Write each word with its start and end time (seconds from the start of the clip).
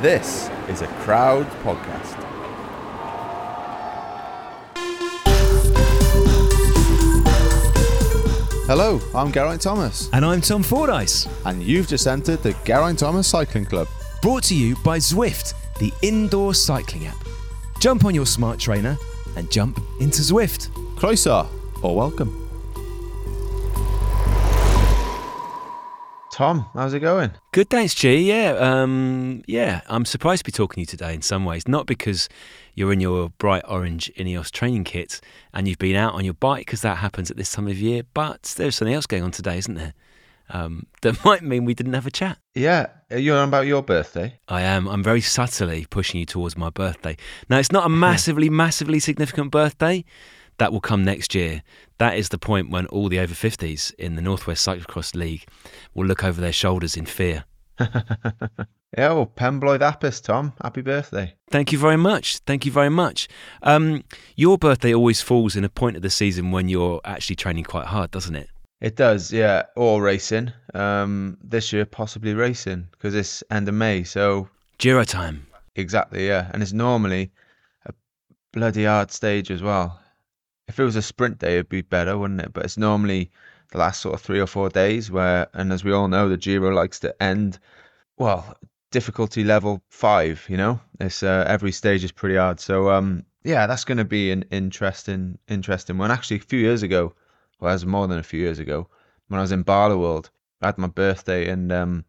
This 0.00 0.48
is 0.68 0.82
a 0.82 0.86
crowd 1.04 1.46
podcast. 1.62 2.16
Hello, 8.66 9.00
I'm 9.14 9.32
Geraint 9.32 9.60
Thomas, 9.62 10.08
And 10.12 10.24
I'm 10.24 10.40
Tom 10.40 10.62
Fordyce. 10.62 11.26
and 11.44 11.60
you've 11.62 11.88
just 11.88 12.06
entered 12.06 12.40
the 12.42 12.54
Geraint 12.64 13.00
Thomas 13.00 13.26
Cycling 13.26 13.64
Club. 13.64 13.88
Brought 14.22 14.44
to 14.44 14.54
you 14.54 14.76
by 14.84 14.98
Zwift, 14.98 15.54
the 15.80 15.92
indoor 16.02 16.54
cycling 16.54 17.06
app. 17.06 17.16
Jump 17.80 18.04
on 18.04 18.14
your 18.14 18.26
smart 18.26 18.60
trainer 18.60 18.96
and 19.36 19.50
jump 19.50 19.80
into 20.00 20.22
Zwift. 20.22 20.68
Croeso, 20.96 21.48
or 21.82 21.96
welcome. 21.96 22.39
Tom, 26.40 26.70
how's 26.72 26.94
it 26.94 27.00
going? 27.00 27.32
Good, 27.52 27.68
thanks, 27.68 27.92
G. 27.92 28.16
Yeah, 28.16 28.52
um, 28.52 29.42
yeah. 29.46 29.82
I'm 29.88 30.06
surprised 30.06 30.40
to 30.40 30.44
be 30.46 30.52
talking 30.52 30.76
to 30.76 30.80
you 30.80 30.86
today 30.86 31.12
in 31.12 31.20
some 31.20 31.44
ways. 31.44 31.68
Not 31.68 31.84
because 31.84 32.30
you're 32.74 32.94
in 32.94 32.98
your 32.98 33.28
bright 33.28 33.62
orange 33.68 34.10
Ineos 34.16 34.50
training 34.50 34.84
kit 34.84 35.20
and 35.52 35.68
you've 35.68 35.76
been 35.76 35.96
out 35.96 36.14
on 36.14 36.24
your 36.24 36.32
bike, 36.32 36.60
because 36.60 36.80
that 36.80 36.96
happens 36.96 37.30
at 37.30 37.36
this 37.36 37.52
time 37.52 37.68
of 37.68 37.78
year. 37.78 38.04
But 38.14 38.54
there's 38.56 38.76
something 38.76 38.94
else 38.94 39.04
going 39.04 39.22
on 39.22 39.32
today, 39.32 39.58
isn't 39.58 39.74
there? 39.74 39.92
Um, 40.48 40.86
that 41.02 41.22
might 41.26 41.42
mean 41.42 41.66
we 41.66 41.74
didn't 41.74 41.92
have 41.92 42.06
a 42.06 42.10
chat. 42.10 42.38
Yeah, 42.54 42.86
you're 43.10 43.36
on 43.36 43.48
about 43.48 43.66
your 43.66 43.82
birthday. 43.82 44.38
I 44.48 44.62
am. 44.62 44.88
I'm 44.88 45.02
very 45.02 45.20
subtly 45.20 45.84
pushing 45.90 46.20
you 46.20 46.24
towards 46.24 46.56
my 46.56 46.70
birthday. 46.70 47.18
Now, 47.50 47.58
it's 47.58 47.70
not 47.70 47.84
a 47.84 47.88
massively, 47.90 48.48
massively 48.48 48.98
significant 48.98 49.50
birthday. 49.50 50.06
That 50.60 50.74
will 50.74 50.82
come 50.82 51.04
next 51.04 51.34
year. 51.34 51.62
That 51.96 52.18
is 52.18 52.28
the 52.28 52.36
point 52.36 52.68
when 52.68 52.84
all 52.88 53.08
the 53.08 53.18
over 53.18 53.32
50s 53.32 53.94
in 53.94 54.14
the 54.14 54.20
Northwest 54.20 54.66
Cyclocross 54.68 55.14
League 55.14 55.46
will 55.94 56.04
look 56.04 56.22
over 56.22 56.38
their 56.38 56.52
shoulders 56.52 56.98
in 56.98 57.06
fear. 57.06 57.44
Yeah, 57.78 57.88
well, 58.98 59.24
Pembloyd 59.24 59.80
Apis, 59.80 60.20
Tom. 60.20 60.52
Happy 60.62 60.82
birthday. 60.82 61.34
Thank 61.48 61.72
you 61.72 61.78
very 61.78 61.96
much. 61.96 62.40
Thank 62.40 62.66
you 62.66 62.72
very 62.72 62.90
much. 62.90 63.26
Um, 63.62 64.04
your 64.36 64.58
birthday 64.58 64.92
always 64.92 65.22
falls 65.22 65.56
in 65.56 65.64
a 65.64 65.70
point 65.70 65.96
of 65.96 66.02
the 66.02 66.10
season 66.10 66.50
when 66.50 66.68
you're 66.68 67.00
actually 67.06 67.36
training 67.36 67.64
quite 67.64 67.86
hard, 67.86 68.10
doesn't 68.10 68.36
it? 68.36 68.50
It 68.82 68.96
does, 68.96 69.32
yeah. 69.32 69.62
Or 69.76 70.02
racing. 70.02 70.52
Um, 70.74 71.38
this 71.42 71.72
year, 71.72 71.86
possibly 71.86 72.34
racing 72.34 72.86
because 72.92 73.14
it's 73.14 73.42
end 73.50 73.66
of 73.66 73.74
May. 73.74 74.04
So 74.04 74.46
Giro 74.76 75.04
time. 75.04 75.46
exactly, 75.74 76.26
yeah. 76.26 76.50
And 76.52 76.62
it's 76.62 76.74
normally 76.74 77.32
a 77.86 77.94
bloody 78.52 78.84
hard 78.84 79.10
stage 79.10 79.50
as 79.50 79.62
well. 79.62 79.96
If 80.70 80.78
it 80.78 80.84
was 80.84 80.94
a 80.94 81.02
sprint 81.02 81.40
day, 81.40 81.54
it'd 81.54 81.68
be 81.68 81.82
better, 81.82 82.16
wouldn't 82.16 82.40
it? 82.40 82.52
But 82.52 82.64
it's 82.64 82.76
normally 82.76 83.32
the 83.72 83.78
last 83.78 84.00
sort 84.00 84.14
of 84.14 84.20
three 84.20 84.38
or 84.38 84.46
four 84.46 84.68
days 84.68 85.10
where, 85.10 85.48
and 85.52 85.72
as 85.72 85.82
we 85.82 85.90
all 85.90 86.06
know, 86.06 86.28
the 86.28 86.36
Giro 86.36 86.72
likes 86.72 87.00
to 87.00 87.20
end. 87.20 87.58
Well, 88.18 88.56
difficulty 88.92 89.42
level 89.42 89.82
five. 89.88 90.46
You 90.48 90.58
know, 90.58 90.80
it's 91.00 91.24
uh, 91.24 91.44
every 91.48 91.72
stage 91.72 92.04
is 92.04 92.12
pretty 92.12 92.36
hard. 92.36 92.60
So 92.60 92.88
um, 92.88 93.24
yeah, 93.42 93.66
that's 93.66 93.84
going 93.84 93.98
to 93.98 94.04
be 94.04 94.30
an 94.30 94.44
interesting, 94.52 95.38
interesting 95.48 95.98
one. 95.98 96.12
Actually, 96.12 96.36
a 96.36 96.40
few 96.52 96.60
years 96.60 96.84
ago, 96.84 97.14
well, 97.58 97.72
it 97.72 97.74
was 97.74 97.84
more 97.84 98.06
than 98.06 98.20
a 98.20 98.22
few 98.22 98.38
years 98.38 98.60
ago, 98.60 98.86
when 99.26 99.40
I 99.40 99.42
was 99.42 99.50
in 99.50 99.64
Barloworld, 99.64 100.30
I 100.62 100.66
had 100.66 100.78
my 100.78 100.86
birthday 100.86 101.48
and 101.48 101.72
um, 101.72 102.04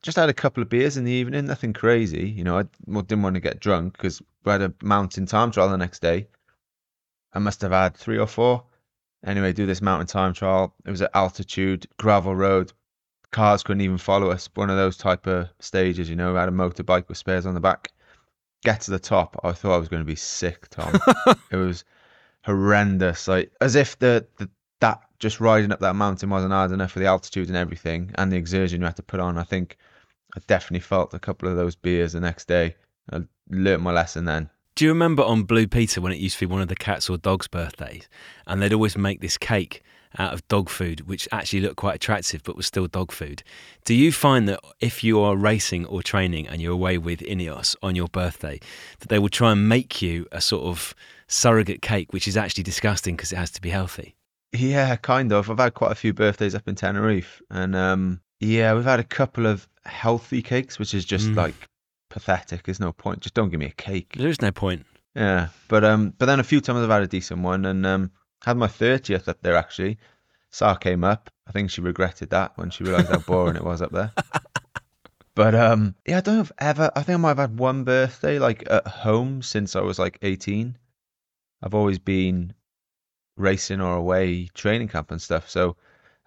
just 0.00 0.16
had 0.16 0.30
a 0.30 0.34
couple 0.34 0.62
of 0.62 0.70
beers 0.70 0.96
in 0.96 1.04
the 1.04 1.12
evening, 1.12 1.44
nothing 1.44 1.74
crazy. 1.74 2.26
You 2.26 2.44
know, 2.44 2.58
I 2.58 2.64
didn't 2.88 3.22
want 3.22 3.34
to 3.34 3.40
get 3.40 3.60
drunk 3.60 3.98
because 3.98 4.22
we 4.44 4.52
had 4.52 4.62
a 4.62 4.72
mountain 4.82 5.26
time 5.26 5.50
trial 5.50 5.68
the 5.68 5.76
next 5.76 6.00
day. 6.00 6.28
I 7.36 7.38
must 7.38 7.60
have 7.60 7.72
had 7.72 7.94
three 7.94 8.16
or 8.16 8.26
four. 8.26 8.64
Anyway, 9.26 9.52
do 9.52 9.66
this 9.66 9.82
mountain 9.82 10.06
time 10.06 10.32
trial. 10.32 10.74
It 10.86 10.90
was 10.90 11.02
at 11.02 11.10
altitude, 11.12 11.86
gravel 11.98 12.34
road. 12.34 12.72
Cars 13.30 13.62
couldn't 13.62 13.82
even 13.82 13.98
follow 13.98 14.30
us. 14.30 14.48
One 14.54 14.70
of 14.70 14.76
those 14.78 14.96
type 14.96 15.26
of 15.26 15.50
stages, 15.60 16.08
you 16.08 16.16
know, 16.16 16.32
we 16.32 16.38
had 16.38 16.48
a 16.48 16.52
motorbike 16.52 17.08
with 17.08 17.18
spares 17.18 17.44
on 17.44 17.52
the 17.52 17.60
back. 17.60 17.92
Get 18.64 18.80
to 18.82 18.90
the 18.90 18.98
top. 18.98 19.38
I 19.44 19.52
thought 19.52 19.74
I 19.74 19.78
was 19.78 19.90
going 19.90 20.00
to 20.00 20.06
be 20.06 20.16
sick, 20.16 20.68
Tom. 20.70 20.98
it 21.50 21.56
was 21.56 21.84
horrendous. 22.42 23.28
Like 23.28 23.52
as 23.60 23.74
if 23.74 23.98
the, 23.98 24.26
the 24.38 24.48
that 24.80 25.02
just 25.18 25.38
riding 25.38 25.72
up 25.72 25.80
that 25.80 25.94
mountain 25.94 26.30
wasn't 26.30 26.54
hard 26.54 26.72
enough 26.72 26.92
for 26.92 27.00
the 27.00 27.06
altitude 27.06 27.48
and 27.48 27.56
everything 27.56 28.12
and 28.14 28.32
the 28.32 28.36
exertion 28.36 28.80
you 28.80 28.86
had 28.86 28.96
to 28.96 29.02
put 29.02 29.20
on. 29.20 29.36
I 29.36 29.44
think 29.44 29.76
I 30.34 30.40
definitely 30.46 30.80
felt 30.80 31.12
a 31.12 31.18
couple 31.18 31.50
of 31.50 31.56
those 31.56 31.76
beers 31.76 32.14
the 32.14 32.20
next 32.20 32.48
day. 32.48 32.76
I 33.12 33.24
learnt 33.50 33.82
my 33.82 33.92
lesson 33.92 34.24
then. 34.24 34.48
Do 34.76 34.84
you 34.84 34.90
remember 34.90 35.22
on 35.22 35.44
Blue 35.44 35.66
Peter 35.66 36.02
when 36.02 36.12
it 36.12 36.18
used 36.18 36.38
to 36.38 36.46
be 36.46 36.52
one 36.52 36.60
of 36.60 36.68
the 36.68 36.76
cats 36.76 37.08
or 37.08 37.16
dogs' 37.16 37.48
birthdays, 37.48 38.10
and 38.46 38.60
they'd 38.60 38.74
always 38.74 38.94
make 38.94 39.22
this 39.22 39.38
cake 39.38 39.82
out 40.18 40.34
of 40.34 40.46
dog 40.48 40.68
food, 40.68 41.08
which 41.08 41.26
actually 41.32 41.60
looked 41.62 41.76
quite 41.76 41.94
attractive, 41.94 42.42
but 42.42 42.56
was 42.58 42.66
still 42.66 42.86
dog 42.86 43.10
food. 43.10 43.42
Do 43.86 43.94
you 43.94 44.12
find 44.12 44.46
that 44.50 44.60
if 44.80 45.02
you 45.02 45.18
are 45.20 45.34
racing 45.34 45.86
or 45.86 46.02
training 46.02 46.46
and 46.46 46.60
you're 46.60 46.74
away 46.74 46.98
with 46.98 47.20
Ineos 47.20 47.74
on 47.82 47.96
your 47.96 48.08
birthday, 48.08 48.60
that 49.00 49.08
they 49.08 49.18
will 49.18 49.30
try 49.30 49.52
and 49.52 49.66
make 49.66 50.02
you 50.02 50.26
a 50.30 50.42
sort 50.42 50.64
of 50.64 50.94
surrogate 51.26 51.80
cake, 51.80 52.12
which 52.12 52.28
is 52.28 52.36
actually 52.36 52.64
disgusting 52.64 53.16
because 53.16 53.32
it 53.32 53.36
has 53.36 53.50
to 53.52 53.62
be 53.62 53.70
healthy? 53.70 54.14
Yeah, 54.52 54.94
kind 54.96 55.32
of. 55.32 55.50
I've 55.50 55.58
had 55.58 55.72
quite 55.72 55.92
a 55.92 55.96
few 55.96 56.12
birthdays 56.12 56.54
up 56.54 56.68
in 56.68 56.74
Tenerife, 56.74 57.40
and 57.50 57.74
um, 57.74 58.20
yeah, 58.40 58.74
we've 58.74 58.84
had 58.84 59.00
a 59.00 59.04
couple 59.04 59.46
of 59.46 59.66
healthy 59.86 60.42
cakes, 60.42 60.78
which 60.78 60.92
is 60.92 61.06
just 61.06 61.28
Mm. 61.28 61.36
like 61.36 61.54
pathetic. 62.16 62.62
There's 62.62 62.80
no 62.80 62.92
point. 62.92 63.20
Just 63.20 63.34
don't 63.34 63.50
give 63.50 63.60
me 63.60 63.66
a 63.66 63.70
cake. 63.70 64.14
There 64.16 64.30
is 64.30 64.40
no 64.40 64.50
point. 64.50 64.86
Yeah, 65.14 65.48
but 65.68 65.84
um, 65.84 66.14
but 66.16 66.24
then 66.24 66.40
a 66.40 66.44
few 66.44 66.62
times 66.62 66.80
I've 66.80 66.90
had 66.90 67.02
a 67.02 67.06
decent 67.06 67.42
one, 67.42 67.66
and 67.66 67.84
um, 67.84 68.10
had 68.42 68.56
my 68.56 68.68
thirtieth 68.68 69.28
up 69.28 69.42
there 69.42 69.54
actually. 69.54 69.98
Sar 70.50 70.78
came 70.78 71.04
up. 71.04 71.28
I 71.46 71.52
think 71.52 71.70
she 71.70 71.82
regretted 71.82 72.30
that 72.30 72.56
when 72.56 72.70
she 72.70 72.84
realised 72.84 73.08
how 73.08 73.18
boring 73.18 73.56
it 73.56 73.64
was 73.64 73.82
up 73.82 73.92
there. 73.92 74.12
But 75.34 75.54
um, 75.54 75.94
yeah, 76.06 76.16
I 76.16 76.20
don't 76.22 76.36
know 76.36 76.40
if 76.40 76.52
ever. 76.58 76.90
I 76.96 77.02
think 77.02 77.16
I 77.16 77.18
might 77.18 77.36
have 77.36 77.50
had 77.50 77.58
one 77.58 77.84
birthday 77.84 78.38
like 78.38 78.64
at 78.70 78.86
home 78.86 79.42
since 79.42 79.76
I 79.76 79.82
was 79.82 79.98
like 79.98 80.18
eighteen. 80.22 80.78
I've 81.62 81.74
always 81.74 81.98
been 81.98 82.54
racing 83.36 83.82
or 83.82 83.96
away 83.96 84.46
training 84.54 84.88
camp 84.88 85.10
and 85.10 85.20
stuff, 85.20 85.50
so 85.50 85.76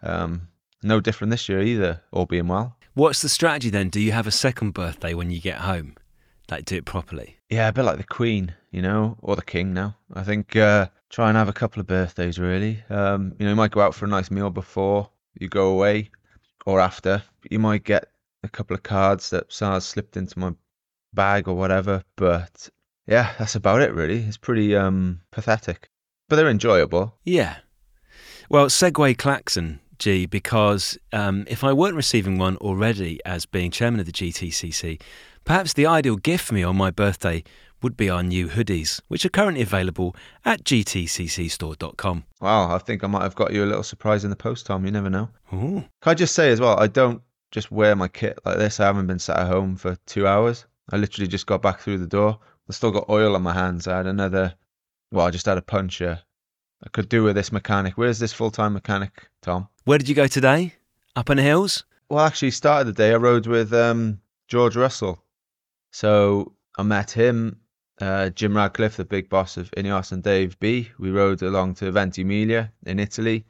um, 0.04 0.50
no 0.84 1.00
different 1.00 1.32
this 1.32 1.50
year 1.50 1.62
either. 1.62 2.02
All 2.12 2.26
being 2.26 2.48
well. 2.48 2.76
What's 2.94 3.22
the 3.22 3.30
strategy 3.30 3.70
then? 3.70 3.90
Do 3.90 4.00
you 4.00 4.12
have 4.12 4.28
a 4.28 4.32
second 4.32 4.72
birthday 4.74 5.14
when 5.14 5.32
you 5.32 5.40
get 5.40 5.60
home? 5.60 5.96
Like, 6.50 6.66
do 6.66 6.78
it 6.78 6.86
properly. 6.86 7.38
Yeah, 7.50 7.68
a 7.68 7.74
bit 7.74 7.84
like 7.84 7.98
the 7.98 8.04
Queen, 8.04 8.56
you 8.72 8.82
know, 8.82 9.18
or 9.22 9.36
the 9.36 9.42
King 9.42 9.74
now. 9.74 9.96
I 10.14 10.24
think 10.24 10.56
uh, 10.56 10.88
try 11.10 11.30
and 11.30 11.38
have 11.38 11.48
a 11.50 11.54
couple 11.54 11.80
of 11.80 11.88
birthdays, 11.88 12.40
really. 12.40 12.84
Um, 12.90 13.36
you 13.38 13.46
know, 13.46 13.52
you 13.52 13.56
might 13.56 13.72
go 13.72 13.82
out 13.82 13.96
for 13.96 14.06
a 14.06 14.10
nice 14.10 14.32
meal 14.32 14.50
before 14.50 15.10
you 15.40 15.48
go 15.48 15.70
away 15.70 16.10
or 16.66 16.80
after. 16.80 17.24
You 17.50 17.60
might 17.60 17.84
get 17.84 18.08
a 18.44 18.50
couple 18.50 18.76
of 18.76 18.84
cards 18.84 19.30
that 19.30 19.52
Sara's 19.52 19.86
slipped 19.86 20.18
into 20.18 20.40
my 20.40 20.54
bag 21.14 21.48
or 21.48 21.56
whatever. 21.56 22.04
But 22.16 22.70
yeah, 23.08 23.32
that's 23.38 23.56
about 23.56 23.82
it, 23.82 23.94
really. 23.94 24.24
It's 24.24 24.38
pretty 24.38 24.76
um, 24.76 25.22
pathetic, 25.32 25.90
but 26.28 26.36
they're 26.36 26.50
enjoyable. 26.50 27.16
Yeah. 27.24 27.58
Well, 28.50 28.68
segue 28.68 29.18
klaxon, 29.18 29.80
G, 30.00 30.26
because 30.26 30.98
um, 31.14 31.46
if 31.48 31.64
I 31.64 31.74
weren't 31.74 31.96
receiving 31.96 32.38
one 32.38 32.58
already 32.58 33.20
as 33.26 33.46
being 33.46 33.70
chairman 33.70 34.00
of 34.00 34.06
the 34.06 34.12
GTCC, 34.12 35.00
perhaps 35.46 35.74
the 35.74 35.86
ideal 35.86 36.16
gift 36.16 36.46
for 36.46 36.56
me 36.56 36.64
on 36.64 36.76
my 36.76 36.90
birthday 36.90 37.44
would 37.82 37.96
be 37.96 38.10
our 38.10 38.24
new 38.24 38.48
hoodies, 38.48 39.02
which 39.08 39.26
are 39.26 39.30
currently 39.30 39.62
available 39.62 40.16
at 40.44 40.64
gtccstore.com. 40.64 42.26
Wow, 42.42 42.76
I 42.76 42.78
think 42.80 43.04
I 43.04 43.08
might 43.08 43.24
have 43.24 43.36
got 43.36 43.54
you 43.54 43.64
a 43.64 43.68
little 43.68 43.84
surprise 43.84 44.24
in 44.24 44.30
the 44.30 44.36
post, 44.36 44.66
Tom. 44.66 44.86
You 44.86 44.92
never 44.92 45.10
know. 45.10 45.30
Ooh. 45.54 45.84
Can 46.02 46.12
I 46.12 46.14
just 46.14 46.36
say 46.36 46.52
as 46.52 46.60
well, 46.60 46.80
I 46.80 46.88
don't 46.88 47.22
just 47.52 47.72
wear 47.72 47.96
my 47.96 48.08
kit 48.08 48.40
like 48.46 48.58
this. 48.58 48.80
I 48.80 48.86
haven't 48.86 49.08
been 49.08 49.20
sat 49.20 49.40
at 49.40 49.48
home 49.48 49.76
for 49.76 49.98
two 50.06 50.28
hours. 50.28 50.66
I 50.92 50.98
literally 50.98 51.28
just 51.28 51.46
got 51.46 51.62
back 51.62 51.80
through 51.80 52.00
the 52.00 52.08
door. 52.08 52.40
I 52.70 52.74
still 52.74 52.92
got 52.92 53.10
oil 53.10 53.36
on 53.36 53.42
my 53.42 53.54
hands. 53.54 53.88
I 53.88 53.98
had 53.98 54.08
another, 54.08 54.54
well, 55.12 55.26
I 55.26 55.32
just 55.32 55.46
had 55.46 55.58
a 55.58 55.62
puncture. 55.62 56.22
I 56.84 56.90
could 56.90 57.10
do 57.10 57.24
with 57.24 57.36
this 57.36 57.52
mechanic. 57.52 57.98
Where's 57.98 58.20
this 58.20 58.34
full 58.34 58.52
time 58.52 58.74
mechanic, 58.74 59.28
Tom? 59.42 59.68
Where 59.84 59.98
did 59.98 60.08
you 60.08 60.16
go 60.16 60.28
today? 60.28 60.76
Up 61.16 61.30
in 61.30 61.38
the 61.38 61.44
hills? 61.44 61.84
Well, 62.10 62.26
actually, 62.26 62.52
started 62.52 62.88
the 62.88 62.94
day 62.94 63.14
I 63.14 63.18
rode 63.18 63.48
with 63.48 63.74
um, 63.74 64.20
George 64.48 64.76
Russell. 64.76 65.22
So 65.92 66.54
I 66.78 66.84
met 66.84 67.12
him, 67.12 67.60
uh, 68.00 68.30
Jim 68.30 68.56
Ratcliffe, 68.56 68.98
the 68.98 69.06
big 69.06 69.30
boss 69.30 69.58
of 69.58 69.70
Ineos, 69.72 70.12
and 70.12 70.24
Dave 70.24 70.58
B. 70.60 70.90
We 70.98 71.12
rode 71.12 71.42
along 71.42 71.76
to 71.76 71.92
Ventimiglia 71.92 72.72
in 72.86 73.00
Italy. 73.00 73.46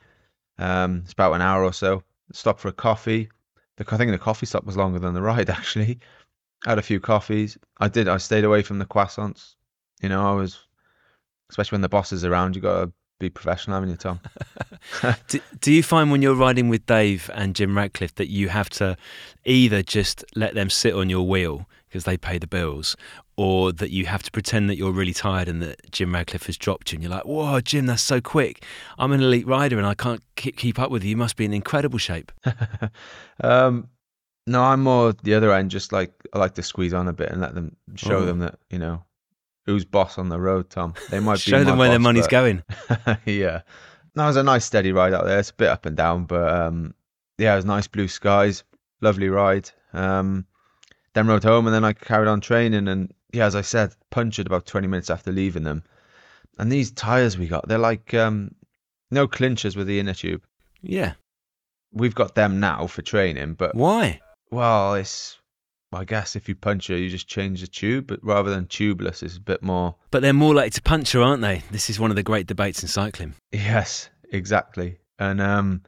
Um, 0.58 1.02
it's 1.04 1.14
about 1.14 1.34
an 1.34 1.42
hour 1.42 1.64
or 1.64 1.74
so. 1.74 2.04
Stopped 2.34 2.60
for 2.60 2.70
a 2.70 2.74
coffee. 2.74 3.30
The, 3.78 3.86
I 3.90 3.98
think 3.98 4.12
the 4.12 4.18
coffee 4.18 4.46
stop 4.46 4.66
was 4.66 4.78
longer 4.78 5.00
than 5.00 5.14
the 5.14 5.22
ride, 5.22 5.50
actually. 5.52 6.00
Had 6.66 6.80
a 6.80 6.84
few 6.84 7.00
coffees. 7.00 7.58
I 7.78 7.88
did. 7.88 8.08
I 8.08 8.18
stayed 8.18 8.44
away 8.44 8.64
from 8.64 8.80
the 8.80 8.86
croissants. 8.86 9.56
You 10.02 10.10
know, 10.10 10.28
I 10.28 10.34
was, 10.34 10.60
especially 11.50 11.76
when 11.76 11.82
the 11.82 11.90
boss 11.90 12.12
is 12.12 12.26
around, 12.26 12.56
you 12.56 12.62
got 12.62 12.82
to 12.86 12.94
be 13.20 13.30
professional, 13.30 13.76
haven't 13.76 13.90
you, 13.90 13.96
Tom? 13.98 14.20
Do, 15.28 15.40
do 15.60 15.72
you 15.72 15.84
find 15.84 16.10
when 16.12 16.22
you're 16.22 16.34
riding 16.36 16.70
with 16.70 16.86
Dave 16.86 17.30
and 17.34 17.54
Jim 17.56 17.76
Ratcliffe 17.78 18.16
that 18.16 18.30
you 18.30 18.50
have 18.50 18.70
to 18.72 18.98
either 19.46 19.84
just 19.84 20.24
let 20.36 20.56
them 20.56 20.70
sit 20.70 20.94
on 20.96 21.10
your 21.10 21.28
wheel 21.28 21.68
because 21.88 22.04
they 22.06 22.18
pay 22.18 22.38
the 22.38 22.46
bills, 22.48 22.96
or 23.36 23.72
that 23.72 23.90
you 23.90 24.06
have 24.06 24.22
to 24.22 24.30
pretend 24.32 24.70
that 24.70 24.78
you're 24.78 24.92
really 24.92 25.14
tired 25.14 25.48
and 25.48 25.60
that 25.62 25.92
Jim 25.92 26.14
Ratcliffe 26.14 26.46
has 26.46 26.56
dropped 26.56 26.92
you 26.92 26.98
and 26.98 27.04
you're 27.04 27.12
like, 27.12 27.26
whoa, 27.26 27.60
Jim, 27.62 27.88
that's 27.88 28.04
so 28.04 28.22
quick. 28.22 28.64
I'm 29.00 29.12
an 29.12 29.22
elite 29.22 29.48
rider 29.48 29.78
and 29.78 29.88
I 29.88 29.96
can't 29.96 30.22
keep, 30.36 30.56
keep 30.56 30.78
up 30.78 30.92
with 30.92 31.04
you. 31.04 31.10
You 31.12 31.18
must 31.18 31.36
be 31.36 31.46
in 31.46 31.54
incredible 31.54 31.98
shape. 31.98 32.32
um, 33.44 33.90
No, 34.46 34.64
I'm 34.64 34.84
more 34.84 35.14
the 35.24 35.34
other 35.34 35.52
end. 35.54 35.72
Just 35.72 35.92
like 35.92 36.12
I 36.34 36.38
like 36.40 36.54
to 36.56 36.64
squeeze 36.64 36.94
on 36.94 37.08
a 37.08 37.14
bit 37.14 37.30
and 37.32 37.42
let 37.42 37.56
them 37.56 37.76
show 37.96 38.18
Oh. 38.18 38.26
them 38.26 38.40
that 38.40 38.60
you 38.70 38.78
know 38.80 39.04
who's 39.70 39.86
boss 39.86 40.18
on 40.18 40.30
the 40.30 40.40
road. 40.40 40.70
Tom, 40.70 40.94
they 41.10 41.20
might 41.20 41.40
Show 41.40 41.64
them 41.64 41.78
where 41.78 41.90
their 41.90 42.00
money's 42.00 42.26
but- 42.26 42.32
going. 42.32 42.64
yeah. 43.26 43.62
That 44.16 44.26
was 44.26 44.36
a 44.36 44.44
nice 44.44 44.66
steady 44.66 44.92
ride 44.92 45.14
out 45.14 45.26
there. 45.26 45.40
It's 45.40 45.52
a 45.52 45.54
bit 45.54 45.70
up 45.70 45.86
and 45.86 45.96
down, 45.96 46.26
but 46.26 46.50
um, 46.52 46.96
yeah, 47.38 47.54
it 47.54 47.58
was 47.58 47.66
nice 47.66 47.88
blue 47.88 48.08
skies, 48.08 48.64
lovely 49.02 49.30
ride. 49.30 49.70
Um, 49.94 50.46
then 51.14 51.28
rode 51.28 51.44
home 51.44 51.68
and 51.68 51.74
then 51.74 51.86
I 51.86 51.94
carried 51.94 52.28
on 52.28 52.42
training 52.42 52.88
and 52.88 53.14
yeah, 53.32 53.46
as 53.46 53.56
I 53.56 53.62
said, 53.62 53.94
punctured 54.10 54.48
about 54.48 54.66
20 54.66 54.88
minutes 54.88 55.10
after 55.10 55.32
leaving 55.32 55.64
them. 55.64 55.84
And 56.58 56.72
these 56.72 56.92
tires 56.92 57.38
we 57.38 57.48
got, 57.48 57.68
they're 57.68 57.78
like 57.78 58.14
um, 58.14 58.56
no 59.12 59.28
clinchers 59.28 59.76
with 59.76 59.88
the 59.88 60.00
inner 60.00 60.16
tube. 60.16 60.44
Yeah. 60.82 61.14
We've 61.94 62.16
got 62.16 62.36
them 62.36 62.60
now 62.60 62.88
for 62.88 63.02
training, 63.04 63.54
but 63.54 63.76
Why? 63.76 64.20
well, 64.52 64.96
it's 64.96 65.39
I 65.92 66.06
guess 66.06 66.36
if 66.36 66.48
you 66.48 66.56
puncture, 66.56 66.96
you 66.96 67.10
just 67.10 67.28
change 67.28 67.62
the 67.62 67.68
tube, 67.68 68.08
but 68.08 68.20
rather 68.24 68.52
than 68.52 68.66
tubeless, 68.66 69.24
it's 69.24 69.38
a 69.38 69.42
bit 69.42 69.64
more 69.64 69.96
But 70.12 70.22
they're 70.22 70.34
more 70.34 70.54
likely 70.54 70.70
to 70.72 70.82
puncture, 70.82 71.22
aren't 71.22 71.42
they? 71.42 71.64
This 71.72 71.90
is 71.90 72.00
one 72.00 72.12
of 72.12 72.16
the 72.16 72.24
great 72.24 72.46
debates 72.48 72.84
in 72.84 72.88
cycling. 72.88 73.34
Yes, 73.52 74.10
exactly. 74.32 75.00
And 75.18 75.42
um, 75.42 75.82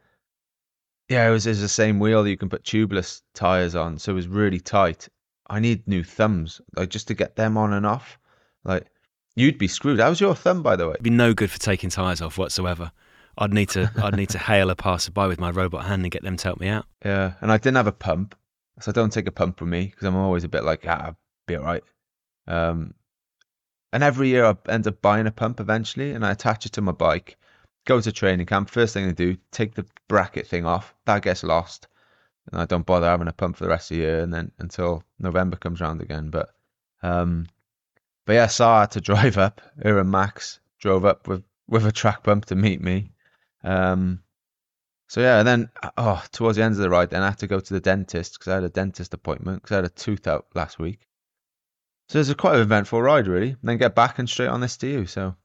yeah, 1.08 1.28
it 1.28 1.32
was, 1.32 1.46
it 1.46 1.52
was 1.52 1.62
the 1.62 1.68
same 1.68 2.00
wheel 2.00 2.24
that 2.24 2.30
you 2.30 2.38
can 2.38 2.50
put 2.50 2.64
tubeless 2.64 3.22
tires 3.34 3.76
on, 3.76 4.00
so 4.00 4.12
it 4.12 4.16
was 4.16 4.28
really 4.28 4.60
tight. 4.60 5.08
I 5.50 5.60
need 5.60 5.88
new 5.88 6.04
thumbs, 6.04 6.62
like 6.76 6.90
just 6.90 7.08
to 7.10 7.14
get 7.14 7.36
them 7.36 7.58
on 7.58 7.74
and 7.74 7.86
off. 7.86 8.18
Like 8.64 8.88
you'd 9.36 9.58
be 9.58 9.68
screwed. 9.68 10.00
How's 10.00 10.22
your 10.22 10.36
thumb, 10.36 10.64
by 10.64 10.76
the 10.76 10.88
way? 10.88 10.94
It'd 10.94 11.04
be 11.04 11.10
no 11.10 11.34
good 11.34 11.52
for 11.52 11.60
taking 11.60 11.90
tyres 11.90 12.22
off 12.22 12.38
whatsoever. 12.38 12.92
I'd 13.38 13.54
need 13.54 13.70
to 13.70 13.92
I'd 14.02 14.16
need 14.16 14.30
to 14.30 14.38
hail 14.50 14.70
a 14.70 14.76
passerby 14.76 15.28
with 15.28 15.40
my 15.40 15.52
robot 15.52 15.86
hand 15.86 16.04
and 16.04 16.12
get 16.12 16.24
them 16.24 16.38
to 16.38 16.44
help 16.44 16.60
me 16.60 16.68
out. 16.68 16.86
Yeah, 17.04 17.34
and 17.42 17.52
I 17.52 17.58
didn't 17.58 17.78
have 17.78 17.88
a 17.88 17.92
pump, 17.92 18.36
so 18.80 18.92
don't 18.92 19.12
take 19.12 19.28
a 19.28 19.32
pump 19.32 19.58
from 19.58 19.70
me 19.70 19.86
because 19.86 20.08
I'm 20.08 20.16
always 20.16 20.44
a 20.44 20.50
bit 20.50 20.64
like, 20.64 20.86
ah, 20.88 21.14
be 21.48 21.58
alright. 21.58 21.84
Um, 22.48 22.94
and 23.94 24.04
every 24.04 24.30
year 24.30 24.46
I 24.46 24.56
end 24.70 24.88
up 24.88 25.02
buying 25.02 25.28
a 25.28 25.32
pump 25.32 25.60
eventually, 25.60 26.12
and 26.12 26.26
I 26.26 26.32
attach 26.32 26.66
it 26.66 26.74
to 26.74 26.82
my 26.82 26.94
bike. 26.94 27.38
Go 27.86 28.00
to 28.00 28.12
training 28.12 28.46
camp. 28.46 28.70
First 28.70 28.94
thing 28.94 29.08
I 29.08 29.12
do, 29.12 29.38
take 29.52 29.74
the 29.74 29.86
bracket 30.08 30.48
thing 30.48 30.66
off. 30.66 30.94
That 31.06 31.24
gets 31.24 31.44
lost, 31.44 31.88
and 32.52 32.62
I 32.62 32.66
don't 32.66 32.86
bother 32.86 33.08
having 33.08 33.28
a 33.28 33.34
pump 33.34 33.58
for 33.58 33.66
the 33.66 33.70
rest 33.70 33.92
of 33.92 33.98
the 33.98 34.04
year, 34.04 34.20
and 34.22 34.34
then 34.34 34.52
until 34.60 35.04
November 35.20 35.58
comes 35.58 35.82
around 35.82 36.02
again. 36.02 36.30
But, 36.30 36.50
um, 37.04 37.48
but 38.26 38.34
yeah, 38.34 38.50
I 38.60 38.82
had 38.82 38.92
to 38.92 39.02
drive 39.12 39.38
up. 39.38 39.62
Her 39.84 40.00
and 40.00 40.12
Max 40.12 40.60
drove 40.80 41.06
up 41.06 41.28
with 41.28 41.44
with 41.68 41.86
a 41.86 41.92
track 41.92 42.24
pump 42.24 42.46
to 42.46 42.56
meet 42.56 42.82
me. 42.82 43.12
Um, 43.64 44.22
so 45.12 45.20
yeah, 45.20 45.40
and 45.40 45.46
then 45.46 45.70
oh, 45.98 46.24
towards 46.32 46.56
the 46.56 46.64
end 46.64 46.72
of 46.72 46.78
the 46.78 46.90
ride, 46.90 47.10
then 47.10 47.22
I 47.22 47.32
had 47.32 47.40
to 47.40 47.48
go 47.48 47.60
to 47.60 47.74
the 47.74 47.82
dentist 47.82 48.40
because 48.40 48.50
I 48.50 48.56
had 48.56 48.64
a 48.64 48.70
dentist 48.70 49.14
appointment 49.14 49.62
because 49.62 49.74
I 49.74 49.76
had 49.80 49.84
a 49.84 49.90
tooth 49.90 50.26
out 50.26 50.46
last 50.56 50.80
week. 50.80 51.06
So 52.08 52.16
it 52.16 52.22
was 52.22 52.30
a 52.30 52.36
quite 52.36 52.56
an 52.56 52.62
eventful 52.62 53.02
ride, 53.02 53.28
really. 53.28 53.50
And 53.50 53.60
then 53.62 53.78
get 53.78 53.94
back 53.94 54.20
and 54.20 54.30
straight 54.30 54.48
on 54.48 54.62
this 54.62 54.78
to 54.78 54.88
you. 54.88 55.06
So 55.06 55.36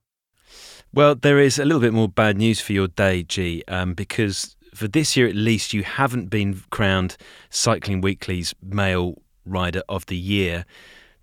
Well, 0.95 1.17
there 1.17 1.41
is 1.41 1.59
a 1.59 1.65
little 1.65 1.81
bit 1.81 1.93
more 1.93 2.09
bad 2.09 2.37
news 2.37 2.61
for 2.61 2.75
your 2.75 2.87
day, 2.87 3.25
G, 3.25 3.65
um, 3.67 3.95
because 3.95 4.55
for 4.73 4.87
this 4.87 5.17
year 5.17 5.27
at 5.27 5.35
least, 5.35 5.75
you 5.75 5.83
haven't 5.83 6.31
been 6.31 6.63
crowned 6.71 7.17
Cycling 7.51 8.01
Weekly's 8.01 8.55
Male 8.63 9.21
Rider 9.45 9.83
of 9.89 10.07
the 10.07 10.17
Year. 10.17 10.65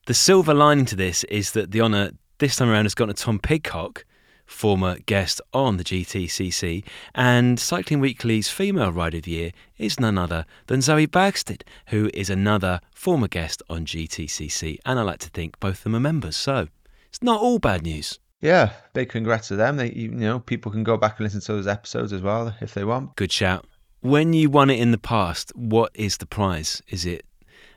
The 0.07 0.13
silver 0.13 0.53
lining 0.53 0.83
to 0.87 0.97
this 0.97 1.23
is 1.25 1.51
that 1.51 1.71
the 1.71 1.79
honour 1.79 2.11
this 2.39 2.57
time 2.57 2.67
around 2.67 2.83
has 2.83 2.93
gone 2.93 3.07
to 3.07 3.13
Tom 3.13 3.39
Pidcock, 3.39 4.03
former 4.53 4.97
guest 4.99 5.41
on 5.53 5.77
the 5.77 5.83
GTCC, 5.83 6.83
and 7.13 7.59
Cycling 7.59 7.99
Weekly's 7.99 8.49
Female 8.49 8.91
Rider 8.91 9.17
of 9.17 9.23
the 9.23 9.31
Year 9.31 9.51
is 9.77 9.99
none 9.99 10.17
other 10.17 10.45
than 10.67 10.81
Zoe 10.81 11.07
Backstedt, 11.07 11.63
who 11.87 12.09
is 12.13 12.29
another 12.29 12.79
former 12.93 13.27
guest 13.27 13.61
on 13.69 13.85
GTCC, 13.85 14.77
and 14.85 14.99
I 14.99 15.01
like 15.01 15.19
to 15.19 15.29
think 15.29 15.59
both 15.59 15.77
of 15.79 15.83
them 15.83 15.95
are 15.95 15.99
members. 15.99 16.37
So 16.37 16.67
it's 17.09 17.21
not 17.21 17.41
all 17.41 17.59
bad 17.59 17.83
news. 17.83 18.19
yeah, 18.41 18.71
big 18.93 19.09
congrats 19.09 19.47
to 19.49 19.55
them. 19.55 19.77
They, 19.77 19.91
you 19.91 20.09
know, 20.09 20.39
people 20.39 20.71
can 20.71 20.83
go 20.83 20.97
back 20.97 21.17
and 21.19 21.25
listen 21.25 21.41
to 21.41 21.53
those 21.53 21.67
episodes 21.67 22.13
as 22.13 22.21
well 22.21 22.55
if 22.61 22.73
they 22.73 22.83
want. 22.83 23.15
Good 23.15 23.31
shout. 23.31 23.65
When 24.01 24.33
you 24.33 24.49
won 24.49 24.69
it 24.69 24.79
in 24.79 24.91
the 24.91 24.97
past, 24.97 25.51
what 25.55 25.91
is 25.95 26.17
the 26.17 26.25
prize? 26.25 26.81
Is 26.89 27.05
it 27.05 27.25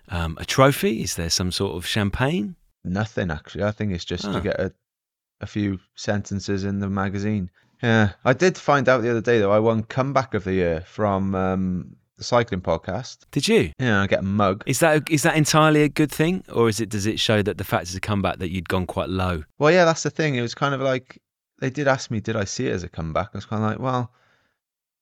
um, 0.08 0.37
a 0.40 0.44
trophy? 0.44 1.02
Is 1.02 1.14
there 1.14 1.31
some 1.31 1.52
sort 1.52 1.76
of 1.76 1.87
champagne? 1.87 2.56
Nothing 2.84 3.31
actually. 3.31 3.64
I 3.64 3.70
think 3.73 3.93
it's 3.93 4.05
just 4.05 4.25
to 4.25 4.40
get 4.40 4.58
a, 4.61 4.73
a 5.41 5.47
few 5.47 5.79
sentences 5.94 6.65
in 6.65 6.81
the 6.81 6.88
magazine. 6.88 7.50
Yeah, 7.83 8.12
I 8.25 8.33
did 8.33 8.56
find 8.56 8.88
out 8.88 9.03
the 9.03 9.11
other 9.11 9.21
day 9.21 9.38
though. 9.38 9.53
I 9.53 9.59
won 9.59 9.83
comeback 9.83 10.35
of 10.35 10.44
the 10.44 10.55
year 10.55 10.83
from 10.87 11.35
um, 11.35 11.97
the 12.17 12.25
cycling 12.25 12.62
podcast. 12.62 13.19
Did 13.31 13.49
you? 13.49 13.73
Yeah, 13.79 14.03
I 14.03 14.06
get 14.06 14.21
a 14.21 14.23
mug. 14.23 14.65
Is 14.67 14.81
that 14.81 15.11
is 15.11 15.23
that 15.23 15.37
entirely 15.37 15.83
a 15.83 15.88
good 15.88 16.11
thing, 16.11 16.44
or 16.53 16.69
is 16.69 16.81
it 16.81 16.88
does 16.88 17.06
it 17.06 17.21
show 17.21 17.43
that 17.43 17.59
the 17.59 17.65
fact 17.65 17.85
is 17.85 17.94
a 17.94 18.00
comeback 18.00 18.38
that 18.38 18.50
you'd 18.50 18.69
gone 18.69 18.87
quite 18.87 19.09
low? 19.09 19.44
Well, 19.59 19.71
yeah, 19.71 19.85
that's 19.85 20.03
the 20.03 20.11
thing. 20.11 20.37
It 20.37 20.43
was 20.43 20.55
kind 20.55 20.75
of 20.75 20.81
like 20.81 21.21
they 21.61 21.71
did 21.71 21.88
ask 21.88 22.11
me, 22.11 22.21
did 22.21 22.37
I 22.37 22.44
see 22.44 22.67
it 22.67 22.73
as 22.73 22.83
a 22.83 22.88
comeback? 22.88 23.31
I 23.35 23.38
was 23.38 23.47
kind 23.47 23.62
of 23.62 23.71
like, 23.71 23.79
well, 23.79 24.12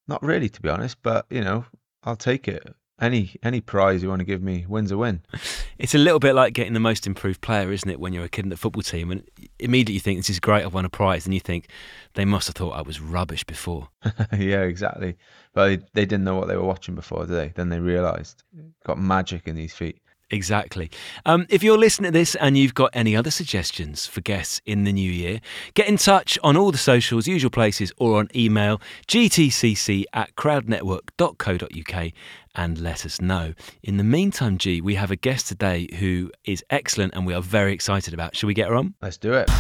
not 0.08 0.22
really, 0.22 0.48
to 0.48 0.62
be 0.62 0.68
honest. 0.68 1.02
But 1.02 1.26
you 1.30 1.42
know, 1.42 1.64
I'll 2.02 2.16
take 2.16 2.48
it. 2.48 2.74
Any 3.00 3.34
any 3.42 3.60
prize 3.60 4.02
you 4.02 4.08
want 4.08 4.20
to 4.20 4.24
give 4.24 4.42
me, 4.42 4.66
wins 4.68 4.90
a 4.90 4.96
win. 4.96 5.22
It's 5.76 5.94
a 5.94 5.98
little 5.98 6.20
bit 6.20 6.36
like 6.36 6.54
getting 6.54 6.72
the 6.72 6.78
most 6.80 7.04
improved 7.04 7.40
player, 7.40 7.72
isn't 7.72 7.90
it? 7.90 7.98
When 7.98 8.12
you're 8.12 8.24
a 8.24 8.28
kid 8.28 8.44
in 8.44 8.48
the 8.48 8.56
football 8.56 8.82
team, 8.82 9.10
and 9.10 9.28
immediately 9.58 9.94
you 9.94 10.00
think 10.00 10.20
this 10.20 10.30
is 10.30 10.38
great, 10.38 10.64
I've 10.64 10.72
won 10.72 10.84
a 10.84 10.88
prize, 10.88 11.26
and 11.26 11.34
you 11.34 11.40
think 11.40 11.68
they 12.14 12.24
must 12.24 12.46
have 12.46 12.54
thought 12.54 12.70
I 12.76 12.82
was 12.82 13.00
rubbish 13.00 13.42
before. 13.42 13.88
yeah, 14.38 14.60
exactly. 14.60 15.16
But 15.52 15.66
they, 15.66 15.76
they 15.92 16.06
didn't 16.06 16.22
know 16.22 16.36
what 16.36 16.46
they 16.46 16.56
were 16.56 16.64
watching 16.64 16.94
before, 16.94 17.26
did 17.26 17.34
they? 17.34 17.48
Then 17.48 17.70
they 17.70 17.80
realised 17.80 18.44
got 18.86 19.00
magic 19.00 19.48
in 19.48 19.56
these 19.56 19.74
feet. 19.74 19.98
Exactly. 20.30 20.90
Um, 21.26 21.46
if 21.48 21.62
you're 21.62 21.78
listening 21.78 22.12
to 22.12 22.18
this 22.18 22.34
and 22.36 22.56
you've 22.56 22.74
got 22.74 22.90
any 22.92 23.14
other 23.14 23.30
suggestions 23.30 24.06
for 24.06 24.20
guests 24.20 24.60
in 24.64 24.84
the 24.84 24.92
new 24.92 25.10
year, 25.10 25.40
get 25.74 25.86
in 25.86 25.96
touch 25.96 26.38
on 26.42 26.56
all 26.56 26.72
the 26.72 26.78
socials, 26.78 27.26
usual 27.26 27.50
places, 27.50 27.92
or 27.98 28.18
on 28.18 28.28
email 28.34 28.80
gtcc 29.06 30.04
at 30.12 30.34
crowdnetwork.co.uk 30.36 32.12
and 32.56 32.78
let 32.78 33.04
us 33.04 33.20
know. 33.20 33.54
In 33.82 33.96
the 33.96 34.04
meantime, 34.04 34.58
G, 34.58 34.80
we 34.80 34.94
have 34.94 35.10
a 35.10 35.16
guest 35.16 35.48
today 35.48 35.88
who 35.98 36.30
is 36.44 36.64
excellent 36.70 37.14
and 37.14 37.26
we 37.26 37.34
are 37.34 37.42
very 37.42 37.72
excited 37.72 38.14
about. 38.14 38.36
Shall 38.36 38.46
we 38.46 38.54
get 38.54 38.68
her 38.68 38.76
on? 38.76 38.94
Let's 39.02 39.16
do 39.16 39.32
it. 39.34 39.50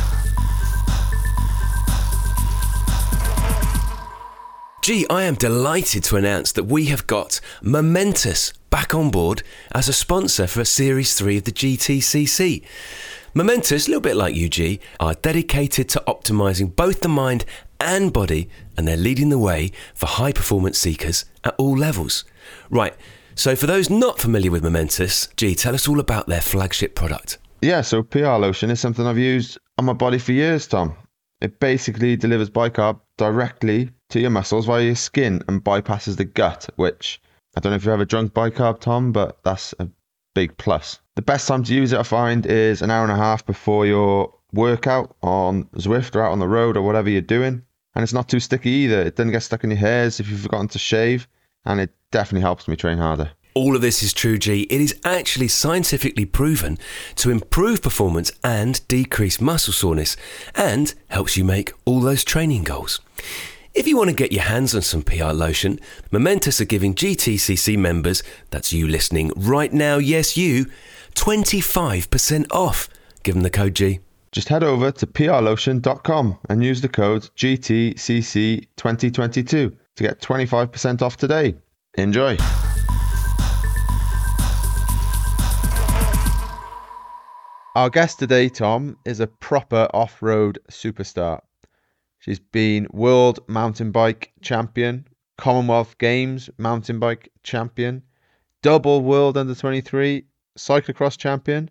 Gee, 4.84 5.06
I 5.08 5.22
am 5.22 5.36
delighted 5.36 6.04
to 6.04 6.16
announce 6.16 6.52
that 6.52 6.64
we 6.64 6.84
have 6.88 7.06
got 7.06 7.40
Momentous 7.62 8.52
back 8.68 8.94
on 8.94 9.10
board 9.10 9.42
as 9.74 9.88
a 9.88 9.94
sponsor 9.94 10.46
for 10.46 10.60
a 10.60 10.66
Series 10.66 11.14
3 11.14 11.38
of 11.38 11.44
the 11.44 11.52
GTCC. 11.52 12.62
Momentous, 13.32 13.86
a 13.86 13.88
little 13.88 14.02
bit 14.02 14.14
like 14.14 14.36
UG, 14.36 14.80
are 15.00 15.14
dedicated 15.14 15.88
to 15.88 16.04
optimizing 16.06 16.76
both 16.76 17.00
the 17.00 17.08
mind 17.08 17.46
and 17.80 18.12
body, 18.12 18.50
and 18.76 18.86
they're 18.86 18.98
leading 18.98 19.30
the 19.30 19.38
way 19.38 19.72
for 19.94 20.04
high 20.04 20.32
performance 20.32 20.76
seekers 20.76 21.24
at 21.44 21.54
all 21.56 21.74
levels. 21.74 22.26
Right, 22.68 22.94
so 23.34 23.56
for 23.56 23.66
those 23.66 23.88
not 23.88 24.20
familiar 24.20 24.50
with 24.50 24.64
Momentous, 24.64 25.28
Gee, 25.34 25.54
tell 25.54 25.74
us 25.74 25.88
all 25.88 25.98
about 25.98 26.26
their 26.26 26.42
flagship 26.42 26.94
product. 26.94 27.38
Yeah, 27.62 27.80
so 27.80 28.02
PR 28.02 28.36
lotion 28.36 28.68
is 28.68 28.80
something 28.80 29.06
I've 29.06 29.16
used 29.16 29.56
on 29.78 29.86
my 29.86 29.94
body 29.94 30.18
for 30.18 30.32
years, 30.32 30.66
Tom. 30.66 30.94
It 31.40 31.58
basically 31.58 32.16
delivers 32.16 32.50
bicarb 32.50 33.00
directly 33.16 33.88
to 34.10 34.20
your 34.20 34.30
muscles 34.30 34.66
via 34.66 34.84
your 34.84 34.94
skin 34.94 35.42
and 35.48 35.64
bypasses 35.64 36.16
the 36.16 36.24
gut, 36.24 36.68
which 36.76 37.20
I 37.56 37.60
don't 37.60 37.70
know 37.70 37.76
if 37.76 37.84
you've 37.84 37.92
ever 37.92 38.04
drunk 38.04 38.32
bicarb, 38.32 38.80
Tom, 38.80 39.12
but 39.12 39.42
that's 39.44 39.74
a 39.78 39.88
big 40.34 40.56
plus. 40.56 41.00
The 41.16 41.22
best 41.22 41.46
time 41.46 41.62
to 41.64 41.74
use 41.74 41.92
it, 41.92 41.98
I 41.98 42.02
find, 42.02 42.44
is 42.46 42.82
an 42.82 42.90
hour 42.90 43.04
and 43.04 43.12
a 43.12 43.16
half 43.16 43.46
before 43.46 43.86
your 43.86 44.34
workout 44.52 45.16
on 45.22 45.64
Zwift 45.76 46.16
or 46.16 46.22
out 46.22 46.32
on 46.32 46.38
the 46.40 46.48
road 46.48 46.76
or 46.76 46.82
whatever 46.82 47.08
you're 47.08 47.20
doing. 47.20 47.62
And 47.94 48.02
it's 48.02 48.12
not 48.12 48.28
too 48.28 48.40
sticky 48.40 48.70
either. 48.70 49.02
It 49.02 49.16
doesn't 49.16 49.32
get 49.32 49.42
stuck 49.44 49.62
in 49.62 49.70
your 49.70 49.78
hairs 49.78 50.18
if 50.18 50.28
you've 50.28 50.40
forgotten 50.40 50.68
to 50.68 50.78
shave. 50.78 51.28
And 51.64 51.80
it 51.80 51.94
definitely 52.10 52.42
helps 52.42 52.66
me 52.66 52.74
train 52.74 52.98
harder. 52.98 53.30
All 53.54 53.76
of 53.76 53.82
this 53.82 54.02
is 54.02 54.12
true, 54.12 54.36
G. 54.36 54.62
It 54.62 54.80
is 54.80 54.98
actually 55.04 55.46
scientifically 55.46 56.24
proven 56.24 56.76
to 57.14 57.30
improve 57.30 57.82
performance 57.82 58.32
and 58.42 58.86
decrease 58.88 59.40
muscle 59.40 59.72
soreness 59.72 60.16
and 60.56 60.92
helps 61.06 61.36
you 61.36 61.44
make 61.44 61.72
all 61.84 62.00
those 62.00 62.24
training 62.24 62.64
goals. 62.64 63.00
If 63.74 63.86
you 63.88 63.96
want 63.96 64.10
to 64.10 64.14
get 64.14 64.30
your 64.30 64.44
hands 64.44 64.76
on 64.76 64.82
some 64.82 65.02
PR 65.02 65.32
lotion, 65.32 65.80
Momentous 66.12 66.60
are 66.60 66.64
giving 66.64 66.94
GTCC 66.94 67.76
members, 67.76 68.22
that's 68.50 68.72
you 68.72 68.86
listening 68.86 69.32
right 69.34 69.72
now, 69.72 69.98
yes, 69.98 70.36
you, 70.36 70.66
25% 71.16 72.46
off. 72.52 72.88
Give 73.24 73.34
them 73.34 73.42
the 73.42 73.50
code 73.50 73.74
G. 73.74 73.98
Just 74.30 74.48
head 74.48 74.62
over 74.62 74.92
to 74.92 75.06
prlotion.com 75.08 76.38
and 76.48 76.62
use 76.62 76.82
the 76.82 76.88
code 76.88 77.22
GTCC2022 77.36 79.46
to 79.46 79.76
get 79.96 80.20
25% 80.20 81.02
off 81.02 81.16
today. 81.16 81.56
Enjoy. 81.94 82.36
Our 87.74 87.90
guest 87.90 88.20
today, 88.20 88.48
Tom, 88.48 88.98
is 89.04 89.18
a 89.18 89.26
proper 89.26 89.88
off 89.92 90.22
road 90.22 90.60
superstar. 90.70 91.40
She's 92.24 92.40
been 92.40 92.86
world 92.90 93.40
mountain 93.48 93.90
bike 93.90 94.32
champion, 94.40 95.06
Commonwealth 95.36 95.98
Games 95.98 96.48
mountain 96.56 96.98
bike 96.98 97.30
champion, 97.42 98.02
double 98.62 99.02
world 99.02 99.36
under 99.36 99.54
23 99.54 100.24
cyclocross 100.58 101.18
champion. 101.18 101.70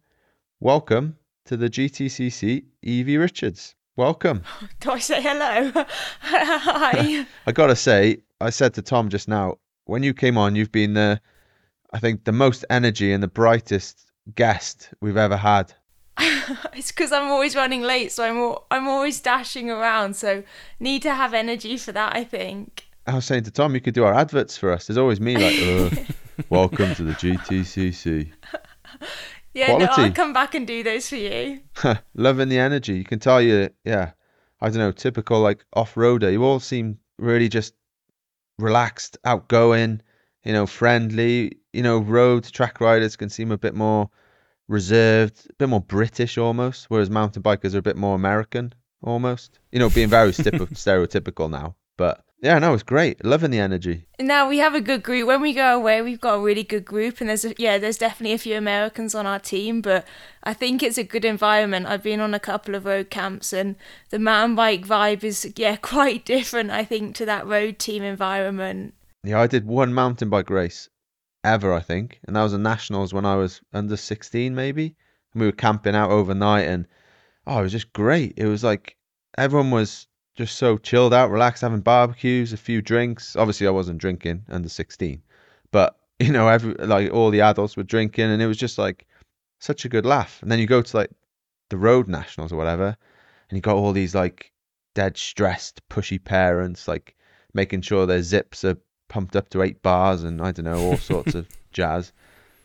Welcome 0.60 1.18
to 1.46 1.58
the 1.58 1.72
GTCC, 1.72 2.66
Evie 2.84 3.18
Richards. 3.18 3.74
Welcome. 3.96 4.44
Do 4.80 4.92
I 4.92 5.00
say 5.00 5.24
hello? 5.24 5.72
Hi. 6.20 7.26
I 7.48 7.52
gotta 7.52 7.76
say, 7.76 8.18
I 8.40 8.52
said 8.52 8.76
to 8.76 8.84
Tom 8.84 9.10
just 9.10 9.28
now, 9.28 9.58
when 9.86 10.04
you 10.04 10.14
came 10.14 10.38
on, 10.38 10.56
you've 10.56 10.72
been 10.72 10.94
the, 10.94 11.20
I 11.94 11.98
think, 11.98 12.26
the 12.26 12.32
most 12.32 12.64
energy 12.70 13.12
and 13.12 13.24
the 13.24 13.28
brightest 13.28 14.06
guest 14.36 14.94
we've 15.02 15.18
ever 15.18 15.36
had. 15.36 15.74
it's 16.74 16.92
because 16.92 17.12
I'm 17.12 17.30
always 17.30 17.56
running 17.56 17.82
late, 17.82 18.12
so 18.12 18.24
I'm 18.24 18.38
al- 18.38 18.66
I'm 18.72 18.88
always 18.88 19.20
dashing 19.20 19.70
around. 19.70 20.16
So 20.16 20.44
need 20.80 21.02
to 21.04 21.14
have 21.14 21.34
energy 21.34 21.78
for 21.78 21.92
that. 21.92 22.16
I 22.16 22.24
think. 22.24 22.86
I 23.06 23.16
was 23.16 23.26
saying 23.26 23.44
to 23.44 23.52
Tom, 23.52 23.76
you 23.76 23.82
could 23.82 23.94
do 23.94 24.06
our 24.06 24.14
adverts 24.14 24.58
for 24.58 24.72
us. 24.72 24.88
There's 24.88 24.98
always 24.98 25.20
me 25.20 25.36
like, 25.36 26.08
welcome 26.50 26.96
to 26.96 27.04
the 27.04 27.14
GTCC. 27.14 28.32
Yeah, 29.56 29.78
no, 29.78 29.86
I'll 29.86 30.12
come 30.12 30.34
back 30.34 30.56
and 30.56 30.66
do 30.66 30.82
those 30.82 31.08
for 31.08 31.16
you. 31.16 31.62
Loving 32.16 32.50
the 32.50 32.58
energy. 32.58 32.94
You 32.94 33.04
can 33.04 33.20
tell 33.20 33.40
you, 33.40 33.70
yeah, 33.86 34.14
I 34.62 34.70
don't 34.70 34.80
know, 34.80 34.92
typical 34.92 35.42
like 35.42 35.64
off 35.74 35.94
roader. 35.94 36.32
You 36.32 36.44
all 36.44 36.60
seem 36.60 36.98
really 37.20 37.50
just 37.50 37.76
relaxed, 38.58 39.18
outgoing, 39.26 40.02
you 40.44 40.54
know, 40.54 40.66
friendly. 40.66 41.60
You 41.72 41.84
know, 41.84 42.00
road 42.00 42.46
track 42.46 42.82
riders 42.82 43.16
can 43.16 43.30
seem 43.30 43.52
a 43.52 43.58
bit 43.58 43.76
more 43.76 44.10
reserved, 44.68 45.48
a 45.50 45.54
bit 45.54 45.70
more 45.70 45.82
British 45.82 46.38
almost, 46.38 46.90
whereas 46.90 47.10
mountain 47.10 47.44
bikers 47.44 47.76
are 47.76 47.80
a 47.80 47.84
bit 47.84 47.98
more 47.98 48.16
American 48.16 48.74
almost. 49.02 49.60
You 49.72 49.80
know, 49.80 49.90
being 49.90 50.10
very 50.10 50.32
stereotypical 50.32 51.50
now. 51.50 51.76
But 51.98 52.24
yeah, 52.42 52.60
no, 52.60 52.74
it's 52.74 52.84
great. 52.84 53.24
Loving 53.24 53.52
the 53.52 53.60
energy. 53.60 54.06
Now 54.20 54.50
we 54.50 54.58
have 54.58 54.76
a 54.76 54.82
good 54.82 55.02
group. 55.02 55.28
When 55.28 55.42
we 55.42 55.54
go 55.54 55.78
away, 55.78 56.02
we've 56.02 56.20
got 56.20 56.36
a 56.36 56.42
really 56.42 56.64
good 56.64 56.84
group, 56.84 57.22
and 57.22 57.30
there's 57.30 57.46
a, 57.46 57.54
yeah, 57.58 57.78
there's 57.78 57.98
definitely 57.98 58.34
a 58.34 58.38
few 58.38 58.58
Americans 58.58 59.16
on 59.16 59.26
our 59.26 59.40
team, 59.40 59.82
but 59.82 60.06
I 60.44 60.54
think 60.54 60.84
it's 60.84 60.98
a 60.98 61.04
good 61.04 61.24
environment. 61.24 61.86
I've 61.86 62.04
been 62.04 62.20
on 62.20 62.34
a 62.34 62.40
couple 62.40 62.76
of 62.76 62.86
road 62.86 63.10
camps, 63.10 63.54
and 63.54 63.76
the 64.10 64.20
mountain 64.20 64.56
bike 64.56 64.86
vibe 64.86 65.24
is 65.24 65.54
yeah 65.56 65.76
quite 65.82 66.26
different. 66.26 66.72
I 66.72 66.84
think 66.84 67.16
to 67.16 67.26
that 67.26 67.48
road 67.48 67.80
team 67.80 68.04
environment. 68.04 68.94
Yeah, 69.24 69.40
I 69.40 69.48
did 69.48 69.66
one 69.66 69.94
mountain 69.94 70.30
bike 70.30 70.50
race 70.50 70.90
ever, 71.44 71.74
I 71.74 71.82
think, 71.82 72.20
and 72.26 72.36
that 72.36 72.44
was 72.44 72.54
a 72.54 72.58
nationals 72.58 73.14
when 73.14 73.26
I 73.26 73.36
was 73.36 73.62
under 73.74 73.98
16, 73.98 74.54
maybe. 74.56 74.96
And 75.34 75.42
we 75.42 75.48
were 75.48 75.52
camping 75.52 75.96
out 75.96 76.12
overnight, 76.12 76.68
and 76.68 76.88
oh, 77.48 77.60
it 77.60 77.64
was 77.64 77.72
just 77.72 77.94
great. 77.94 78.34
It 78.38 78.46
was 78.46 78.64
like 78.64 78.96
everyone 79.38 79.72
was 79.72 80.08
just 80.36 80.58
so 80.58 80.78
chilled 80.78 81.14
out, 81.14 81.32
relaxed, 81.32 81.62
having 81.62 81.82
barbecues, 81.82 82.54
a 82.54 82.58
few 82.58 82.82
drinks. 82.82 83.36
Obviously, 83.36 83.68
I 83.68 83.72
wasn't 83.72 84.00
drinking 84.00 84.46
under 84.50 84.70
16, 84.70 85.22
but 85.72 85.98
you 86.20 86.32
know, 86.32 86.48
every 86.48 86.74
like 86.76 87.12
all 87.12 87.30
the 87.30 87.42
adults 87.42 87.78
were 87.78 87.84
drinking, 87.84 88.26
and 88.26 88.42
it 88.42 88.48
was 88.48 88.58
just 88.58 88.78
like 88.78 89.06
such 89.60 89.86
a 89.86 89.90
good 89.90 90.06
laugh. 90.06 90.42
And 90.42 90.52
then 90.52 90.60
you 90.60 90.68
go 90.68 90.82
to 90.82 90.98
like 90.98 91.12
the 91.70 91.78
road 91.78 92.08
nationals 92.08 92.52
or 92.52 92.58
whatever, 92.58 92.96
and 93.50 93.58
you 93.58 93.62
got 93.62 93.76
all 93.76 93.92
these 93.92 94.16
like 94.16 94.52
dead 94.96 95.18
stressed, 95.18 95.82
pushy 95.90 96.24
parents, 96.24 96.88
like 96.88 97.16
making 97.54 97.82
sure 97.82 98.06
their 98.06 98.22
zips 98.22 98.64
are 98.64 98.78
pumped 99.14 99.36
up 99.36 99.48
to 99.50 99.62
eight 99.62 99.80
bars 99.84 100.24
and 100.24 100.42
I 100.42 100.52
don't 100.52 100.66
know 100.66 100.80
all 100.80 100.98
sorts 100.98 101.36
of 101.36 101.48
jazz. 101.72 102.12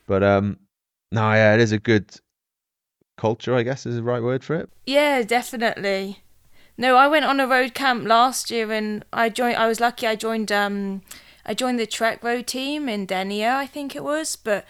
But 0.07 0.23
um, 0.23 0.59
no, 1.13 1.31
yeah, 1.35 1.53
it 1.53 1.61
is 1.61 1.73
a 1.73 1.79
good 1.79 2.19
culture. 3.19 3.55
I 3.55 3.63
guess 3.63 3.85
is 3.85 3.97
the 3.97 4.03
right 4.03 4.23
word 4.23 4.43
for 4.43 4.57
it. 4.57 4.71
Yeah, 4.87 5.21
definitely. 5.23 6.23
No, 6.79 6.97
I 6.97 7.07
went 7.07 7.27
on 7.27 7.39
a 7.39 7.47
road 7.47 7.75
camp 7.75 8.07
last 8.07 8.51
year, 8.51 8.73
and 8.73 9.05
I 9.13 9.29
joined. 9.29 9.57
I 9.57 9.67
was 9.67 9.79
lucky. 9.79 10.07
I 10.07 10.17
joined. 10.17 10.51
Um, 10.51 11.03
I 11.45 11.53
joined 11.53 11.79
the 11.79 11.87
Trek 11.87 12.25
Road 12.25 12.47
team 12.47 12.89
in 12.89 13.05
Denia, 13.05 13.55
I 13.55 13.67
think 13.67 13.95
it 13.95 14.03
was. 14.03 14.35
But 14.37 14.65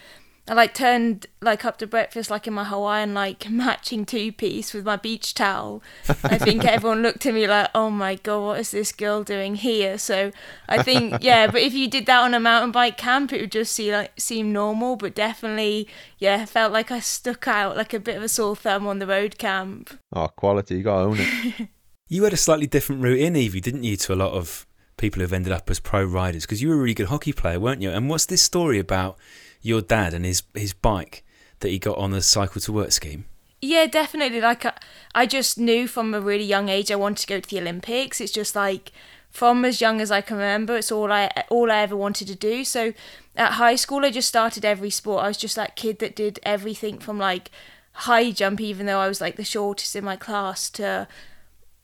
I 0.48 0.54
like 0.54 0.74
turned 0.74 1.26
like 1.40 1.64
up 1.64 1.78
to 1.78 1.86
breakfast 1.86 2.30
like 2.30 2.46
in 2.46 2.54
my 2.54 2.64
Hawaiian 2.64 3.14
like 3.14 3.48
matching 3.50 4.04
two 4.04 4.32
piece 4.32 4.72
with 4.72 4.84
my 4.84 4.96
beach 4.96 5.34
towel. 5.34 5.82
I 6.24 6.38
think 6.38 6.64
everyone 6.64 7.02
looked 7.02 7.26
at 7.26 7.34
me 7.34 7.46
like, 7.46 7.70
"Oh 7.74 7.90
my 7.90 8.14
god, 8.16 8.44
what 8.44 8.60
is 8.60 8.70
this 8.70 8.92
girl 8.92 9.22
doing 9.22 9.56
here?" 9.56 9.98
So 9.98 10.32
I 10.68 10.82
think 10.82 11.22
yeah. 11.22 11.46
But 11.48 11.62
if 11.62 11.74
you 11.74 11.88
did 11.88 12.06
that 12.06 12.22
on 12.22 12.34
a 12.34 12.40
mountain 12.40 12.72
bike 12.72 12.96
camp, 12.96 13.32
it 13.32 13.40
would 13.40 13.52
just 13.52 13.72
see 13.72 13.92
like 13.92 14.18
seem 14.18 14.52
normal. 14.52 14.96
But 14.96 15.14
definitely, 15.14 15.88
yeah, 16.18 16.44
felt 16.46 16.72
like 16.72 16.90
I 16.90 17.00
stuck 17.00 17.46
out 17.46 17.76
like 17.76 17.92
a 17.92 18.00
bit 18.00 18.16
of 18.16 18.22
a 18.22 18.28
sore 18.28 18.56
thumb 18.56 18.86
on 18.86 18.98
the 18.98 19.06
road 19.06 19.38
camp. 19.38 19.98
Oh, 20.12 20.28
quality! 20.28 20.76
You 20.76 20.82
gotta 20.82 21.04
own 21.04 21.16
it. 21.20 21.68
You 22.10 22.24
had 22.24 22.32
a 22.32 22.38
slightly 22.38 22.66
different 22.66 23.02
route 23.02 23.20
in, 23.20 23.36
Evie, 23.36 23.60
didn't 23.60 23.84
you, 23.84 23.94
to 23.98 24.14
a 24.14 24.16
lot 24.16 24.32
of 24.32 24.66
people 24.96 25.20
who've 25.20 25.32
ended 25.32 25.52
up 25.52 25.68
as 25.68 25.78
pro 25.78 26.02
riders? 26.02 26.46
Because 26.46 26.62
you 26.62 26.68
were 26.70 26.74
a 26.74 26.78
really 26.78 26.94
good 26.94 27.08
hockey 27.08 27.34
player, 27.34 27.60
weren't 27.60 27.82
you? 27.82 27.90
And 27.90 28.08
what's 28.08 28.24
this 28.24 28.40
story 28.40 28.78
about 28.78 29.18
your 29.62 29.80
dad 29.80 30.14
and 30.14 30.24
his 30.24 30.42
his 30.54 30.72
bike 30.72 31.24
that 31.60 31.68
he 31.68 31.78
got 31.78 31.98
on 31.98 32.10
the 32.10 32.22
cycle 32.22 32.60
to 32.60 32.72
work 32.72 32.92
scheme? 32.92 33.24
Yeah, 33.60 33.86
definitely. 33.86 34.40
Like 34.40 34.64
I, 34.64 34.74
I 35.14 35.26
just 35.26 35.58
knew 35.58 35.88
from 35.88 36.14
a 36.14 36.20
really 36.20 36.44
young 36.44 36.68
age 36.68 36.90
I 36.90 36.96
wanted 36.96 37.22
to 37.22 37.26
go 37.26 37.40
to 37.40 37.48
the 37.48 37.60
Olympics. 37.60 38.20
It's 38.20 38.32
just 38.32 38.54
like 38.54 38.92
from 39.30 39.64
as 39.64 39.80
young 39.80 40.00
as 40.00 40.10
I 40.10 40.20
can 40.20 40.36
remember, 40.36 40.76
it's 40.76 40.92
all 40.92 41.12
I 41.12 41.30
all 41.50 41.70
I 41.70 41.78
ever 41.78 41.96
wanted 41.96 42.28
to 42.28 42.34
do. 42.34 42.64
So 42.64 42.92
at 43.36 43.52
high 43.52 43.76
school, 43.76 44.04
I 44.04 44.10
just 44.10 44.28
started 44.28 44.64
every 44.64 44.90
sport. 44.90 45.24
I 45.24 45.28
was 45.28 45.36
just 45.36 45.56
that 45.56 45.76
kid 45.76 45.98
that 45.98 46.16
did 46.16 46.40
everything 46.42 46.98
from 46.98 47.18
like 47.18 47.50
high 47.92 48.30
jump, 48.30 48.60
even 48.60 48.86
though 48.86 49.00
I 49.00 49.08
was 49.08 49.20
like 49.20 49.36
the 49.36 49.44
shortest 49.44 49.96
in 49.96 50.04
my 50.04 50.16
class, 50.16 50.70
to 50.70 51.08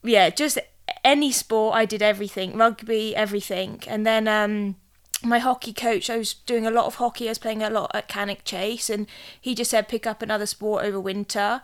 yeah, 0.03 0.31
just 0.31 0.59
any 1.05 1.33
sport. 1.33 1.75
I 1.75 1.85
did 1.85 2.03
everything, 2.03 2.57
rugby, 2.57 3.15
everything, 3.17 3.83
and 3.87 4.07
then 4.07 4.29
um 4.29 4.77
my 5.25 5.39
hockey 5.39 5.73
coach, 5.73 6.11
I 6.11 6.17
was 6.17 6.35
doing 6.35 6.67
a 6.67 6.71
lot 6.71 6.87
of 6.87 6.97
hockey, 6.97 7.29
I 7.29 7.31
was 7.31 7.39
playing 7.39 7.63
a 7.63 7.71
lot 7.71 7.91
at 7.95 8.09
Cannock 8.09 8.45
Chase, 8.45 8.91
and 8.91 9.07
he 9.41 9.55
just 9.55 9.71
said 9.71 9.89
pick 9.89 10.07
up 10.07 10.23
another 10.23 10.47
sport 10.47 10.85
over 10.85 11.01
winter. 11.01 11.63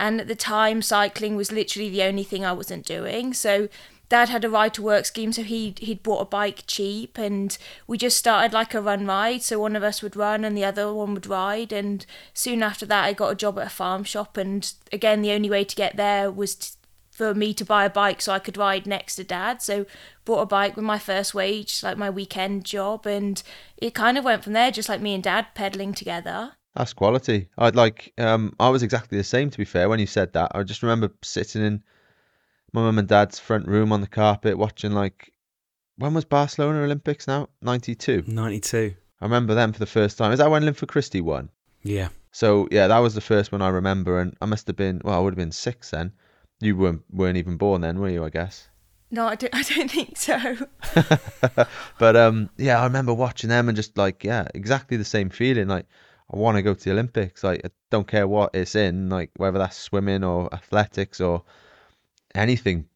And 0.00 0.20
at 0.20 0.28
the 0.28 0.36
time, 0.36 0.80
cycling 0.80 1.34
was 1.34 1.50
literally 1.50 1.90
the 1.90 2.04
only 2.04 2.22
thing 2.22 2.44
I 2.44 2.52
wasn't 2.52 2.86
doing. 2.86 3.34
So 3.34 3.68
dad 4.08 4.28
had 4.28 4.44
a 4.44 4.50
ride 4.50 4.74
to 4.74 4.82
work 4.82 5.04
scheme, 5.06 5.32
so 5.32 5.42
he 5.42 5.74
he'd 5.78 6.02
bought 6.02 6.20
a 6.20 6.24
bike 6.24 6.64
cheap, 6.66 7.18
and 7.18 7.56
we 7.86 7.98
just 7.98 8.16
started 8.16 8.52
like 8.52 8.74
a 8.74 8.80
run 8.80 9.06
ride. 9.06 9.42
So 9.42 9.58
one 9.58 9.76
of 9.76 9.82
us 9.82 10.02
would 10.02 10.16
run 10.16 10.44
and 10.44 10.56
the 10.56 10.64
other 10.64 10.92
one 10.92 11.14
would 11.14 11.26
ride. 11.26 11.72
And 11.72 12.06
soon 12.32 12.62
after 12.62 12.86
that, 12.86 13.04
I 13.04 13.12
got 13.12 13.32
a 13.32 13.36
job 13.36 13.58
at 13.58 13.66
a 13.66 13.70
farm 13.70 14.04
shop, 14.04 14.36
and 14.36 14.72
again, 14.92 15.22
the 15.22 15.32
only 15.32 15.50
way 15.50 15.64
to 15.64 15.76
get 15.76 15.96
there 15.96 16.30
was 16.30 16.54
t- 16.54 16.77
for 17.18 17.34
me 17.34 17.52
to 17.52 17.64
buy 17.64 17.84
a 17.84 17.90
bike 17.90 18.22
so 18.22 18.32
I 18.32 18.38
could 18.38 18.56
ride 18.56 18.86
next 18.86 19.16
to 19.16 19.24
dad. 19.24 19.60
So 19.60 19.86
bought 20.24 20.42
a 20.42 20.46
bike 20.46 20.76
with 20.76 20.84
my 20.84 21.00
first 21.00 21.34
wage, 21.34 21.82
like 21.82 21.98
my 21.98 22.08
weekend 22.08 22.64
job, 22.64 23.06
and 23.06 23.42
it 23.76 23.92
kind 23.92 24.16
of 24.16 24.24
went 24.24 24.44
from 24.44 24.52
there, 24.52 24.70
just 24.70 24.88
like 24.88 25.00
me 25.00 25.14
and 25.14 25.22
dad 25.22 25.48
pedaling 25.54 25.92
together. 25.92 26.52
That's 26.76 26.92
quality. 26.92 27.48
I'd 27.58 27.74
like. 27.74 28.12
Um, 28.18 28.54
I 28.60 28.68
was 28.68 28.84
exactly 28.84 29.18
the 29.18 29.24
same. 29.24 29.50
To 29.50 29.58
be 29.58 29.64
fair, 29.64 29.88
when 29.88 29.98
you 29.98 30.06
said 30.06 30.32
that, 30.34 30.52
I 30.54 30.62
just 30.62 30.84
remember 30.84 31.12
sitting 31.22 31.64
in 31.64 31.82
my 32.72 32.82
mum 32.82 33.00
and 33.00 33.08
dad's 33.08 33.40
front 33.40 33.66
room 33.66 33.92
on 33.92 34.00
the 34.00 34.06
carpet 34.06 34.56
watching 34.56 34.92
like. 34.92 35.32
When 35.96 36.14
was 36.14 36.24
Barcelona 36.24 36.82
Olympics 36.82 37.26
now? 37.26 37.48
92. 37.60 38.22
92. 38.28 38.94
I 39.20 39.24
remember 39.24 39.56
them 39.56 39.72
for 39.72 39.80
the 39.80 39.86
first 39.86 40.16
time. 40.16 40.30
Is 40.30 40.38
that 40.38 40.48
when 40.48 40.64
Linford 40.64 40.88
Christie 40.88 41.20
won? 41.20 41.50
Yeah. 41.82 42.10
So 42.30 42.68
yeah, 42.70 42.86
that 42.86 42.98
was 42.98 43.16
the 43.16 43.20
first 43.20 43.50
one 43.50 43.62
I 43.62 43.70
remember, 43.70 44.20
and 44.20 44.36
I 44.40 44.46
must 44.46 44.68
have 44.68 44.76
been 44.76 45.00
well, 45.02 45.16
I 45.16 45.18
would 45.18 45.32
have 45.32 45.38
been 45.38 45.50
six 45.50 45.90
then. 45.90 46.12
You 46.60 46.76
weren't 46.76 47.02
weren't 47.10 47.36
even 47.36 47.56
born 47.56 47.82
then, 47.82 47.98
were 47.98 48.08
you? 48.08 48.24
I 48.24 48.30
guess. 48.30 48.68
No, 49.10 49.26
I 49.26 49.36
don't, 49.36 49.54
I 49.54 49.62
don't 49.62 49.90
think 49.90 50.16
so. 50.16 50.56
but 51.98 52.16
um, 52.16 52.50
yeah, 52.56 52.80
I 52.80 52.84
remember 52.84 53.14
watching 53.14 53.48
them 53.48 53.68
and 53.68 53.76
just 53.76 53.96
like 53.96 54.24
yeah, 54.24 54.48
exactly 54.54 54.96
the 54.96 55.04
same 55.04 55.30
feeling. 55.30 55.68
Like 55.68 55.86
I 56.32 56.36
want 56.36 56.56
to 56.56 56.62
go 56.62 56.74
to 56.74 56.84
the 56.84 56.90
Olympics. 56.90 57.42
Like 57.44 57.62
I 57.64 57.70
don't 57.90 58.08
care 58.08 58.28
what 58.28 58.54
it's 58.54 58.74
in, 58.74 59.08
like 59.08 59.30
whether 59.36 59.58
that's 59.58 59.76
swimming 59.78 60.24
or 60.24 60.52
athletics 60.52 61.20
or 61.20 61.44
anything. 62.34 62.86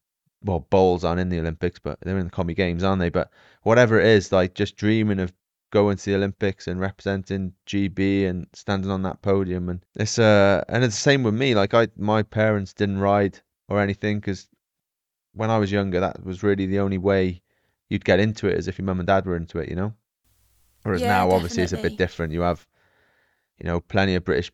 Well, 0.45 0.67
bowls 0.71 1.05
aren't 1.05 1.21
in 1.21 1.29
the 1.29 1.39
Olympics, 1.39 1.79
but 1.79 2.01
they're 2.01 2.19
in 2.19 2.25
the 2.25 2.31
Commie 2.31 2.55
Games, 2.55 2.83
aren't 2.83 3.01
they? 3.01 3.11
But 3.11 3.31
whatever 3.63 4.01
it 4.01 4.07
is, 4.07 4.33
like 4.33 4.55
just 4.55 4.77
dreaming 4.77 5.21
of 5.21 5.33
going 5.71 5.97
to 5.97 6.05
the 6.05 6.17
Olympics 6.17 6.67
and 6.67 6.81
representing 6.81 7.53
GB 7.67 8.29
and 8.29 8.47
standing 8.53 8.91
on 8.91 9.03
that 9.03 9.23
podium, 9.23 9.69
and 9.69 9.85
it's 9.95 10.19
uh, 10.19 10.65
and 10.69 10.85
it's 10.85 10.97
the 10.97 11.01
same 11.01 11.23
with 11.23 11.35
me. 11.35 11.55
Like 11.55 11.75
I, 11.75 11.89
my 11.97 12.23
parents 12.23 12.73
didn't 12.73 12.99
ride 12.99 13.41
or 13.69 13.81
anything 13.81 14.21
because 14.21 14.49
when 15.35 15.51
I 15.51 15.59
was 15.59 15.73
younger, 15.73 16.01
that 16.01 16.25
was 16.25 16.43
really 16.43 16.67
the 16.67 16.81
only 16.81 16.99
way 16.99 17.43
you'd 17.89 18.05
get 18.05 18.21
into 18.21 18.49
it, 18.49 18.57
as 18.59 18.69
if 18.69 18.79
your 18.79 18.87
mum 18.87 19.01
and 19.01 19.07
dad 19.07 19.27
were 19.27 19.37
into 19.37 19.59
it, 19.59 19.69
you 19.69 19.77
know. 19.77 19.95
Whereas 20.83 21.03
Yeah, 21.03 21.09
now, 21.09 21.31
obviously, 21.31 21.63
it's 21.63 21.73
a 21.73 21.79
bit 21.79 21.97
different. 21.97 22.33
You 22.33 22.43
have, 22.43 22.67
you 23.59 23.67
know, 23.67 23.81
plenty 23.81 24.15
of 24.15 24.25
British 24.25 24.53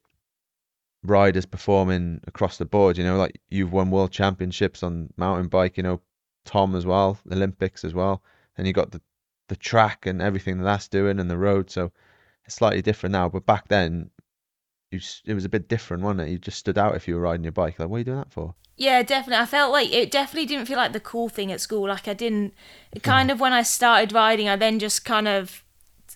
riders 1.03 1.47
performing 1.47 2.21
across 2.27 2.59
the 2.59 2.65
board. 2.65 2.99
You 2.99 3.05
know, 3.05 3.17
like 3.17 3.41
you've 3.49 3.73
won 3.73 3.91
world 3.91 4.13
championships 4.13 4.83
on 4.83 5.13
mountain 5.17 5.49
bike. 5.49 5.77
You 5.77 5.83
know, 5.83 6.01
Tom 6.45 6.75
as 6.75 6.87
well, 6.87 7.19
Olympics 7.31 7.85
as 7.85 7.95
well, 7.95 8.23
and 8.57 8.67
you 8.67 8.73
got 8.73 8.91
the 8.93 9.01
the 9.49 9.57
track 9.57 10.05
and 10.07 10.21
everything 10.21 10.59
that 10.59 10.65
that's 10.65 10.89
doing 10.89 11.19
and 11.19 11.31
the 11.31 11.39
road. 11.39 11.71
So 11.71 11.91
it's 12.45 12.57
slightly 12.57 12.83
different 12.83 13.13
now. 13.13 13.29
But 13.29 13.47
back 13.47 13.69
then, 13.69 14.11
you 14.91 15.01
it 15.25 15.35
was 15.35 15.45
a 15.45 15.49
bit 15.49 15.69
different, 15.69 16.03
wasn't 16.03 16.23
it? 16.23 16.29
You 16.31 16.39
just 16.39 16.59
stood 16.59 16.79
out 16.79 16.97
if 16.97 17.07
you 17.07 17.15
were 17.15 17.21
riding 17.21 17.45
your 17.45 17.53
bike. 17.53 17.79
Like, 17.79 17.89
what 17.89 17.97
are 17.97 18.01
you 18.01 18.05
doing 18.05 18.19
that 18.19 18.33
for? 18.33 18.55
Yeah, 18.77 19.03
definitely. 19.03 19.43
I 19.43 19.47
felt 19.47 19.73
like 19.73 19.93
it 19.93 20.11
definitely 20.11 20.47
didn't 20.47 20.67
feel 20.67 20.77
like 20.77 20.93
the 20.93 21.01
cool 21.01 21.29
thing 21.29 21.51
at 21.51 21.61
school. 21.61 21.89
Like 21.89 22.09
I 22.09 22.15
didn't. 22.15 22.55
Kind 23.03 23.31
of 23.31 23.41
when 23.41 23.53
I 23.53 23.63
started 23.63 24.13
riding, 24.13 24.49
I 24.49 24.57
then 24.57 24.79
just 24.79 25.05
kind 25.05 25.29
of 25.29 25.65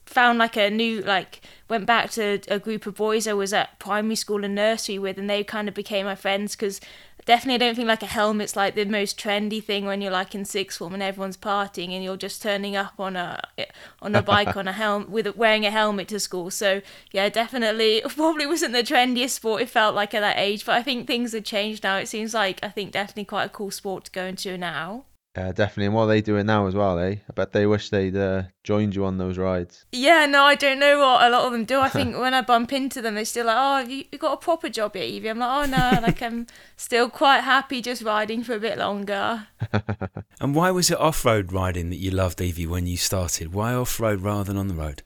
found 0.06 0.38
like 0.38 0.56
a 0.56 0.70
new 0.70 1.00
like 1.02 1.40
went 1.72 1.86
back 1.86 2.10
to 2.10 2.38
a 2.48 2.58
group 2.58 2.84
of 2.86 2.96
boys 2.96 3.26
I 3.26 3.32
was 3.32 3.54
at 3.54 3.78
primary 3.78 4.14
school 4.14 4.44
and 4.44 4.54
nursery 4.54 4.98
with, 4.98 5.16
and 5.16 5.28
they 5.28 5.42
kind 5.42 5.68
of 5.68 5.74
became 5.74 6.04
my 6.04 6.14
friends 6.14 6.54
because 6.54 6.82
definitely 7.24 7.54
I 7.54 7.66
don't 7.66 7.74
think 7.76 7.88
like 7.88 8.02
a 8.02 8.06
helmet's 8.06 8.56
like 8.56 8.74
the 8.74 8.84
most 8.84 9.18
trendy 9.18 9.64
thing 9.64 9.86
when 9.86 10.02
you're 10.02 10.12
like 10.12 10.34
in 10.34 10.44
sixth 10.44 10.78
form 10.78 10.92
and 10.92 11.02
everyone's 11.02 11.38
partying 11.38 11.92
and 11.94 12.04
you're 12.04 12.18
just 12.18 12.42
turning 12.42 12.76
up 12.76 12.94
on 12.98 13.16
a 13.16 13.40
eh, 13.56 13.64
on 14.02 14.14
a 14.14 14.20
bike 14.20 14.54
on 14.62 14.68
a 14.68 14.72
helmet 14.72 15.08
with 15.08 15.34
wearing 15.34 15.64
a 15.64 15.70
helmet 15.70 16.08
to 16.08 16.20
school. 16.20 16.50
So 16.50 16.82
yeah, 17.10 17.30
definitely 17.30 18.02
probably 18.08 18.46
wasn't 18.46 18.74
the 18.74 18.82
trendiest 18.82 19.30
sport 19.30 19.62
it 19.62 19.70
felt 19.70 19.94
like 19.94 20.12
at 20.12 20.20
that 20.20 20.38
age, 20.38 20.66
but 20.66 20.74
I 20.74 20.82
think 20.82 21.06
things 21.06 21.32
have 21.32 21.44
changed 21.44 21.84
now. 21.84 21.96
It 21.96 22.08
seems 22.08 22.34
like 22.34 22.60
I 22.62 22.68
think 22.68 22.92
definitely 22.92 23.24
quite 23.24 23.44
a 23.44 23.48
cool 23.48 23.70
sport 23.70 24.04
to 24.04 24.10
go 24.10 24.26
into 24.26 24.58
now. 24.58 25.06
Yeah, 25.36 25.52
definitely. 25.52 25.86
And 25.86 25.94
what 25.94 26.02
are 26.02 26.08
they 26.08 26.20
doing 26.20 26.44
now 26.44 26.66
as 26.66 26.74
well, 26.74 26.98
eh? 26.98 27.16
I 27.26 27.32
bet 27.34 27.52
they 27.52 27.66
wish 27.66 27.88
they'd 27.88 28.16
uh, 28.16 28.42
joined 28.64 28.94
you 28.94 29.06
on 29.06 29.16
those 29.16 29.38
rides. 29.38 29.86
Yeah, 29.90 30.26
no, 30.26 30.44
I 30.44 30.54
don't 30.54 30.78
know 30.78 30.98
what 30.98 31.22
a 31.22 31.30
lot 31.30 31.46
of 31.46 31.52
them 31.52 31.64
do. 31.64 31.80
I 31.80 31.88
think 31.88 32.16
when 32.18 32.34
I 32.34 32.42
bump 32.42 32.70
into 32.72 33.00
them, 33.00 33.14
they're 33.14 33.24
still 33.24 33.46
like, 33.46 33.56
"Oh, 33.58 33.76
have 33.78 33.90
you, 33.90 34.04
you 34.12 34.18
got 34.18 34.34
a 34.34 34.36
proper 34.36 34.68
job 34.68 34.94
yet, 34.94 35.04
Evie?" 35.04 35.28
I'm 35.28 35.38
like, 35.38 35.68
"Oh 35.68 35.70
no," 35.70 36.00
like 36.02 36.20
I'm 36.22 36.46
still 36.76 37.08
quite 37.08 37.40
happy 37.40 37.80
just 37.80 38.02
riding 38.02 38.44
for 38.44 38.54
a 38.54 38.60
bit 38.60 38.76
longer. 38.76 39.46
and 40.40 40.54
why 40.54 40.70
was 40.70 40.90
it 40.90 41.00
off-road 41.00 41.50
riding 41.50 41.88
that 41.88 41.96
you 41.96 42.10
loved, 42.10 42.40
Evie, 42.42 42.66
when 42.66 42.86
you 42.86 42.98
started? 42.98 43.54
Why 43.54 43.72
off-road 43.72 44.20
rather 44.20 44.44
than 44.44 44.58
on 44.58 44.68
the 44.68 44.74
road? 44.74 45.02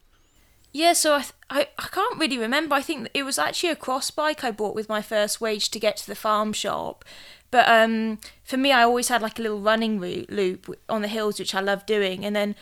Yeah, 0.73 0.93
so 0.93 1.15
I, 1.15 1.21
th- 1.21 1.33
I 1.49 1.69
I 1.79 1.87
can't 1.91 2.19
really 2.19 2.37
remember. 2.37 2.75
I 2.75 2.83
think 2.83 3.09
it 3.15 3.23
was 3.23 3.39
actually 3.39 3.71
a 3.71 3.77
cross 3.77 4.11
bike 4.11 4.45
I 4.45 4.51
bought 4.51 4.75
with 4.75 4.89
my 4.91 5.01
first 5.01 5.41
wage 5.41 5.71
to 5.71 5.79
get 5.79 5.97
to 5.99 6.07
the 6.07 6.15
farm 6.15 6.53
shop, 6.53 7.03
but 7.51 7.69
um, 7.69 8.19
for 8.45 8.57
me, 8.57 8.73
I 8.73 8.83
always 8.83 9.09
had 9.09 9.23
like 9.23 9.39
a 9.39 9.43
little 9.43 9.61
running 9.61 10.01
loop 10.01 10.79
on 10.89 11.03
the 11.03 11.09
hills, 11.09 11.39
which 11.39 11.55
I 11.55 11.61
loved 11.61 11.87
doing. 11.87 12.25
And 12.25 12.35
then 12.35 12.55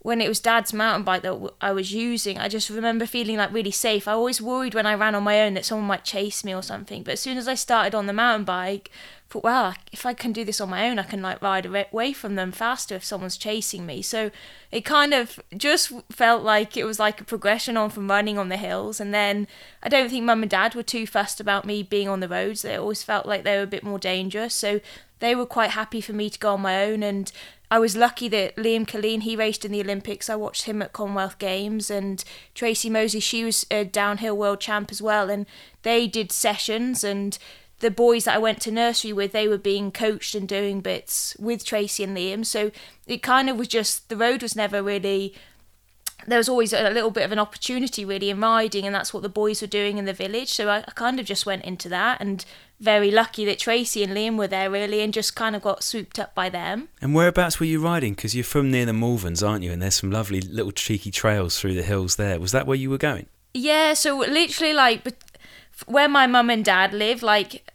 when 0.00 0.20
it 0.20 0.28
was 0.28 0.40
dad's 0.40 0.72
mountain 0.72 1.04
bike 1.04 1.22
that 1.22 1.52
I 1.60 1.72
was 1.72 1.92
using, 1.92 2.38
I 2.38 2.48
just 2.48 2.70
remember 2.70 3.06
feeling 3.06 3.36
like 3.36 3.52
really 3.52 3.70
safe. 3.70 4.08
I 4.08 4.12
always 4.12 4.40
worried 4.40 4.74
when 4.74 4.86
I 4.86 4.94
ran 4.94 5.14
on 5.14 5.22
my 5.22 5.42
own 5.42 5.54
that 5.54 5.66
someone 5.66 5.88
might 5.88 6.04
chase 6.04 6.42
me 6.42 6.54
or 6.54 6.62
something. 6.62 7.02
But 7.02 7.12
as 7.12 7.20
soon 7.20 7.36
as 7.36 7.46
I 7.46 7.54
started 7.54 7.94
on 7.94 8.06
the 8.06 8.14
mountain 8.14 8.44
bike, 8.44 8.90
thought, 9.30 9.44
well, 9.44 9.74
if 9.92 10.04
I 10.04 10.12
can 10.12 10.32
do 10.32 10.44
this 10.44 10.60
on 10.60 10.70
my 10.70 10.88
own, 10.88 10.98
I 10.98 11.04
can 11.04 11.22
like 11.22 11.40
ride 11.40 11.64
away 11.64 12.12
from 12.12 12.34
them 12.34 12.50
faster 12.50 12.96
if 12.96 13.04
someone's 13.04 13.36
chasing 13.36 13.86
me. 13.86 14.02
So 14.02 14.32
it 14.72 14.84
kind 14.84 15.14
of 15.14 15.38
just 15.56 15.92
felt 16.10 16.42
like 16.42 16.76
it 16.76 16.84
was 16.84 16.98
like 16.98 17.20
a 17.20 17.24
progression 17.24 17.76
on 17.76 17.90
from 17.90 18.10
running 18.10 18.38
on 18.38 18.48
the 18.48 18.56
hills. 18.56 18.98
And 18.98 19.14
then 19.14 19.46
I 19.84 19.88
don't 19.88 20.10
think 20.10 20.24
mum 20.24 20.42
and 20.42 20.50
dad 20.50 20.74
were 20.74 20.82
too 20.82 21.06
fussed 21.06 21.40
about 21.40 21.64
me 21.64 21.84
being 21.84 22.08
on 22.08 22.18
the 22.18 22.28
roads. 22.28 22.62
They 22.62 22.74
always 22.74 23.04
felt 23.04 23.24
like 23.24 23.44
they 23.44 23.56
were 23.56 23.62
a 23.62 23.68
bit 23.68 23.84
more 23.84 24.00
dangerous. 24.00 24.52
So 24.52 24.80
they 25.20 25.36
were 25.36 25.46
quite 25.46 25.70
happy 25.70 26.00
for 26.00 26.12
me 26.12 26.28
to 26.28 26.38
go 26.38 26.54
on 26.54 26.62
my 26.62 26.84
own 26.84 27.04
and 27.04 27.30
I 27.72 27.78
was 27.78 27.96
lucky 27.96 28.26
that 28.28 28.56
Liam 28.56 28.84
Killeen, 28.84 29.22
he 29.22 29.36
raced 29.36 29.64
in 29.64 29.70
the 29.70 29.80
Olympics. 29.80 30.28
I 30.28 30.34
watched 30.34 30.64
him 30.64 30.82
at 30.82 30.92
Commonwealth 30.92 31.38
Games, 31.38 31.88
and 31.88 32.24
Tracy 32.52 32.90
Moseley, 32.90 33.20
she 33.20 33.44
was 33.44 33.64
a 33.70 33.84
downhill 33.84 34.36
world 34.36 34.60
champ 34.60 34.90
as 34.90 35.00
well. 35.00 35.30
And 35.30 35.46
they 35.82 36.08
did 36.08 36.32
sessions, 36.32 37.04
and 37.04 37.38
the 37.80 37.90
boys 37.90 38.24
that 38.24 38.36
I 38.36 38.38
went 38.38 38.60
to 38.62 38.70
nursery 38.70 39.12
with, 39.12 39.32
they 39.32 39.48
were 39.48 39.58
being 39.58 39.90
coached 39.90 40.34
and 40.34 40.48
doing 40.48 40.80
bits 40.80 41.36
with 41.38 41.64
Tracy 41.64 42.04
and 42.04 42.16
Liam. 42.16 42.46
So 42.46 42.70
it 43.06 43.22
kind 43.22 43.50
of 43.50 43.56
was 43.56 43.68
just 43.68 44.08
the 44.08 44.16
road 44.16 44.42
was 44.42 44.54
never 44.56 44.82
really. 44.82 45.34
There 46.26 46.36
was 46.36 46.50
always 46.50 46.74
a 46.74 46.90
little 46.90 47.10
bit 47.10 47.24
of 47.24 47.32
an 47.32 47.38
opportunity 47.38 48.04
really 48.04 48.28
in 48.28 48.40
riding, 48.40 48.84
and 48.84 48.94
that's 48.94 49.14
what 49.14 49.22
the 49.22 49.30
boys 49.30 49.62
were 49.62 49.66
doing 49.66 49.96
in 49.96 50.04
the 50.04 50.12
village. 50.12 50.52
So 50.52 50.68
I, 50.68 50.78
I 50.80 50.92
kind 50.94 51.18
of 51.18 51.24
just 51.24 51.46
went 51.46 51.64
into 51.64 51.88
that 51.88 52.20
and 52.20 52.44
very 52.78 53.10
lucky 53.10 53.46
that 53.46 53.58
Tracy 53.58 54.02
and 54.02 54.12
Liam 54.12 54.36
were 54.36 54.46
there 54.46 54.70
really 54.70 55.00
and 55.00 55.14
just 55.14 55.34
kind 55.34 55.56
of 55.56 55.62
got 55.62 55.82
swooped 55.82 56.18
up 56.18 56.34
by 56.34 56.50
them. 56.50 56.88
And 57.00 57.14
whereabouts 57.14 57.58
were 57.58 57.66
you 57.66 57.82
riding? 57.82 58.12
Because 58.12 58.34
you're 58.34 58.44
from 58.44 58.70
near 58.70 58.84
the 58.84 58.92
Malverns, 58.92 59.46
aren't 59.46 59.64
you? 59.64 59.72
And 59.72 59.80
there's 59.80 59.94
some 59.94 60.10
lovely 60.10 60.42
little 60.42 60.72
cheeky 60.72 61.10
trails 61.10 61.58
through 61.58 61.74
the 61.74 61.82
hills 61.82 62.16
there. 62.16 62.38
Was 62.38 62.52
that 62.52 62.66
where 62.66 62.76
you 62.76 62.90
were 62.90 62.98
going? 62.98 63.26
Yeah, 63.54 63.94
so 63.94 64.18
literally 64.18 64.74
like 64.74 65.06
where 65.86 66.08
my 66.08 66.26
mum 66.26 66.50
and 66.50 66.64
dad 66.64 66.92
live, 66.92 67.22
like 67.22 67.69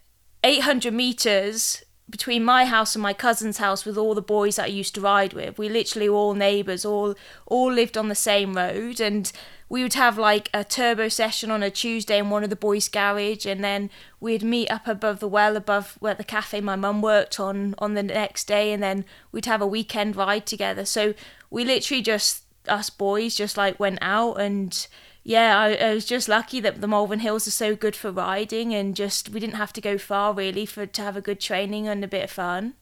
800 0.46 0.94
metres 0.94 1.84
between 2.08 2.46
my 2.46 2.66
house 2.66 2.96
and 2.96 3.02
my 3.02 3.14
cousin's 3.14 3.58
house 3.58 3.84
with 3.84 3.98
all 3.98 4.14
the 4.14 4.22
boys 4.22 4.58
that 4.58 4.66
I 4.66 4.68
used 4.68 4.94
to 4.94 5.02
ride 5.02 5.34
with. 5.34 5.58
We 5.58 5.68
literally 5.70 6.08
were 6.08 6.16
all 6.16 6.34
neighbours, 6.36 6.86
all 6.86 7.16
all 7.48 7.72
lived 7.72 7.98
on 7.98 8.10
the 8.10 8.16
same 8.16 8.54
road 8.54 9.00
and 9.00 9.32
we 9.68 9.82
would 9.82 9.96
have 9.96 10.18
like 10.18 10.50
a 10.54 10.64
turbo 10.64 11.10
session 11.10 11.50
on 11.50 11.64
a 11.64 11.72
Tuesday 11.72 12.20
in 12.20 12.30
one 12.30 12.44
of 12.44 12.52
the 12.52 12.56
boys' 12.56 12.88
garage, 12.88 13.48
and 13.48 13.64
then 13.64 13.90
we'd 14.20 14.44
meet 14.44 14.70
up 14.70 14.88
above 14.88 15.20
the 15.20 15.28
well, 15.28 15.58
above 15.58 15.98
where 16.00 16.14
the 16.14 16.24
cafe 16.24 16.62
my 16.62 16.76
mum 16.76 17.02
worked 17.02 17.40
on 17.40 17.74
on 17.80 17.96
the 17.96 18.04
next 18.04 18.46
day, 18.46 18.72
and 18.72 18.84
then 18.84 19.06
we'd 19.32 19.48
have 19.48 19.62
a 19.62 19.68
weekend 19.68 20.16
ride 20.16 20.46
together. 20.46 20.86
So 20.86 21.16
we 21.50 21.66
literally 21.66 22.04
just 22.04 22.44
us 22.68 22.90
boys 22.90 23.36
just 23.36 23.58
like 23.58 23.80
went 23.80 24.00
out 24.02 24.36
and 24.36 24.88
yeah, 25.28 25.58
I, 25.58 25.74
I, 25.74 25.94
was 25.96 26.06
just 26.06 26.30
lucky 26.30 26.60
that 26.60 26.82
the 26.82 26.88
Malvern 26.88 27.18
Hills 27.18 27.48
are 27.48 27.52
so 27.52 27.76
good 27.76 27.96
for 27.96 28.12
riding, 28.12 28.76
and 28.76 28.96
just 28.96 29.30
we 29.30 29.40
didn't 29.40 29.56
have 29.56 29.74
to 29.74 29.82
go 29.82 29.98
far 29.98 30.36
really 30.36 30.68
for 30.68 30.86
to 30.86 31.02
have 31.02 31.18
a 31.18 31.22
good 31.22 31.40
training 31.40 31.88
and 31.88 32.04
a 32.04 32.08
bit 32.08 32.26
of 32.26 32.30
fun. 32.30 32.76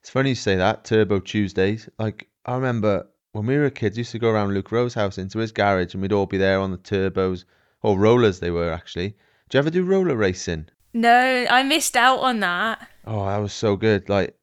It's 0.00 0.10
funny 0.10 0.30
you 0.30 0.34
say 0.34 0.56
that 0.56 0.84
Turbo 0.84 1.20
Tuesdays. 1.20 1.88
Like 2.00 2.28
I 2.44 2.56
remember 2.56 3.06
when 3.30 3.46
we 3.46 3.58
were 3.58 3.70
kids, 3.70 3.96
used 3.96 4.10
to 4.10 4.18
go 4.18 4.28
around 4.28 4.54
Luke 4.54 4.72
Rowe's 4.72 4.94
house 4.94 5.18
into 5.18 5.38
his 5.38 5.52
garage, 5.52 5.94
and 5.94 6.02
we'd 6.02 6.12
all 6.12 6.26
be 6.26 6.36
there 6.36 6.58
on 6.58 6.72
the 6.72 6.78
turbos 6.78 7.44
or 7.80 7.96
rollers. 7.96 8.40
They 8.40 8.50
were 8.50 8.72
actually. 8.72 9.10
Do 9.48 9.56
you 9.56 9.60
ever 9.60 9.70
do 9.70 9.84
roller 9.84 10.16
racing? 10.16 10.68
No, 10.92 11.46
I 11.48 11.62
missed 11.62 11.96
out 11.96 12.18
on 12.18 12.40
that. 12.40 12.88
Oh, 13.06 13.24
that 13.26 13.36
was 13.36 13.52
so 13.52 13.76
good. 13.76 14.08
Like, 14.08 14.36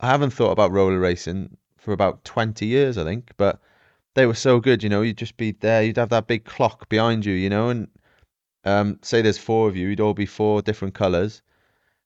I 0.00 0.08
haven't 0.08 0.34
thought 0.34 0.50
about 0.50 0.70
roller 0.70 0.98
racing 0.98 1.56
for 1.78 1.92
about 1.92 2.26
twenty 2.26 2.66
years, 2.66 2.98
I 2.98 3.04
think, 3.04 3.30
but 3.38 3.58
they 4.14 4.26
were 4.26 4.34
so 4.34 4.60
good. 4.60 4.82
You 4.82 4.88
know, 4.88 5.02
you'd 5.02 5.18
just 5.18 5.36
be 5.36 5.52
there. 5.52 5.82
You'd 5.82 5.96
have 5.96 6.10
that 6.10 6.26
big 6.26 6.44
clock 6.44 6.88
behind 6.88 7.24
you. 7.24 7.34
You 7.34 7.50
know, 7.50 7.68
and 7.68 7.88
um, 8.64 8.98
say 9.02 9.22
there's 9.22 9.38
four 9.38 9.68
of 9.68 9.76
you, 9.76 9.88
you'd 9.88 10.00
all 10.00 10.14
be 10.14 10.26
four 10.26 10.62
different 10.62 10.94
colours, 10.94 11.42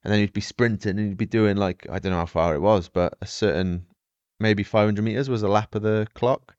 and 0.03 0.13
then 0.13 0.21
you'd 0.21 0.33
be 0.33 0.41
sprinting 0.41 0.99
and 0.99 1.09
you'd 1.09 1.19
be 1.19 1.27
doing 1.27 1.57
like 1.57 1.87
I 1.91 1.99
don't 1.99 2.13
know 2.13 2.19
how 2.19 2.27
far 2.27 2.55
it 2.55 2.61
was, 2.61 2.89
but 2.89 3.15
a 3.21 3.27
certain 3.27 3.87
maybe 4.39 4.63
500 4.63 5.03
meters 5.03 5.29
was 5.29 5.43
a 5.43 5.49
lap 5.49 5.75
of 5.75 5.83
the 5.83 6.07
clock. 6.15 6.55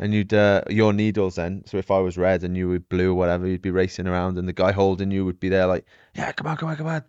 And 0.00 0.14
you'd 0.14 0.32
uh, 0.32 0.62
your 0.70 0.92
needles 0.92 1.34
then. 1.34 1.64
So 1.66 1.76
if 1.76 1.90
I 1.90 1.98
was 1.98 2.16
red 2.16 2.44
and 2.44 2.56
you 2.56 2.68
were 2.68 2.78
blue 2.78 3.10
or 3.10 3.14
whatever, 3.14 3.48
you'd 3.48 3.62
be 3.62 3.72
racing 3.72 4.06
around, 4.06 4.38
and 4.38 4.46
the 4.46 4.52
guy 4.52 4.70
holding 4.70 5.10
you 5.10 5.24
would 5.24 5.40
be 5.40 5.48
there 5.48 5.66
like, 5.66 5.84
yeah, 6.14 6.30
come 6.32 6.46
on, 6.46 6.56
come 6.56 6.68
on, 6.68 6.76
come 6.76 6.86
on. 6.86 7.02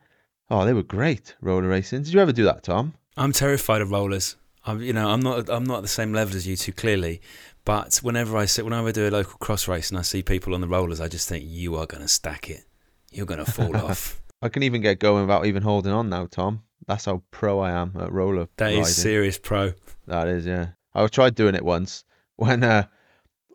Oh, 0.49 0.65
they 0.65 0.73
were 0.73 0.81
great 0.81 1.35
roller 1.39 1.67
racing. 1.67 2.01
Did 2.01 2.13
you 2.13 2.19
ever 2.19 2.31
do 2.31 2.45
that, 2.45 2.63
Tom? 2.63 2.95
I'm 3.15 3.31
terrified 3.31 3.81
of 3.81 3.91
rollers. 3.91 4.37
I'm, 4.65 4.81
you 4.81 4.93
know, 4.93 5.09
I'm 5.09 5.19
not, 5.19 5.49
I'm 5.49 5.65
not 5.65 5.77
at 5.77 5.81
the 5.83 5.87
same 5.87 6.13
level 6.13 6.35
as 6.35 6.47
you 6.47 6.55
two 6.55 6.73
clearly, 6.73 7.21
but 7.65 7.97
whenever 7.97 8.37
I 8.37 8.45
sit, 8.45 8.65
whenever 8.65 8.87
I 8.87 8.91
do 8.91 9.07
a 9.07 9.11
local 9.11 9.37
cross 9.37 9.67
race 9.67 9.89
and 9.89 9.99
I 9.99 10.01
see 10.01 10.23
people 10.23 10.53
on 10.53 10.61
the 10.61 10.67
rollers, 10.67 11.01
I 11.01 11.07
just 11.07 11.27
think 11.29 11.45
you 11.47 11.75
are 11.75 11.85
going 11.85 12.01
to 12.01 12.07
stack 12.07 12.49
it. 12.49 12.65
You're 13.11 13.25
going 13.25 13.43
to 13.43 13.51
fall 13.51 13.75
off. 13.85 14.21
I 14.41 14.49
can 14.49 14.63
even 14.63 14.81
get 14.81 14.99
going 14.99 15.21
without 15.23 15.45
even 15.45 15.63
holding 15.63 15.91
on 15.91 16.09
now, 16.09 16.25
Tom. 16.25 16.63
That's 16.87 17.05
how 17.05 17.21
pro 17.31 17.59
I 17.59 17.71
am 17.71 17.93
at 17.99 18.11
roller. 18.11 18.47
That 18.57 18.65
riding. 18.65 18.81
is 18.81 18.95
serious 18.95 19.37
pro. 19.37 19.73
That 20.07 20.27
is, 20.27 20.45
yeah. 20.45 20.69
I 20.93 21.05
tried 21.07 21.35
doing 21.35 21.55
it 21.55 21.63
once 21.63 22.03
when 22.37 22.63
uh, 22.63 22.87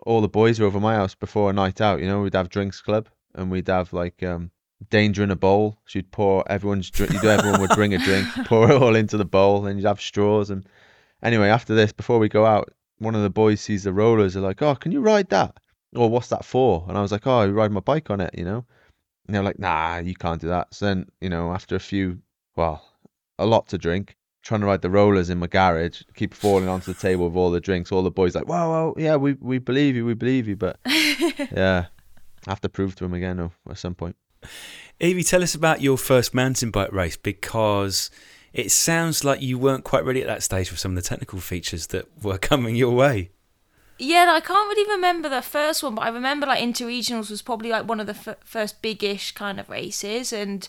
all 0.07 0.21
the 0.21 0.29
boys 0.29 0.61
were 0.61 0.67
over 0.67 0.79
my 0.79 0.95
house 0.95 1.15
before 1.15 1.51
a 1.51 1.53
night 1.53 1.81
out. 1.81 2.01
You 2.01 2.07
know, 2.07 2.23
we'd 2.23 2.35
have 2.35 2.51
drinks 2.51 2.81
club 2.81 3.09
and 3.35 3.51
we'd 3.51 3.69
have 3.69 3.93
like 3.93 4.23
um, 4.23 4.51
danger 4.91 5.23
in 5.23 5.31
a 5.31 5.37
bowl. 5.37 5.79
So 5.87 5.99
you'd 5.99 6.13
pour 6.13 6.51
everyone's 6.51 6.91
drink. 6.91 7.13
You 7.13 7.21
do 7.21 7.29
everyone 7.29 7.61
would 7.61 7.71
bring 7.71 7.95
a 7.95 7.99
drink, 7.99 8.29
pour 8.47 8.71
it 8.71 8.81
all 8.81 8.95
into 8.95 9.17
the 9.17 9.25
bowl, 9.25 9.67
and 9.67 9.79
you'd 9.79 9.89
have 9.89 10.01
straws. 10.01 10.51
And 10.51 10.67
anyway, 11.23 11.49
after 11.49 11.75
this, 11.75 11.93
before 11.93 12.19
we 12.19 12.29
go 12.29 12.47
out, 12.47 12.73
one 12.99 13.15
of 13.15 13.23
the 13.23 13.31
boys 13.31 13.61
sees 13.61 13.85
the 13.85 13.93
rollers. 13.93 14.35
They're 14.35 14.43
like, 14.43 14.63
"Oh, 14.63 14.75
can 14.75 14.93
you 14.93 15.01
ride 15.01 15.29
that?" 15.31 15.59
Or 15.95 16.11
what's 16.11 16.29
that 16.29 16.45
for? 16.45 16.85
And 16.89 16.99
I 16.99 17.03
was 17.03 17.13
like, 17.13 17.27
"Oh, 17.27 17.39
I 17.39 17.47
ride 17.47 17.73
my 17.73 17.81
bike 17.81 18.11
on 18.11 18.21
it," 18.21 18.35
you 18.37 18.45
know. 18.45 18.65
And 19.27 19.35
they're 19.35 19.43
like, 19.43 19.59
"Nah, 19.59 19.99
you 19.99 20.15
can't 20.15 20.41
do 20.41 20.49
that." 20.49 20.75
So 20.75 20.87
then, 20.87 21.07
you 21.21 21.29
know, 21.29 21.53
after 21.53 21.77
a 21.77 21.81
few, 21.81 22.21
well, 22.57 22.85
a 23.39 23.47
lot 23.47 23.69
to 23.69 23.79
drink, 23.79 24.17
trying 24.43 24.61
to 24.61 24.67
ride 24.67 24.83
the 24.83 24.91
rollers 24.91 25.31
in 25.31 25.39
my 25.39 25.47
garage, 25.47 26.03
keep 26.15 26.35
falling 26.35 26.69
onto 26.69 26.93
the 26.93 27.01
table 27.01 27.27
with 27.29 27.37
all 27.37 27.51
the 27.51 27.61
drinks. 27.61 27.91
All 27.93 28.03
the 28.03 28.11
boys 28.11 28.35
like, 28.35 28.49
"Wow, 28.49 28.71
wow, 28.71 28.95
yeah, 28.97 29.17
we 29.17 29.35
we 29.35 29.59
believe 29.59 29.97
you, 29.97 30.05
we 30.05 30.15
believe 30.15 30.49
you," 30.49 30.57
but 30.57 30.79
yeah, 30.87 31.87
I 32.47 32.51
have 32.51 32.61
to 32.63 32.69
prove 32.69 32.95
to 32.97 33.05
him 33.05 33.15
again 33.15 33.39
though, 33.39 33.53
at 33.69 33.79
some 33.79 33.95
point. 33.95 34.17
Evie, 35.01 35.25
tell 35.25 35.43
us 35.43 35.55
about 35.55 35.81
your 35.81 35.99
first 35.99 36.35
mountain 36.35 36.71
bike 36.71 36.93
race 36.93 37.17
because 37.17 38.11
it 38.55 38.71
sounds 38.71 39.25
like 39.25 39.43
you 39.43 39.59
weren't 39.59 39.83
quite 39.83 40.05
ready 40.05 40.21
at 40.21 40.29
that 40.29 40.45
stage 40.45 40.69
for 40.69 40.77
some 40.77 40.93
of 40.93 41.03
the 41.03 41.07
technical 41.07 41.41
features 41.41 41.89
that 41.89 42.07
were 42.23 42.39
coming 42.51 42.77
your 42.77 42.95
way. 42.95 43.31
Yeah, 43.99 44.29
I 44.31 44.41
can't 44.41 44.69
really 44.69 44.91
remember 44.91 45.29
the 45.29 45.43
first 45.43 45.83
one, 45.83 45.97
but 45.97 46.03
I 46.03 46.09
remember 46.09 46.47
like 46.47 46.63
interregionals 46.63 47.31
was 47.31 47.43
probably 47.43 47.71
like 47.71 47.87
one 47.87 48.01
of 48.01 48.07
the 48.07 48.15
f- 48.15 48.39
first 48.45 48.81
big-ish 48.81 49.33
kind 49.33 49.61
of 49.61 49.69
races, 49.69 50.33
and 50.33 50.69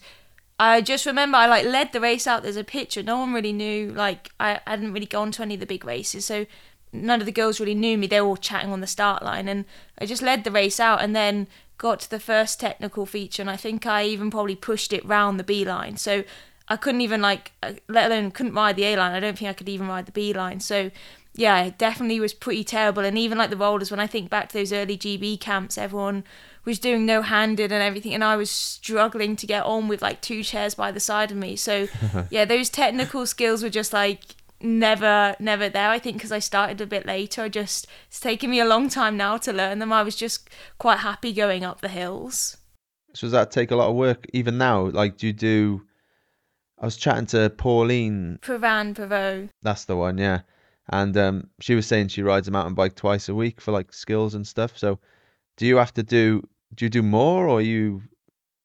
I 0.60 0.82
just 0.82 1.06
remember 1.06 1.38
I 1.38 1.48
like 1.48 1.66
led 1.66 1.92
the 1.92 2.02
race 2.02 2.28
out. 2.28 2.44
There's 2.44 2.56
a 2.56 2.64
picture. 2.64 3.02
No 3.02 3.20
one 3.20 3.34
really 3.34 3.54
knew. 3.54 3.92
Like 3.92 4.32
I, 4.40 4.60
I 4.66 4.72
hadn't 4.72 4.94
really 4.94 5.08
gone 5.08 5.32
to 5.34 5.42
any 5.44 5.56
of 5.56 5.60
the 5.60 5.66
big 5.66 5.86
races, 5.86 6.26
so 6.26 6.46
none 6.92 7.20
of 7.20 7.26
the 7.26 7.32
girls 7.32 7.60
really 7.60 7.76
knew 7.76 7.98
me. 7.98 8.08
They 8.08 8.22
were 8.22 8.28
all 8.28 8.38
chatting 8.38 8.72
on 8.72 8.82
the 8.82 8.88
start 8.88 9.24
line, 9.24 9.48
and 9.48 9.66
I 10.00 10.06
just 10.06 10.22
led 10.22 10.44
the 10.44 10.52
race 10.52 10.80
out, 10.80 11.02
and 11.02 11.16
then 11.16 11.48
got 11.78 12.00
to 12.02 12.10
the 12.10 12.20
first 12.20 12.60
technical 12.60 13.06
feature, 13.06 13.42
and 13.42 13.50
I 13.50 13.58
think 13.58 13.86
I 13.86 14.06
even 14.06 14.30
probably 14.32 14.56
pushed 14.56 14.94
it 14.94 15.06
round 15.06 15.40
the 15.40 15.44
B 15.44 15.66
line. 15.66 15.98
So 15.98 16.24
I 16.68 16.78
couldn't 16.78 17.02
even 17.02 17.22
like, 17.22 17.52
uh, 17.62 17.74
let 17.88 18.12
alone 18.12 18.32
couldn't 18.32 18.54
ride 18.54 18.76
the 18.76 18.86
A 18.86 18.98
line. 18.98 19.14
I 19.14 19.20
don't 19.20 19.38
think 19.38 19.50
I 19.50 19.54
could 19.54 19.70
even 19.70 19.88
ride 19.88 20.06
the 20.06 20.12
B 20.12 20.34
line. 20.34 20.60
So 20.60 20.92
yeah, 21.36 21.64
it 21.64 21.78
definitely 21.78 22.20
was 22.20 22.34
pretty 22.34 22.64
terrible. 22.64 23.04
And 23.04 23.18
even 23.18 23.38
like 23.38 23.50
the 23.50 23.58
rollers, 23.58 23.92
when 23.92 24.00
I 24.00 24.08
think 24.08 24.30
back 24.30 24.50
to 24.50 24.58
those 24.58 24.74
early 24.74 24.98
GB 24.98 25.40
camps, 25.40 25.78
everyone 25.78 26.24
was 26.64 26.80
doing 26.80 27.06
no 27.06 27.22
handed 27.22 27.72
and 27.72 27.84
everything, 27.84 28.14
and 28.14 28.24
I 28.24 28.36
was 28.36 28.50
struggling 28.50 29.36
to 29.36 29.46
get 29.46 29.66
on 29.66 29.88
with 29.88 30.02
like 30.02 30.22
two 30.22 30.42
chairs 30.44 30.74
by 30.74 30.92
the 30.92 31.00
side 31.00 31.32
of 31.32 31.38
me. 31.38 31.56
So 31.56 31.88
yeah, 32.32 32.46
those 32.46 32.70
technical 32.70 33.26
skills 33.28 33.62
were 33.62 33.70
just 33.70 33.94
like 33.94 34.22
never 34.62 35.36
never 35.38 35.68
there 35.68 35.90
i 35.90 36.00
think 36.00 36.16
because 36.16 36.32
i 36.32 36.40
started 36.40 36.80
a 36.80 36.88
bit 36.88 37.06
later 37.06 37.44
i 37.44 37.50
just 37.50 37.86
it's 38.08 38.22
taken 38.22 38.50
me 38.50 38.60
a 38.60 38.66
long 38.66 38.88
time 38.90 39.18
now 39.18 39.36
to 39.38 39.52
learn 39.52 39.80
them 39.80 39.92
i 39.92 40.02
was 40.02 40.16
just 40.16 40.50
quite 40.80 41.00
happy 41.00 41.34
going 41.34 41.64
up 41.64 41.82
the 41.82 41.90
hills 41.90 42.58
So 43.14 43.28
does 43.28 43.32
that 43.34 43.52
take 43.52 43.72
a 43.72 43.76
lot 43.76 43.90
of 43.90 43.96
work 43.96 44.26
even 44.34 44.58
now? 44.58 44.88
Like, 44.88 45.18
do 45.18 45.28
you 45.28 45.34
do? 45.34 45.84
I 46.80 46.86
was 46.86 46.98
chatting 46.98 47.26
to 47.28 47.50
Pauline. 47.50 48.40
Ferrand-Prévot. 48.42 49.50
That's 49.62 49.86
the 49.86 49.96
one, 49.96 50.18
yeah. 50.18 50.42
And 50.90 51.16
um, 51.18 51.50
she 51.60 51.74
was 51.74 51.88
saying 51.88 52.10
she 52.10 52.22
rides 52.22 52.48
a 52.48 52.52
mountain 52.52 52.76
bike 52.76 52.96
twice 52.96 53.30
a 53.30 53.36
week 53.36 53.60
for 53.62 53.72
like 53.72 53.94
skills 53.94 54.36
and 54.36 54.46
stuff. 54.46 54.78
So, 54.78 55.00
do 55.58 55.66
you 55.66 55.78
have 55.78 55.94
to 55.96 56.04
do? 56.04 56.48
Do 56.76 56.86
you 56.86 56.90
do 56.90 57.02
more, 57.02 57.48
or 57.48 57.60
are 57.60 57.62
you 57.62 58.04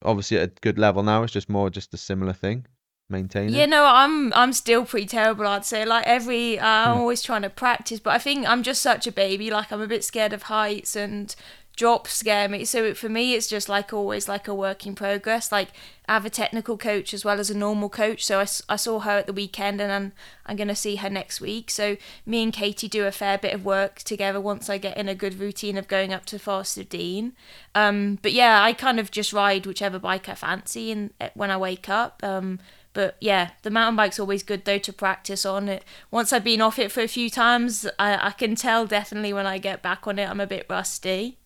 obviously 0.04 0.38
at 0.38 0.48
a 0.48 0.52
good 0.60 0.78
level 0.78 1.02
now? 1.02 1.22
It's 1.22 1.32
just 1.32 1.48
more 1.48 1.70
just 1.70 1.94
a 1.94 1.96
similar 1.96 2.32
thing, 2.34 2.66
maintaining. 3.08 3.54
Yeah, 3.54 3.66
no, 3.66 3.86
I'm 3.86 4.32
I'm 4.34 4.52
still 4.52 4.84
pretty 4.84 5.06
terrible. 5.06 5.46
I'd 5.46 5.64
say 5.64 5.86
like 5.86 6.06
every 6.06 6.58
uh, 6.58 6.66
I'm 6.66 6.98
always 6.98 7.22
trying 7.22 7.42
to 7.42 7.50
practice, 7.50 8.00
but 8.00 8.10
I 8.10 8.18
think 8.18 8.46
I'm 8.46 8.62
just 8.62 8.82
such 8.82 9.06
a 9.06 9.12
baby. 9.12 9.50
Like 9.50 9.72
I'm 9.72 9.80
a 9.80 9.86
bit 9.86 10.04
scared 10.04 10.34
of 10.34 10.42
heights 10.42 10.96
and 10.96 11.34
drops 11.80 12.12
scare 12.12 12.46
me. 12.46 12.62
So 12.66 12.92
for 12.92 13.08
me, 13.08 13.32
it's 13.32 13.48
just 13.48 13.66
like 13.66 13.90
always 13.90 14.28
like 14.28 14.46
a 14.46 14.54
work 14.54 14.86
in 14.86 14.94
progress. 14.94 15.50
Like 15.50 15.70
I 16.06 16.12
have 16.12 16.26
a 16.26 16.30
technical 16.30 16.76
coach 16.76 17.14
as 17.14 17.24
well 17.24 17.40
as 17.40 17.48
a 17.48 17.56
normal 17.56 17.88
coach. 17.88 18.22
So 18.22 18.38
I 18.68 18.76
saw 18.76 19.00
her 19.00 19.12
at 19.12 19.26
the 19.26 19.32
weekend, 19.32 19.80
and 19.80 19.90
I'm 19.90 20.12
I'm 20.44 20.56
gonna 20.56 20.76
see 20.76 20.96
her 20.96 21.08
next 21.08 21.40
week. 21.40 21.70
So 21.70 21.96
me 22.26 22.42
and 22.42 22.52
Katie 22.52 22.86
do 22.86 23.06
a 23.06 23.10
fair 23.10 23.38
bit 23.38 23.54
of 23.54 23.64
work 23.64 24.00
together 24.00 24.42
once 24.42 24.68
I 24.68 24.76
get 24.76 24.98
in 24.98 25.08
a 25.08 25.14
good 25.14 25.40
routine 25.40 25.78
of 25.78 25.88
going 25.88 26.12
up 26.12 26.26
to 26.26 26.38
Forest 26.38 26.76
of 26.76 26.90
Dean. 26.90 27.32
Um, 27.74 28.18
but 28.20 28.32
yeah, 28.34 28.62
I 28.62 28.74
kind 28.74 29.00
of 29.00 29.10
just 29.10 29.32
ride 29.32 29.64
whichever 29.64 29.98
bike 29.98 30.28
I 30.28 30.34
fancy, 30.34 30.92
and 30.92 31.14
when 31.32 31.50
I 31.50 31.56
wake 31.56 31.88
up. 31.88 32.22
Um, 32.22 32.58
but 32.92 33.16
yeah, 33.20 33.50
the 33.62 33.70
mountain 33.70 33.96
bike's 33.96 34.18
always 34.18 34.42
good 34.42 34.64
though 34.64 34.78
to 34.78 34.92
practice 34.92 35.46
on 35.46 35.68
it. 35.68 35.84
Once 36.10 36.32
I've 36.32 36.44
been 36.44 36.60
off 36.60 36.78
it 36.78 36.90
for 36.90 37.00
a 37.00 37.08
few 37.08 37.30
times, 37.30 37.86
I, 37.98 38.28
I 38.28 38.30
can 38.32 38.54
tell 38.54 38.86
definitely 38.86 39.32
when 39.32 39.46
I 39.46 39.58
get 39.58 39.82
back 39.82 40.06
on 40.06 40.18
it, 40.18 40.28
I'm 40.28 40.40
a 40.40 40.46
bit 40.46 40.66
rusty. 40.68 41.38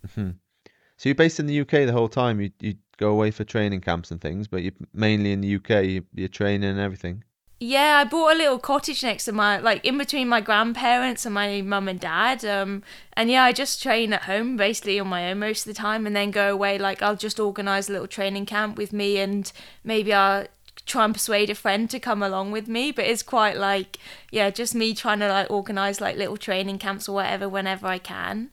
So 0.97 1.09
you're 1.09 1.15
based 1.17 1.41
in 1.41 1.47
the 1.47 1.61
UK 1.61 1.71
the 1.87 1.93
whole 1.93 2.09
time. 2.09 2.41
You 2.41 2.51
you 2.61 2.75
go 2.97 3.11
away 3.11 3.31
for 3.31 3.45
training 3.45 3.81
camps 3.81 4.11
and 4.11 4.21
things, 4.21 4.49
but 4.49 4.63
you're 4.63 4.73
mainly 4.93 5.33
in 5.33 5.41
the 5.41 5.57
UK. 5.57 5.85
You, 5.85 6.05
you're 6.15 6.29
training 6.29 6.71
and 6.71 6.79
everything. 6.79 7.25
Yeah, 7.61 7.99
I 8.01 8.05
bought 8.05 8.35
a 8.35 8.37
little 8.37 8.59
cottage 8.59 9.03
next 9.03 9.25
to 9.27 9.33
my, 9.33 9.59
like 9.59 9.85
in 9.85 9.97
between 9.97 10.29
my 10.29 10.41
grandparents 10.41 11.25
and 11.25 11.35
my 11.35 11.63
mum 11.63 11.89
and 11.89 12.01
dad. 12.01 12.45
Um, 12.45 12.83
and 13.15 13.31
yeah, 13.31 13.45
I 13.45 13.53
just 13.53 13.83
train 13.83 14.13
at 14.13 14.25
home 14.25 14.57
basically 14.57 14.99
on 14.99 15.07
my 15.07 15.31
own 15.31 15.39
most 15.39 15.67
of 15.67 15.75
the 15.75 15.81
time, 15.81 16.07
and 16.07 16.15
then 16.15 16.31
go 16.31 16.53
away. 16.53 16.79
Like 16.79 17.01
I'll 17.01 17.17
just 17.17 17.41
organise 17.41 17.89
a 17.89 17.93
little 17.93 18.09
training 18.09 18.47
camp 18.47 18.77
with 18.77 18.93
me, 18.93 19.19
and 19.19 19.51
maybe 19.83 20.13
I'll 20.13 20.47
try 20.87 21.05
and 21.05 21.15
persuade 21.15 21.51
a 21.51 21.55
friend 21.55 21.89
to 21.91 21.99
come 21.99 22.23
along 22.23 22.53
with 22.53 22.69
me. 22.69 22.93
But 22.93 23.07
it's 23.07 23.23
quite 23.23 23.57
like, 23.57 23.99
yeah, 24.31 24.51
just 24.51 24.75
me 24.75 24.95
trying 24.95 25.21
to 25.21 25.29
like 25.29 25.51
organise 25.51 26.01
like 26.01 26.17
little 26.17 26.37
training 26.37 26.79
camps 26.79 27.09
or 27.09 27.17
whatever 27.17 27.49
whenever 27.49 27.87
I 27.87 27.99
can. 27.99 28.51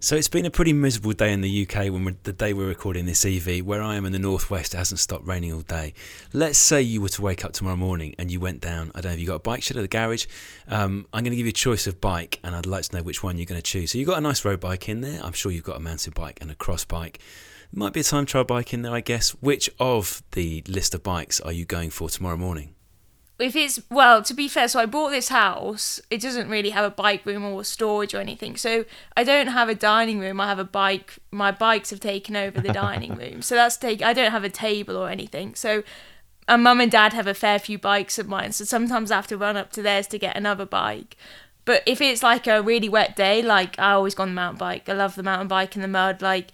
So 0.00 0.14
it's 0.14 0.28
been 0.28 0.46
a 0.46 0.50
pretty 0.50 0.72
miserable 0.72 1.12
day 1.12 1.32
in 1.32 1.40
the 1.40 1.66
UK 1.66 1.90
when 1.90 2.16
the 2.22 2.32
day 2.32 2.52
we're 2.52 2.68
recording 2.68 3.06
this 3.06 3.24
Evie. 3.24 3.62
Where 3.62 3.82
I 3.82 3.96
am 3.96 4.06
in 4.06 4.12
the 4.12 4.20
northwest, 4.20 4.72
it 4.72 4.76
hasn't 4.76 5.00
stopped 5.00 5.26
raining 5.26 5.52
all 5.52 5.62
day. 5.62 5.92
Let's 6.32 6.56
say 6.56 6.80
you 6.80 7.00
were 7.00 7.08
to 7.08 7.22
wake 7.22 7.44
up 7.44 7.52
tomorrow 7.52 7.74
morning 7.74 8.14
and 8.16 8.30
you 8.30 8.38
went 8.38 8.60
down. 8.60 8.92
I 8.94 9.00
don't 9.00 9.10
know 9.10 9.14
if 9.14 9.20
you 9.20 9.26
got 9.26 9.34
a 9.34 9.40
bike 9.40 9.64
shed 9.64 9.76
at 9.76 9.80
the 9.80 9.88
garage. 9.88 10.26
Um, 10.68 11.08
I'm 11.12 11.24
going 11.24 11.32
to 11.32 11.36
give 11.36 11.46
you 11.46 11.50
a 11.50 11.52
choice 11.52 11.88
of 11.88 12.00
bike, 12.00 12.38
and 12.44 12.54
I'd 12.54 12.64
like 12.64 12.84
to 12.84 12.96
know 12.96 13.02
which 13.02 13.24
one 13.24 13.38
you're 13.38 13.46
going 13.46 13.60
to 13.60 13.70
choose. 13.70 13.90
So 13.90 13.98
you've 13.98 14.06
got 14.06 14.18
a 14.18 14.20
nice 14.20 14.44
road 14.44 14.60
bike 14.60 14.88
in 14.88 15.00
there. 15.00 15.20
I'm 15.20 15.32
sure 15.32 15.50
you've 15.50 15.64
got 15.64 15.76
a 15.76 15.80
mountain 15.80 16.12
bike 16.14 16.38
and 16.40 16.52
a 16.52 16.54
cross 16.54 16.84
bike. 16.84 17.18
Might 17.72 17.92
be 17.92 18.00
a 18.00 18.04
time 18.04 18.26
trial 18.26 18.44
bike 18.44 18.72
in 18.72 18.82
there, 18.82 18.94
I 18.94 19.00
guess. 19.00 19.30
Which 19.30 19.70
of 19.78 20.22
the 20.32 20.64
list 20.66 20.94
of 20.94 21.02
bikes 21.02 21.40
are 21.40 21.52
you 21.52 21.64
going 21.64 21.90
for 21.90 22.08
tomorrow 22.08 22.36
morning? 22.36 22.74
if 23.38 23.54
it's 23.54 23.80
well 23.88 24.22
to 24.22 24.34
be 24.34 24.48
fair 24.48 24.66
so 24.66 24.80
i 24.80 24.86
bought 24.86 25.10
this 25.10 25.28
house. 25.28 26.00
It 26.10 26.20
doesn't 26.20 26.48
really 26.48 26.70
have 26.70 26.84
a 26.84 26.90
bike 26.90 27.24
room 27.24 27.44
or 27.44 27.62
storage 27.64 28.14
or 28.14 28.18
anything. 28.18 28.56
So 28.56 28.84
i 29.16 29.24
don't 29.24 29.48
have 29.48 29.68
a 29.68 29.74
dining 29.74 30.18
room. 30.18 30.40
I 30.40 30.46
have 30.46 30.58
a 30.58 30.64
bike 30.64 31.18
my 31.30 31.50
bikes 31.50 31.90
have 31.90 32.00
taken 32.00 32.36
over 32.36 32.60
the 32.60 32.72
dining 32.72 33.14
room. 33.22 33.42
So 33.42 33.54
that's 33.54 33.76
take 33.76 34.02
i 34.02 34.12
don't 34.12 34.32
have 34.32 34.44
a 34.44 34.50
table 34.50 34.96
or 34.96 35.08
anything. 35.08 35.54
So 35.54 35.82
and 36.48 36.62
mum 36.64 36.80
and 36.80 36.90
dad 36.90 37.12
have 37.12 37.26
a 37.26 37.34
fair 37.34 37.58
few 37.58 37.78
bikes 37.78 38.18
of 38.18 38.28
mine. 38.28 38.52
So 38.52 38.64
sometimes 38.64 39.10
i 39.10 39.16
have 39.16 39.28
to 39.28 39.38
run 39.38 39.56
up 39.56 39.70
to 39.72 39.82
theirs 39.82 40.06
to 40.08 40.18
get 40.18 40.36
another 40.36 40.66
bike. 40.66 41.16
But 41.64 41.82
if 41.86 42.00
it's 42.00 42.22
like 42.22 42.46
a 42.46 42.62
really 42.62 42.88
wet 42.88 43.14
day 43.14 43.40
like 43.42 43.78
i 43.78 43.92
always 43.92 44.16
go 44.16 44.24
on 44.24 44.30
the 44.30 44.34
mountain 44.34 44.58
bike. 44.58 44.88
I 44.88 44.94
love 44.94 45.14
the 45.14 45.22
mountain 45.22 45.48
bike 45.48 45.76
in 45.76 45.82
the 45.82 45.88
mud. 45.88 46.22
Like 46.22 46.50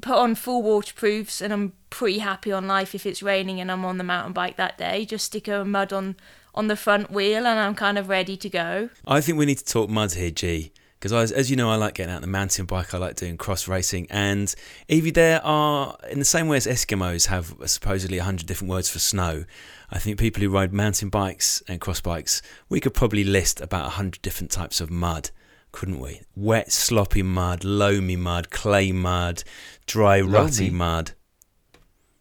put 0.00 0.16
on 0.16 0.34
full 0.34 0.62
waterproofs 0.62 1.40
and 1.40 1.52
I'm 1.52 1.72
pretty 1.90 2.18
happy 2.18 2.52
on 2.52 2.66
life 2.66 2.94
if 2.94 3.06
it's 3.06 3.22
raining 3.22 3.60
and 3.60 3.70
I'm 3.70 3.84
on 3.84 3.98
the 3.98 4.04
mountain 4.04 4.32
bike 4.32 4.56
that 4.56 4.78
day. 4.78 5.04
Just 5.04 5.26
stick 5.26 5.48
a 5.48 5.64
mud 5.64 5.92
on 5.92 6.16
on 6.54 6.66
the 6.66 6.76
front 6.76 7.10
wheel 7.10 7.46
and 7.46 7.60
I'm 7.60 7.74
kind 7.74 7.96
of 7.98 8.08
ready 8.08 8.36
to 8.36 8.48
go. 8.48 8.90
I 9.06 9.20
think 9.20 9.38
we 9.38 9.46
need 9.46 9.58
to 9.58 9.64
talk 9.64 9.88
mud 9.88 10.12
here, 10.12 10.30
G. 10.30 10.72
Because 11.00 11.32
as, 11.32 11.50
you 11.50 11.56
know, 11.56 11.70
I 11.70 11.76
like 11.76 11.94
getting 11.94 12.14
out 12.14 12.20
the 12.20 12.26
mountain 12.26 12.66
bike. 12.66 12.92
I 12.92 12.98
like 12.98 13.16
doing 13.16 13.38
cross 13.38 13.66
racing, 13.66 14.06
and 14.10 14.54
Evie, 14.86 15.10
there 15.10 15.42
are 15.42 15.96
in 16.10 16.18
the 16.18 16.26
same 16.26 16.46
way 16.46 16.58
as 16.58 16.66
Eskimos 16.66 17.28
have 17.28 17.54
supposedly 17.64 18.18
hundred 18.18 18.46
different 18.46 18.70
words 18.70 18.90
for 18.90 18.98
snow. 18.98 19.46
I 19.90 19.98
think 19.98 20.18
people 20.18 20.42
who 20.42 20.50
ride 20.50 20.74
mountain 20.74 21.08
bikes 21.08 21.62
and 21.66 21.80
cross 21.80 22.02
bikes, 22.02 22.42
we 22.68 22.80
could 22.80 22.92
probably 22.92 23.24
list 23.24 23.62
about 23.62 23.92
hundred 23.92 24.20
different 24.20 24.50
types 24.50 24.82
of 24.82 24.90
mud, 24.90 25.30
couldn't 25.72 26.00
we? 26.00 26.22
Wet, 26.34 26.72
sloppy 26.72 27.22
mud, 27.22 27.64
loamy 27.64 28.16
mud, 28.16 28.50
clay 28.50 28.92
mud, 28.92 29.44
dry, 29.86 30.20
rutty 30.20 30.70
mud. 30.70 31.12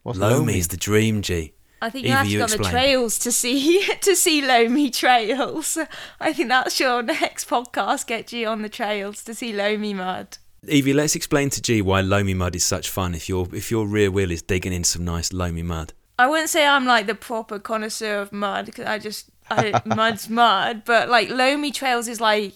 What's 0.04 0.18
Loamy 0.18 0.36
loamy? 0.36 0.58
is 0.58 0.70
the 0.70 0.78
dream, 0.78 1.22
G. 1.22 1.54
I 1.82 1.90
think 1.90 2.06
you 2.06 2.12
Evie, 2.12 2.18
have 2.18 2.26
to 2.26 2.32
you 2.32 2.38
go 2.40 2.44
on 2.46 2.50
the 2.50 2.70
trails 2.70 3.20
to 3.20 3.32
see 3.32 3.86
to 4.02 4.16
see 4.16 4.42
loamy 4.42 4.90
trails. 4.90 5.78
I 6.20 6.34
think 6.34 6.50
that's 6.50 6.80
your 6.80 7.02
next 7.04 7.50
podcast. 7.50 8.08
Get 8.08 8.32
you 8.34 8.48
on 8.48 8.62
the 8.62 8.70
trails 8.70 9.24
to 9.26 9.34
see 9.34 9.54
loamy 9.54 9.94
mud. 9.94 10.38
Evie, 10.68 10.94
let's 10.94 11.16
explain 11.16 11.50
to 11.52 11.62
G 11.62 11.82
why 11.82 12.02
loamy 12.02 12.34
mud 12.34 12.56
is 12.56 12.66
such 12.66 12.90
fun. 12.90 13.16
If 13.16 13.30
your 13.30 13.48
if 13.54 13.72
your 13.72 13.88
rear 13.88 14.12
wheel 14.12 14.32
is 14.32 14.42
digging 14.42 14.74
in 14.74 14.84
some 14.84 15.06
nice 15.06 15.32
loamy 15.32 15.64
mud. 15.64 15.94
I 16.18 16.28
wouldn't 16.28 16.50
say 16.50 16.68
I'm 16.68 16.86
like 16.86 17.08
the 17.08 17.16
proper 17.16 17.60
connoisseur 17.60 18.20
of 18.20 18.34
mud 18.34 18.66
because 18.66 18.86
I 18.86 19.00
just 19.00 19.30
I, 19.50 19.82
mud's 19.86 20.30
mud, 20.30 20.84
but 20.86 21.08
like 21.08 21.30
loamy 21.30 21.72
trails 21.72 22.08
is 22.10 22.20
like 22.20 22.54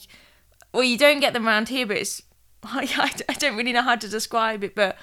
well 0.74 0.84
you 0.84 0.98
don't 0.98 1.20
get 1.20 1.34
them 1.34 1.48
around 1.48 1.70
here, 1.70 1.86
but 1.86 1.98
it's 1.98 2.22
I, 2.64 3.12
I 3.30 3.34
don't 3.34 3.56
really 3.58 3.74
know 3.74 3.82
how 3.82 3.96
to 3.96 4.08
describe 4.08 4.64
it, 4.64 4.76
but 4.76 4.98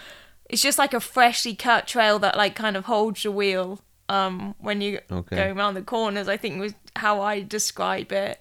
it's 0.49 0.63
just 0.63 0.79
like 0.79 0.95
a 0.95 1.01
freshly 1.01 1.55
cut 1.55 1.87
trail 1.87 2.19
that 2.21 2.37
like 2.37 2.55
kind 2.55 2.77
of 2.77 2.87
holds 2.87 3.23
your 3.25 3.33
wheel 3.33 3.81
um 4.09 4.55
when 4.59 4.81
you 4.81 4.99
Okay. 5.11 5.37
go 5.37 5.53
around 5.53 5.75
the 5.75 5.83
corners. 5.83 6.29
I 6.29 6.37
think 6.37 6.61
was 6.61 6.75
how 6.97 7.21
I 7.21 7.43
describe 7.43 8.13
it. 8.13 8.41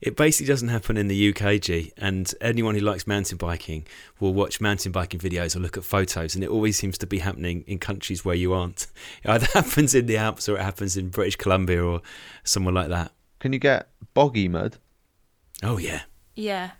It 0.00 0.16
basically 0.16 0.46
doesn't 0.46 0.68
happen 0.68 0.96
in 0.98 1.08
the 1.08 1.30
UK, 1.30 1.60
G. 1.60 1.92
And 1.96 2.30
anyone 2.40 2.74
who 2.74 2.80
likes 2.82 3.06
mountain 3.06 3.38
biking 3.38 3.86
will 4.20 4.34
watch 4.34 4.60
mountain 4.60 4.92
biking 4.92 5.20
videos 5.20 5.56
or 5.56 5.60
look 5.60 5.76
at 5.78 5.84
photos, 5.84 6.34
and 6.34 6.44
it 6.44 6.50
always 6.50 6.76
seems 6.76 6.98
to 6.98 7.06
be 7.06 7.18
happening 7.18 7.64
in 7.66 7.78
countries 7.78 8.24
where 8.24 8.34
you 8.34 8.52
aren't. 8.52 8.86
It 9.24 9.30
either 9.30 9.46
happens 9.54 9.94
in 9.94 10.06
the 10.06 10.16
Alps 10.18 10.48
or 10.48 10.56
it 10.56 10.62
happens 10.62 10.96
in 10.96 11.08
British 11.08 11.36
Columbia 11.36 11.82
or 11.82 12.02
somewhere 12.44 12.74
like 12.74 12.88
that. 12.88 13.12
Can 13.40 13.52
you 13.54 13.58
get 13.58 13.88
boggy 14.14 14.48
mud? 14.48 14.76
Oh 15.62 15.78
yeah, 15.78 16.02
Yeah. 16.36 16.72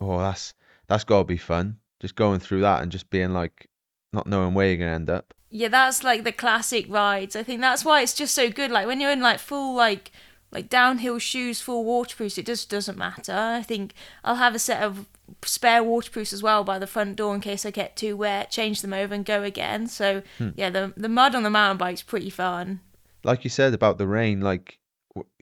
Oh, 0.00 0.18
that's 0.18 0.52
that's 0.88 1.04
got 1.04 1.18
to 1.20 1.24
be 1.24 1.38
fun. 1.38 1.78
Just 2.00 2.16
going 2.16 2.40
through 2.40 2.60
that 2.60 2.82
and 2.82 2.92
just 2.92 3.08
being 3.08 3.32
like, 3.32 3.68
not 4.12 4.26
knowing 4.26 4.52
where 4.52 4.68
you're 4.68 4.76
gonna 4.76 4.90
end 4.90 5.08
up. 5.08 5.32
Yeah, 5.48 5.68
that's 5.68 6.04
like 6.04 6.24
the 6.24 6.32
classic 6.32 6.86
rides. 6.88 7.36
I 7.36 7.42
think 7.42 7.60
that's 7.60 7.84
why 7.84 8.02
it's 8.02 8.14
just 8.14 8.34
so 8.34 8.50
good. 8.50 8.70
Like 8.70 8.86
when 8.86 9.00
you're 9.00 9.10
in 9.10 9.20
like 9.22 9.38
full 9.38 9.74
like 9.74 10.10
like 10.50 10.68
downhill 10.68 11.18
shoes, 11.18 11.60
full 11.60 11.84
waterproofs, 11.84 12.38
it 12.38 12.46
just 12.46 12.68
doesn't 12.68 12.98
matter. 12.98 13.32
I 13.32 13.62
think 13.62 13.94
I'll 14.24 14.36
have 14.36 14.54
a 14.54 14.58
set 14.58 14.82
of 14.82 15.06
spare 15.42 15.82
waterproofs 15.82 16.32
as 16.32 16.42
well 16.42 16.64
by 16.64 16.78
the 16.78 16.86
front 16.86 17.16
door 17.16 17.34
in 17.34 17.40
case 17.40 17.66
I 17.66 17.70
get 17.70 17.96
too 17.96 18.16
wet, 18.16 18.50
change 18.50 18.82
them 18.82 18.92
over 18.92 19.14
and 19.14 19.24
go 19.24 19.42
again. 19.42 19.86
So 19.86 20.22
hmm. 20.38 20.50
yeah, 20.56 20.70
the 20.70 20.92
the 20.96 21.08
mud 21.08 21.34
on 21.34 21.42
the 21.42 21.50
mountain 21.50 21.78
bike's 21.78 22.02
pretty 22.02 22.30
fun. 22.30 22.80
Like 23.24 23.44
you 23.44 23.50
said 23.50 23.74
about 23.74 23.98
the 23.98 24.06
rain, 24.06 24.40
like 24.40 24.78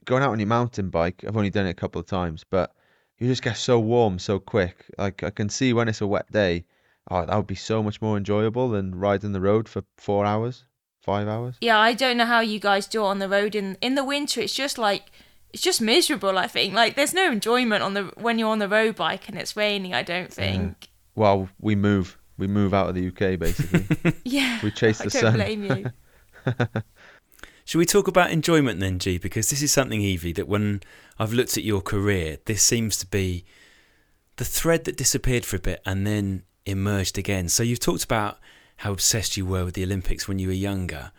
going 0.05 0.23
out 0.23 0.31
on 0.31 0.39
your 0.39 0.47
mountain 0.47 0.89
bike. 0.89 1.23
I've 1.27 1.37
only 1.37 1.49
done 1.49 1.67
it 1.67 1.71
a 1.71 1.75
couple 1.75 1.99
of 1.99 2.07
times, 2.07 2.45
but 2.49 2.71
you 3.19 3.27
just 3.27 3.41
get 3.43 3.57
so 3.57 3.79
warm 3.79 4.19
so 4.19 4.39
quick. 4.39 4.85
Like 4.97 5.23
I 5.23 5.29
can 5.29 5.49
see 5.49 5.73
when 5.73 5.87
it's 5.87 6.01
a 6.01 6.07
wet 6.07 6.31
day, 6.31 6.65
oh, 7.09 7.25
that 7.25 7.35
would 7.35 7.47
be 7.47 7.55
so 7.55 7.81
much 7.83 8.01
more 8.01 8.17
enjoyable 8.17 8.69
than 8.69 8.95
riding 8.95 9.31
the 9.31 9.41
road 9.41 9.67
for 9.69 9.83
four 9.97 10.25
hours, 10.25 10.65
five 11.01 11.27
hours. 11.27 11.55
Yeah, 11.61 11.77
I 11.79 11.93
don't 11.93 12.17
know 12.17 12.25
how 12.25 12.41
you 12.41 12.59
guys 12.59 12.87
do 12.87 13.01
it 13.03 13.07
on 13.07 13.19
the 13.19 13.29
road 13.29 13.55
in 13.55 13.77
in 13.81 13.95
the 13.95 14.03
winter. 14.03 14.41
It's 14.41 14.53
just 14.53 14.77
like 14.77 15.11
it's 15.53 15.61
just 15.63 15.79
miserable. 15.81 16.37
I 16.37 16.47
think 16.47 16.73
like 16.73 16.95
there's 16.95 17.13
no 17.13 17.31
enjoyment 17.31 17.81
on 17.83 17.93
the 17.93 18.03
when 18.17 18.37
you're 18.39 18.49
on 18.49 18.59
the 18.59 18.67
road 18.69 18.95
bike 18.95 19.29
and 19.29 19.37
it's 19.37 19.55
raining. 19.55 19.93
I 19.93 20.03
don't 20.03 20.31
think. 20.33 20.89
Well, 21.15 21.47
we 21.61 21.75
move, 21.75 22.17
we 22.37 22.47
move 22.47 22.73
out 22.73 22.89
of 22.89 22.95
the 22.95 23.07
UK 23.07 23.39
basically. 23.39 23.85
Yeah, 24.25 24.59
We 24.61 24.71
chase 24.71 24.97
the 24.97 25.05
I 25.05 25.07
the 25.07 25.21
don't 25.21 25.21
sun. 25.21 25.33
blame 25.35 25.63
you. 25.63 25.85
Should 27.65 27.79
we 27.79 27.85
talk 27.87 28.07
about 28.07 28.29
enjoyment 28.29 28.79
then, 28.79 28.99
G? 28.99 29.17
Because 29.17 29.49
this 29.49 29.63
is 29.63 29.71
something, 29.71 29.99
Evie, 29.99 30.33
that 30.33 30.47
when 30.47 30.81
I've 31.17 31.33
looked 31.33 31.57
at 31.57 31.63
your 31.63 31.81
career, 31.81 32.37
this 32.45 32.61
seems 32.61 32.95
to 32.97 33.07
be 33.07 33.43
the 34.35 34.45
thread 34.45 34.83
that 34.83 34.97
disappeared 34.97 35.45
for 35.45 35.55
a 35.55 35.59
bit 35.59 35.81
and 35.83 36.05
then 36.05 36.43
emerged 36.67 37.17
again. 37.17 37.49
So 37.49 37.63
you've 37.63 37.79
talked 37.79 38.03
about 38.03 38.37
how 38.77 38.91
obsessed 38.91 39.35
you 39.35 39.47
were 39.47 39.65
with 39.65 39.73
the 39.73 39.83
Olympics 39.83 40.27
when 40.27 40.37
you 40.37 40.49
were 40.49 40.53
younger. 40.53 41.11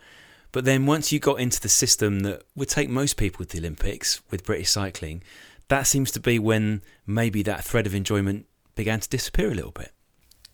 But 0.53 0.63
then 0.63 0.85
once 0.85 1.11
you 1.11 1.19
got 1.19 1.41
into 1.41 1.59
the 1.59 1.67
system 1.67 2.21
that 2.21 2.43
would 2.55 2.69
take 2.69 2.89
most 2.89 3.17
people 3.17 3.43
to 3.43 3.51
the 3.51 3.59
Olympics, 3.59 4.21
with 4.31 4.45
British 4.45 4.69
cycling, 4.69 5.23
that 5.67 5.83
seems 5.83 6.11
to 6.11 6.19
be 6.21 6.39
when 6.39 6.81
maybe 7.05 7.43
that 7.43 7.65
thread 7.65 7.85
of 7.85 7.93
enjoyment 7.93 8.45
began 8.75 9.01
to 9.01 9.09
disappear 9.09 9.51
a 9.51 9.55
little 9.55 9.71
bit. 9.71 9.91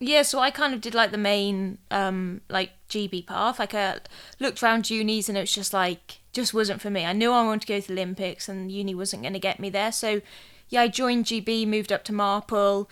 Yeah, 0.06 0.24
so 0.24 0.40
I 0.40 0.52
kind 0.52 0.74
of 0.74 0.82
did 0.82 0.94
like 0.94 1.12
the 1.12 1.18
main 1.18 1.78
um 1.90 2.42
like 2.50 2.72
GB 2.90 3.26
path. 3.26 3.58
Like 3.58 3.74
I 3.74 4.00
looked 4.38 4.62
around 4.62 4.90
unis 4.90 5.30
and 5.30 5.38
it 5.38 5.42
was 5.42 5.54
just 5.54 5.74
like 5.74 6.20
just 6.34 6.54
wasn't 6.54 6.82
for 6.82 6.90
me. 6.90 7.06
I 7.06 7.14
knew 7.14 7.32
I 7.32 7.46
wanted 7.46 7.62
to 7.62 7.68
go 7.68 7.80
to 7.80 7.88
the 7.88 7.94
Olympics 7.94 8.50
and 8.50 8.70
uni 8.70 8.94
wasn't 8.94 9.22
going 9.22 9.34
to 9.34 9.40
get 9.40 9.62
me 9.62 9.70
there. 9.70 9.94
So 9.94 10.22
yeah, 10.68 10.82
I 10.82 10.88
joined 10.90 11.26
GB, 11.26 11.66
moved 11.68 11.94
up 11.94 12.04
to 12.06 12.14
Marple 12.14 12.90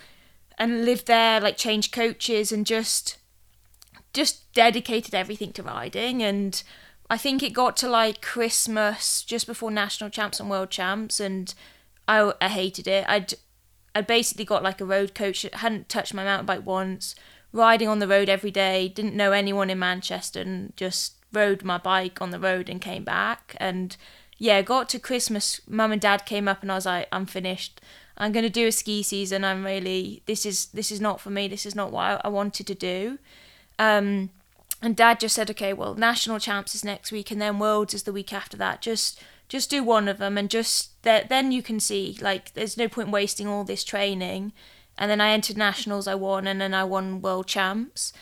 and 0.56 0.86
lived 0.86 1.06
there, 1.06 1.38
like 1.38 1.58
changed 1.58 1.92
coaches 1.92 2.50
and 2.50 2.64
just 2.64 3.18
just 4.14 4.50
dedicated 4.54 5.14
everything 5.14 5.52
to 5.52 5.62
riding 5.62 6.22
and 6.22 6.62
I 7.10 7.18
think 7.18 7.42
it 7.42 7.52
got 7.52 7.76
to 7.78 7.90
like 7.90 8.22
Christmas 8.22 9.22
just 9.22 9.46
before 9.46 9.70
national 9.70 10.08
champs 10.08 10.40
and 10.40 10.48
world 10.48 10.70
champs 10.70 11.20
and 11.20 11.54
I, 12.08 12.32
I 12.40 12.48
hated 12.48 12.88
it. 12.88 13.04
I'd 13.06 13.34
I 13.94 14.00
basically 14.00 14.44
got 14.44 14.62
like 14.62 14.80
a 14.80 14.86
road 14.86 15.14
coach, 15.14 15.46
hadn't 15.52 15.88
touched 15.88 16.14
my 16.14 16.24
mountain 16.24 16.46
bike 16.46 16.66
once, 16.66 17.14
riding 17.52 17.88
on 17.88 17.98
the 17.98 18.08
road 18.08 18.28
every 18.28 18.50
day, 18.50 18.88
didn't 18.88 19.14
know 19.16 19.32
anyone 19.32 19.70
in 19.70 19.78
Manchester, 19.78 20.40
and 20.40 20.76
just 20.76 21.14
rode 21.32 21.62
my 21.62 21.78
bike 21.78 22.20
on 22.20 22.30
the 22.30 22.38
road 22.38 22.68
and 22.68 22.80
came 22.80 23.04
back. 23.04 23.54
And 23.58 23.96
yeah, 24.38 24.62
got 24.62 24.88
to 24.90 24.98
Christmas, 24.98 25.60
mum 25.68 25.92
and 25.92 26.00
dad 26.00 26.24
came 26.26 26.48
up, 26.48 26.62
and 26.62 26.72
I 26.72 26.76
was 26.76 26.86
like, 26.86 27.08
I'm 27.12 27.26
finished. 27.26 27.80
I'm 28.16 28.32
gonna 28.32 28.50
do 28.50 28.66
a 28.66 28.72
ski 28.72 29.02
season. 29.02 29.44
I'm 29.44 29.64
really 29.64 30.22
this 30.26 30.44
is 30.44 30.66
this 30.66 30.92
is 30.92 31.00
not 31.00 31.20
for 31.20 31.30
me. 31.30 31.48
This 31.48 31.66
is 31.66 31.74
not 31.74 31.92
what 31.92 32.02
I, 32.02 32.20
I 32.24 32.28
wanted 32.28 32.66
to 32.66 32.74
do. 32.74 33.18
Um, 33.78 34.30
and 34.82 34.96
dad 34.96 35.20
just 35.20 35.36
said, 35.36 35.48
okay, 35.50 35.72
well, 35.72 35.94
national 35.94 36.40
champs 36.40 36.74
is 36.74 36.84
next 36.84 37.12
week, 37.12 37.30
and 37.30 37.40
then 37.40 37.58
worlds 37.58 37.94
is 37.94 38.02
the 38.02 38.12
week 38.12 38.32
after 38.32 38.56
that. 38.56 38.82
Just 38.82 39.22
just 39.52 39.68
do 39.68 39.84
one 39.84 40.08
of 40.08 40.16
them 40.16 40.38
and 40.38 40.48
just 40.48 41.02
that 41.02 41.28
then 41.28 41.52
you 41.52 41.62
can 41.62 41.78
see 41.78 42.16
like 42.22 42.54
there's 42.54 42.78
no 42.78 42.88
point 42.88 43.10
wasting 43.10 43.46
all 43.46 43.64
this 43.64 43.84
training. 43.84 44.50
And 44.96 45.10
then 45.10 45.20
i 45.20 45.30
entered 45.30 45.58
nationals 45.58 46.08
i 46.08 46.14
won 46.14 46.46
and 46.46 46.58
then 46.58 46.72
i 46.72 46.84
won 46.84 47.20
world 47.20 47.48
champs. 47.48 48.14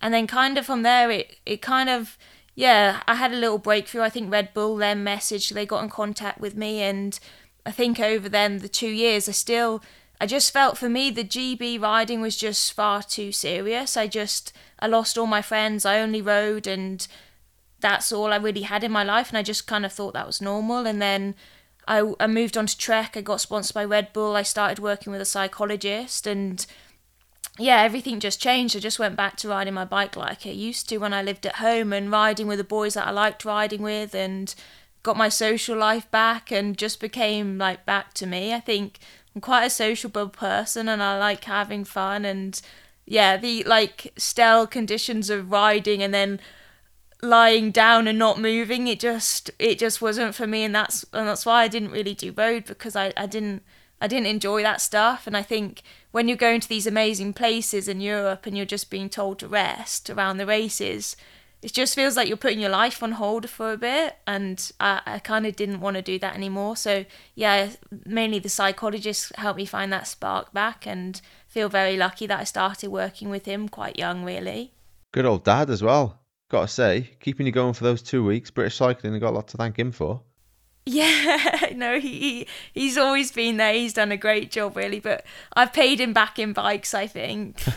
And 0.00 0.14
then 0.14 0.28
kind 0.28 0.56
of 0.56 0.64
from 0.64 0.84
there 0.84 1.10
it 1.10 1.38
it 1.44 1.60
kind 1.60 1.88
of 1.88 2.16
yeah 2.54 3.02
i 3.08 3.16
had 3.16 3.32
a 3.32 3.36
little 3.36 3.58
breakthrough. 3.58 4.02
I 4.02 4.10
think 4.10 4.30
red 4.30 4.54
bull 4.54 4.76
then 4.76 5.04
messaged 5.04 5.52
they 5.54 5.66
got 5.66 5.82
in 5.82 5.90
contact 5.90 6.40
with 6.40 6.54
me 6.54 6.82
and 6.82 7.18
i 7.64 7.72
think 7.72 7.98
over 7.98 8.28
then 8.28 8.58
the 8.58 8.68
two 8.68 8.92
years 9.04 9.28
i 9.28 9.32
still 9.32 9.82
i 10.20 10.24
just 10.24 10.52
felt 10.52 10.78
for 10.78 10.88
me 10.88 11.10
the 11.10 11.24
gb 11.24 11.82
riding 11.82 12.20
was 12.20 12.36
just 12.36 12.72
far 12.72 13.02
too 13.02 13.32
serious. 13.32 13.96
I 13.96 14.06
just 14.06 14.52
i 14.78 14.86
lost 14.86 15.18
all 15.18 15.26
my 15.26 15.42
friends 15.42 15.84
i 15.84 15.98
only 15.98 16.22
rode 16.22 16.68
and 16.68 17.08
that's 17.80 18.12
all 18.12 18.32
I 18.32 18.36
really 18.36 18.62
had 18.62 18.84
in 18.84 18.92
my 18.92 19.04
life, 19.04 19.28
and 19.28 19.38
I 19.38 19.42
just 19.42 19.66
kind 19.66 19.84
of 19.84 19.92
thought 19.92 20.14
that 20.14 20.26
was 20.26 20.40
normal. 20.40 20.86
And 20.86 21.00
then 21.00 21.34
I, 21.86 22.14
I 22.18 22.26
moved 22.26 22.56
on 22.56 22.66
to 22.66 22.76
Trek. 22.76 23.16
I 23.16 23.20
got 23.20 23.40
sponsored 23.40 23.74
by 23.74 23.84
Red 23.84 24.12
Bull. 24.12 24.34
I 24.34 24.42
started 24.42 24.78
working 24.78 25.12
with 25.12 25.20
a 25.20 25.26
psychologist, 25.26 26.26
and 26.26 26.66
yeah, 27.58 27.82
everything 27.82 28.20
just 28.20 28.40
changed. 28.40 28.76
I 28.76 28.80
just 28.80 28.98
went 28.98 29.16
back 29.16 29.36
to 29.38 29.48
riding 29.48 29.74
my 29.74 29.84
bike 29.84 30.16
like 30.16 30.46
I 30.46 30.50
used 30.50 30.88
to 30.88 30.98
when 30.98 31.12
I 31.12 31.22
lived 31.22 31.46
at 31.46 31.56
home, 31.56 31.92
and 31.92 32.10
riding 32.10 32.46
with 32.46 32.58
the 32.58 32.64
boys 32.64 32.94
that 32.94 33.06
I 33.06 33.10
liked 33.10 33.44
riding 33.44 33.82
with, 33.82 34.14
and 34.14 34.54
got 35.02 35.16
my 35.16 35.28
social 35.28 35.76
life 35.76 36.10
back, 36.10 36.50
and 36.50 36.76
just 36.76 36.98
became 36.98 37.58
like 37.58 37.84
back 37.84 38.14
to 38.14 38.26
me. 38.26 38.54
I 38.54 38.60
think 38.60 38.98
I'm 39.34 39.40
quite 39.40 39.66
a 39.66 39.70
sociable 39.70 40.28
person, 40.28 40.88
and 40.88 41.02
I 41.02 41.18
like 41.18 41.44
having 41.44 41.84
fun, 41.84 42.24
and 42.24 42.60
yeah, 43.04 43.36
the 43.36 43.62
like 43.64 44.12
stale 44.16 44.66
conditions 44.66 45.30
of 45.30 45.50
riding, 45.50 46.02
and 46.02 46.12
then 46.12 46.40
lying 47.22 47.70
down 47.70 48.06
and 48.06 48.18
not 48.18 48.38
moving 48.38 48.88
it 48.88 49.00
just 49.00 49.50
it 49.58 49.78
just 49.78 50.02
wasn't 50.02 50.34
for 50.34 50.46
me 50.46 50.64
and 50.64 50.74
that's 50.74 51.04
and 51.14 51.26
that's 51.26 51.46
why 51.46 51.62
I 51.62 51.68
didn't 51.68 51.90
really 51.90 52.14
do 52.14 52.30
road 52.30 52.66
because 52.66 52.94
I, 52.94 53.12
I 53.16 53.26
didn't 53.26 53.62
I 54.00 54.06
didn't 54.08 54.26
enjoy 54.26 54.62
that 54.62 54.80
stuff. 54.80 55.26
And 55.26 55.36
I 55.36 55.42
think 55.42 55.82
when 56.10 56.28
you're 56.28 56.36
going 56.36 56.60
to 56.60 56.68
these 56.68 56.86
amazing 56.86 57.32
places 57.32 57.88
in 57.88 58.00
Europe 58.00 58.46
and 58.46 58.56
you're 58.56 58.66
just 58.66 58.90
being 58.90 59.08
told 59.08 59.38
to 59.38 59.48
rest 59.48 60.10
around 60.10 60.36
the 60.36 60.46
races 60.46 61.16
it 61.62 61.72
just 61.72 61.94
feels 61.94 62.16
like 62.16 62.28
you're 62.28 62.36
putting 62.36 62.60
your 62.60 62.70
life 62.70 63.02
on 63.02 63.12
hold 63.12 63.48
for 63.48 63.72
a 63.72 63.78
bit. 63.78 64.18
And 64.26 64.70
I, 64.78 65.00
I 65.06 65.18
kind 65.18 65.46
of 65.46 65.56
didn't 65.56 65.80
want 65.80 65.96
to 65.96 66.02
do 66.02 66.18
that 66.18 66.36
anymore. 66.36 66.76
So 66.76 67.06
yeah 67.34 67.70
mainly 68.04 68.38
the 68.38 68.50
psychologist 68.50 69.34
helped 69.36 69.56
me 69.56 69.64
find 69.64 69.92
that 69.92 70.06
spark 70.06 70.52
back 70.52 70.86
and 70.86 71.20
feel 71.48 71.68
very 71.68 71.96
lucky 71.96 72.26
that 72.26 72.40
I 72.40 72.44
started 72.44 72.90
working 72.90 73.30
with 73.30 73.46
him 73.46 73.68
quite 73.68 73.98
young 73.98 74.22
really. 74.22 74.74
Good 75.12 75.24
old 75.24 75.44
dad 75.44 75.70
as 75.70 75.82
well 75.82 76.20
Got 76.48 76.62
to 76.62 76.68
say, 76.68 77.10
keeping 77.20 77.46
you 77.46 77.52
going 77.52 77.74
for 77.74 77.84
those 77.84 78.02
two 78.02 78.24
weeks, 78.24 78.50
British 78.50 78.76
Cycling 78.76 79.12
have 79.12 79.20
got 79.20 79.30
a 79.30 79.36
lot 79.36 79.48
to 79.48 79.56
thank 79.56 79.78
him 79.78 79.90
for. 79.90 80.22
Yeah, 80.84 81.70
no, 81.74 81.98
he 81.98 82.46
he's 82.72 82.96
always 82.96 83.32
been 83.32 83.56
there. 83.56 83.74
He's 83.74 83.92
done 83.92 84.12
a 84.12 84.16
great 84.16 84.52
job, 84.52 84.76
really. 84.76 85.00
But 85.00 85.26
I've 85.54 85.72
paid 85.72 86.00
him 86.00 86.12
back 86.12 86.38
in 86.38 86.52
bikes, 86.52 86.94
I 86.94 87.08
think. 87.08 87.60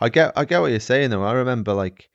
I 0.00 0.08
get, 0.10 0.32
I 0.36 0.44
get 0.44 0.60
what 0.60 0.70
you're 0.70 0.80
saying 0.80 1.10
though. 1.10 1.24
I 1.24 1.32
remember, 1.32 1.72
like, 1.72 2.10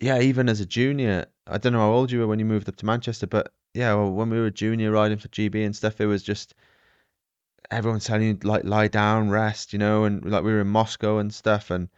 yeah, 0.00 0.20
even 0.20 0.48
as 0.48 0.60
a 0.60 0.66
junior, 0.66 1.26
I 1.46 1.58
don't 1.58 1.74
know 1.74 1.80
how 1.80 1.92
old 1.92 2.10
you 2.10 2.20
were 2.20 2.26
when 2.26 2.38
you 2.38 2.46
moved 2.46 2.68
up 2.68 2.76
to 2.76 2.86
Manchester, 2.86 3.26
but 3.26 3.52
yeah, 3.74 3.94
well, 3.94 4.10
when 4.10 4.30
we 4.30 4.40
were 4.40 4.50
junior 4.50 4.90
riding 4.90 5.18
for 5.18 5.28
GB 5.28 5.64
and 5.66 5.76
stuff, 5.76 6.00
it 6.00 6.06
was 6.06 6.22
just 6.22 6.54
everyone 7.70 8.00
telling 8.00 8.28
you 8.28 8.38
like 8.42 8.64
lie 8.64 8.88
down, 8.88 9.28
rest, 9.28 9.74
you 9.74 9.78
know, 9.78 10.04
and 10.04 10.24
like 10.24 10.44
we 10.44 10.52
were 10.52 10.60
in 10.60 10.68
Moscow 10.68 11.18
and 11.18 11.34
stuff, 11.34 11.70
and 11.70 11.88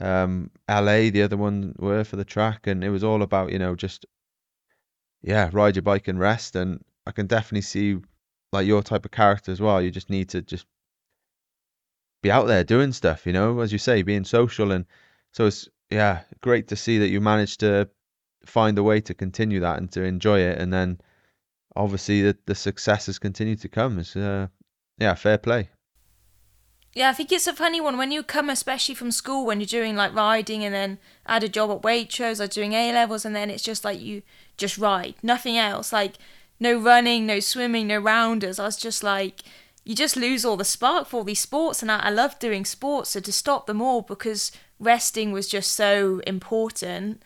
um, 0.00 0.50
LA, 0.68 1.10
the 1.10 1.22
other 1.22 1.36
one 1.36 1.74
were 1.78 2.04
for 2.04 2.16
the 2.16 2.24
track, 2.24 2.66
and 2.66 2.82
it 2.82 2.90
was 2.90 3.04
all 3.04 3.22
about 3.22 3.52
you 3.52 3.58
know 3.58 3.74
just 3.74 4.06
yeah, 5.22 5.50
ride 5.52 5.76
your 5.76 5.82
bike 5.82 6.08
and 6.08 6.18
rest. 6.18 6.56
And 6.56 6.82
I 7.06 7.12
can 7.12 7.26
definitely 7.26 7.62
see 7.62 7.98
like 8.52 8.66
your 8.66 8.82
type 8.82 9.04
of 9.04 9.10
character 9.10 9.52
as 9.52 9.60
well. 9.60 9.80
You 9.82 9.90
just 9.90 10.10
need 10.10 10.28
to 10.30 10.42
just 10.42 10.66
be 12.22 12.30
out 12.30 12.46
there 12.46 12.64
doing 12.64 12.92
stuff, 12.92 13.26
you 13.26 13.32
know, 13.32 13.60
as 13.60 13.72
you 13.72 13.78
say, 13.78 14.02
being 14.02 14.24
social, 14.24 14.72
and 14.72 14.86
so 15.32 15.46
it's 15.46 15.68
yeah, 15.90 16.22
great 16.40 16.68
to 16.68 16.76
see 16.76 16.98
that 16.98 17.08
you 17.08 17.20
managed 17.20 17.60
to 17.60 17.88
find 18.46 18.78
a 18.78 18.82
way 18.82 19.00
to 19.02 19.14
continue 19.14 19.60
that 19.60 19.78
and 19.78 19.90
to 19.92 20.02
enjoy 20.02 20.40
it, 20.40 20.58
and 20.58 20.72
then 20.72 21.00
obviously 21.76 22.22
the 22.22 22.36
the 22.46 22.54
successes 22.54 23.18
continue 23.18 23.56
to 23.56 23.68
come. 23.68 23.98
It's 23.98 24.16
uh, 24.16 24.48
yeah, 24.98 25.14
fair 25.14 25.38
play. 25.38 25.70
Yeah, 26.92 27.10
I 27.10 27.12
think 27.12 27.30
it's 27.30 27.46
a 27.46 27.52
funny 27.52 27.80
one 27.80 27.96
when 27.96 28.10
you 28.10 28.24
come, 28.24 28.50
especially 28.50 28.96
from 28.96 29.12
school, 29.12 29.46
when 29.46 29.60
you're 29.60 29.66
doing 29.66 29.94
like 29.94 30.12
riding 30.12 30.64
and 30.64 30.74
then 30.74 30.98
add 31.24 31.44
a 31.44 31.48
job 31.48 31.70
at 31.70 31.82
Waitrose 31.82 32.42
or 32.42 32.48
doing 32.48 32.72
A 32.72 32.92
levels, 32.92 33.24
and 33.24 33.34
then 33.34 33.48
it's 33.48 33.62
just 33.62 33.84
like 33.84 34.00
you 34.00 34.22
just 34.56 34.76
ride, 34.76 35.14
nothing 35.22 35.56
else. 35.56 35.92
Like 35.92 36.14
no 36.58 36.76
running, 36.78 37.26
no 37.26 37.38
swimming, 37.38 37.86
no 37.86 37.98
rounders. 37.98 38.58
I 38.58 38.64
was 38.64 38.76
just 38.76 39.04
like, 39.04 39.42
you 39.84 39.94
just 39.94 40.16
lose 40.16 40.44
all 40.44 40.56
the 40.56 40.64
spark 40.64 41.06
for 41.06 41.18
all 41.18 41.24
these 41.24 41.40
sports, 41.40 41.80
and 41.80 41.92
I, 41.92 42.00
I 42.00 42.10
love 42.10 42.38
doing 42.40 42.64
sports. 42.64 43.10
So 43.10 43.20
to 43.20 43.32
stop 43.32 43.66
them 43.66 43.80
all 43.80 44.02
because 44.02 44.50
resting 44.80 45.30
was 45.30 45.46
just 45.46 45.70
so 45.72 46.20
important, 46.26 47.22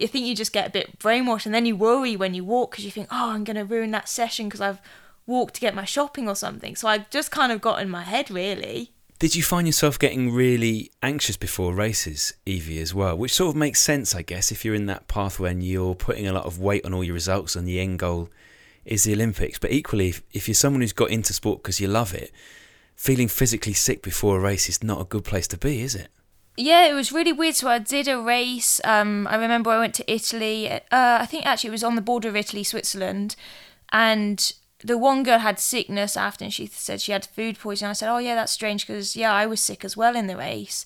I 0.00 0.06
think 0.08 0.26
you 0.26 0.34
just 0.34 0.52
get 0.52 0.68
a 0.68 0.70
bit 0.70 0.98
brainwashed, 0.98 1.46
and 1.46 1.54
then 1.54 1.64
you 1.64 1.74
worry 1.74 2.16
when 2.16 2.34
you 2.34 2.44
walk 2.44 2.72
because 2.72 2.84
you 2.84 2.90
think, 2.90 3.08
oh, 3.10 3.30
I'm 3.30 3.44
gonna 3.44 3.64
ruin 3.64 3.92
that 3.92 4.10
session 4.10 4.48
because 4.48 4.60
I've 4.60 4.80
walked 5.26 5.54
to 5.54 5.60
get 5.62 5.74
my 5.74 5.86
shopping 5.86 6.28
or 6.28 6.36
something. 6.36 6.76
So 6.76 6.86
I 6.86 6.98
just 7.10 7.30
kind 7.30 7.50
of 7.50 7.62
got 7.62 7.80
in 7.80 7.88
my 7.88 8.02
head 8.02 8.30
really. 8.30 8.92
Did 9.18 9.34
you 9.34 9.42
find 9.42 9.66
yourself 9.66 9.98
getting 9.98 10.30
really 10.30 10.90
anxious 11.02 11.38
before 11.38 11.72
races, 11.72 12.34
Evie, 12.44 12.80
as 12.80 12.92
well? 12.92 13.16
Which 13.16 13.32
sort 13.32 13.50
of 13.50 13.56
makes 13.56 13.80
sense, 13.80 14.14
I 14.14 14.20
guess, 14.20 14.52
if 14.52 14.62
you're 14.62 14.74
in 14.74 14.86
that 14.86 15.08
path 15.08 15.40
when 15.40 15.62
you're 15.62 15.94
putting 15.94 16.26
a 16.26 16.34
lot 16.34 16.44
of 16.44 16.58
weight 16.60 16.84
on 16.84 16.92
all 16.92 17.02
your 17.02 17.14
results 17.14 17.56
and 17.56 17.66
the 17.66 17.80
end 17.80 17.98
goal 17.98 18.28
is 18.84 19.04
the 19.04 19.14
Olympics. 19.14 19.58
But 19.58 19.72
equally, 19.72 20.10
if, 20.10 20.22
if 20.32 20.48
you're 20.48 20.54
someone 20.54 20.82
who's 20.82 20.92
got 20.92 21.08
into 21.08 21.32
sport 21.32 21.62
because 21.62 21.80
you 21.80 21.88
love 21.88 22.12
it, 22.12 22.30
feeling 22.94 23.28
physically 23.28 23.72
sick 23.72 24.02
before 24.02 24.36
a 24.36 24.40
race 24.40 24.68
is 24.68 24.82
not 24.82 25.00
a 25.00 25.04
good 25.04 25.24
place 25.24 25.48
to 25.48 25.56
be, 25.56 25.80
is 25.80 25.94
it? 25.94 26.08
Yeah, 26.58 26.86
it 26.86 26.92
was 26.92 27.10
really 27.10 27.32
weird. 27.32 27.54
So 27.54 27.68
I 27.68 27.78
did 27.78 28.08
a 28.08 28.20
race. 28.20 28.82
Um, 28.84 29.26
I 29.30 29.36
remember 29.36 29.70
I 29.70 29.78
went 29.78 29.94
to 29.94 30.12
Italy. 30.12 30.70
Uh, 30.70 30.80
I 30.90 31.24
think 31.24 31.46
actually 31.46 31.68
it 31.68 31.72
was 31.72 31.84
on 31.84 31.96
the 31.96 32.02
border 32.02 32.28
of 32.28 32.36
Italy, 32.36 32.64
Switzerland, 32.64 33.34
and 33.92 34.52
the 34.84 34.98
one 34.98 35.22
girl 35.22 35.38
had 35.38 35.58
sickness 35.58 36.16
after 36.16 36.44
and 36.44 36.52
she 36.52 36.66
said 36.66 37.00
she 37.00 37.12
had 37.12 37.26
food 37.26 37.58
poisoning. 37.58 37.90
I 37.90 37.94
said, 37.94 38.12
Oh, 38.12 38.18
yeah, 38.18 38.34
that's 38.34 38.52
strange 38.52 38.86
because, 38.86 39.16
yeah, 39.16 39.32
I 39.32 39.46
was 39.46 39.60
sick 39.60 39.84
as 39.84 39.96
well 39.96 40.16
in 40.16 40.26
the 40.26 40.36
race. 40.36 40.84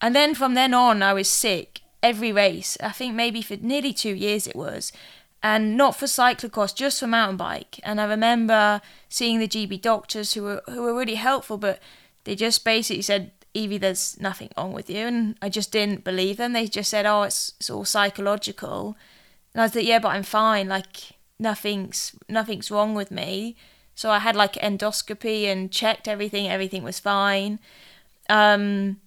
And 0.00 0.14
then 0.14 0.34
from 0.34 0.54
then 0.54 0.74
on, 0.74 1.02
I 1.02 1.12
was 1.12 1.28
sick 1.28 1.80
every 2.02 2.32
race. 2.32 2.76
I 2.80 2.90
think 2.90 3.14
maybe 3.14 3.40
for 3.40 3.56
nearly 3.56 3.92
two 3.92 4.14
years 4.14 4.46
it 4.46 4.56
was. 4.56 4.92
And 5.42 5.76
not 5.76 5.96
for 5.96 6.06
cyclocross, 6.06 6.74
just 6.74 7.00
for 7.00 7.06
mountain 7.06 7.36
bike. 7.36 7.80
And 7.82 8.00
I 8.00 8.04
remember 8.04 8.80
seeing 9.08 9.38
the 9.38 9.48
GB 9.48 9.80
doctors 9.80 10.34
who 10.34 10.42
were 10.42 10.62
who 10.68 10.82
were 10.82 10.94
really 10.94 11.16
helpful, 11.16 11.58
but 11.58 11.80
they 12.24 12.36
just 12.36 12.64
basically 12.64 13.02
said, 13.02 13.32
Evie, 13.54 13.78
there's 13.78 14.20
nothing 14.20 14.50
wrong 14.56 14.72
with 14.72 14.88
you. 14.88 15.06
And 15.06 15.36
I 15.42 15.48
just 15.48 15.72
didn't 15.72 16.04
believe 16.04 16.36
them. 16.36 16.52
They 16.52 16.66
just 16.66 16.90
said, 16.90 17.06
oh, 17.06 17.22
it's, 17.22 17.54
it's 17.58 17.70
all 17.70 17.84
psychological. 17.84 18.96
And 19.52 19.60
I 19.60 19.64
was 19.64 19.74
like, 19.74 19.84
yeah, 19.84 19.98
but 19.98 20.08
I'm 20.08 20.22
fine. 20.22 20.68
Like 20.68 21.12
nothing's 21.42 22.12
nothing's 22.28 22.70
wrong 22.70 22.94
with 22.94 23.10
me. 23.10 23.56
So 23.94 24.10
I 24.10 24.20
had 24.20 24.36
like 24.36 24.54
endoscopy 24.54 25.44
and 25.44 25.70
checked 25.70 26.08
everything. 26.08 26.48
Everything 26.48 26.82
was 26.82 26.98
fine. 26.98 27.58
Um, 28.30 29.00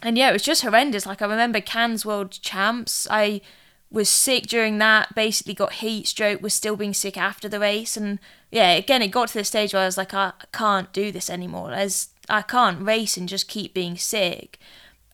and 0.00 0.16
yeah, 0.16 0.30
it 0.30 0.32
was 0.32 0.42
just 0.42 0.62
horrendous. 0.62 1.04
Like 1.04 1.20
I 1.20 1.26
remember 1.26 1.60
Cairns 1.60 2.06
World 2.06 2.30
Champs. 2.40 3.06
I 3.10 3.42
was 3.90 4.08
sick 4.08 4.46
during 4.46 4.78
that. 4.78 5.14
Basically 5.14 5.54
got 5.54 5.74
heat 5.74 6.08
stroke. 6.08 6.42
Was 6.42 6.54
still 6.54 6.76
being 6.76 6.94
sick 6.94 7.18
after 7.18 7.48
the 7.48 7.60
race. 7.60 7.96
And 7.96 8.18
yeah, 8.50 8.70
again, 8.72 9.02
it 9.02 9.08
got 9.08 9.28
to 9.28 9.38
the 9.38 9.44
stage 9.44 9.74
where 9.74 9.82
I 9.82 9.86
was 9.86 9.98
like, 9.98 10.14
I 10.14 10.32
can't 10.52 10.92
do 10.92 11.12
this 11.12 11.28
anymore. 11.28 11.72
As 11.72 12.08
I 12.28 12.42
can't 12.42 12.84
race 12.84 13.16
and 13.16 13.28
just 13.28 13.48
keep 13.48 13.74
being 13.74 13.96
sick. 13.96 14.58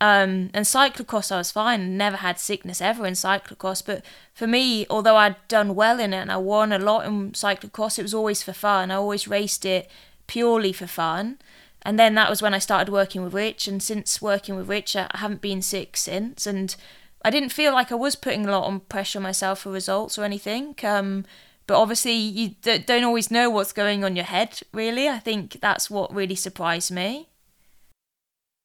Um, 0.00 0.48
and 0.54 0.64
cyclocross, 0.64 1.30
I 1.30 1.36
was 1.36 1.52
fine. 1.52 1.98
Never 1.98 2.16
had 2.16 2.38
sickness 2.38 2.80
ever 2.80 3.06
in 3.06 3.12
cyclocross. 3.12 3.84
But 3.84 4.02
for 4.32 4.46
me, 4.46 4.86
although 4.88 5.16
I'd 5.16 5.36
done 5.48 5.74
well 5.74 6.00
in 6.00 6.14
it 6.14 6.18
and 6.22 6.32
I 6.32 6.38
won 6.38 6.72
a 6.72 6.78
lot 6.78 7.04
in 7.04 7.32
cyclocross, 7.32 7.98
it 7.98 8.02
was 8.02 8.14
always 8.14 8.42
for 8.42 8.54
fun. 8.54 8.90
I 8.90 8.94
always 8.94 9.28
raced 9.28 9.66
it 9.66 9.90
purely 10.26 10.72
for 10.72 10.86
fun. 10.86 11.38
And 11.82 11.98
then 11.98 12.14
that 12.14 12.30
was 12.30 12.40
when 12.40 12.54
I 12.54 12.58
started 12.58 12.90
working 12.90 13.22
with 13.22 13.34
Rich. 13.34 13.68
And 13.68 13.82
since 13.82 14.22
working 14.22 14.56
with 14.56 14.68
Rich, 14.68 14.96
I 14.96 15.08
haven't 15.14 15.42
been 15.42 15.60
sick 15.60 15.98
since. 15.98 16.46
And 16.46 16.74
I 17.22 17.28
didn't 17.28 17.50
feel 17.50 17.72
like 17.72 17.92
I 17.92 17.96
was 17.96 18.16
putting 18.16 18.46
a 18.46 18.50
lot 18.50 18.72
of 18.72 18.88
pressure 18.88 19.18
on 19.18 19.22
myself 19.22 19.60
for 19.60 19.70
results 19.70 20.18
or 20.18 20.24
anything. 20.24 20.74
Um, 20.82 21.26
but 21.66 21.78
obviously, 21.78 22.14
you 22.14 22.54
don't 22.62 23.04
always 23.04 23.30
know 23.30 23.50
what's 23.50 23.72
going 23.72 24.02
on 24.02 24.16
your 24.16 24.24
head, 24.24 24.60
really. 24.72 25.08
I 25.08 25.18
think 25.18 25.60
that's 25.60 25.90
what 25.90 26.12
really 26.12 26.34
surprised 26.34 26.90
me. 26.90 27.28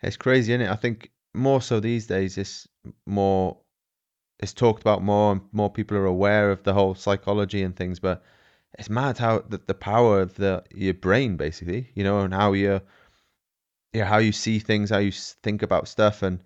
It's 0.02 0.18
crazy, 0.18 0.54
isn't 0.54 0.66
it? 0.66 0.72
I 0.72 0.76
think 0.76 1.12
more 1.36 1.62
so 1.62 1.80
these 1.80 2.08
days 2.08 2.38
it's 2.38 2.68
more 3.06 3.58
it's 4.40 4.54
talked 4.54 4.82
about 4.82 5.02
more 5.02 5.32
and 5.34 5.42
more 5.52 5.70
people 5.70 5.98
are 5.98 6.06
aware 6.06 6.52
of 6.52 6.64
the 6.64 6.74
whole 6.74 6.96
psychology 6.96 7.64
and 7.64 7.76
things 7.76 8.00
but 8.00 8.24
it's 8.78 8.90
mad 8.90 9.18
how 9.18 9.40
the, 9.50 9.60
the 9.66 9.74
power 9.74 10.22
of 10.22 10.36
the 10.36 10.64
your 10.74 10.94
brain 10.94 11.38
basically 11.38 11.90
you 11.96 12.04
know 12.04 12.22
and 12.22 12.34
how 12.34 12.54
you 12.54 12.82
yeah 13.94 14.06
how 14.06 14.18
you 14.18 14.32
see 14.32 14.60
things 14.60 14.90
how 14.90 14.98
you 14.98 15.12
think 15.12 15.62
about 15.62 15.88
stuff 15.88 16.22
and 16.22 16.42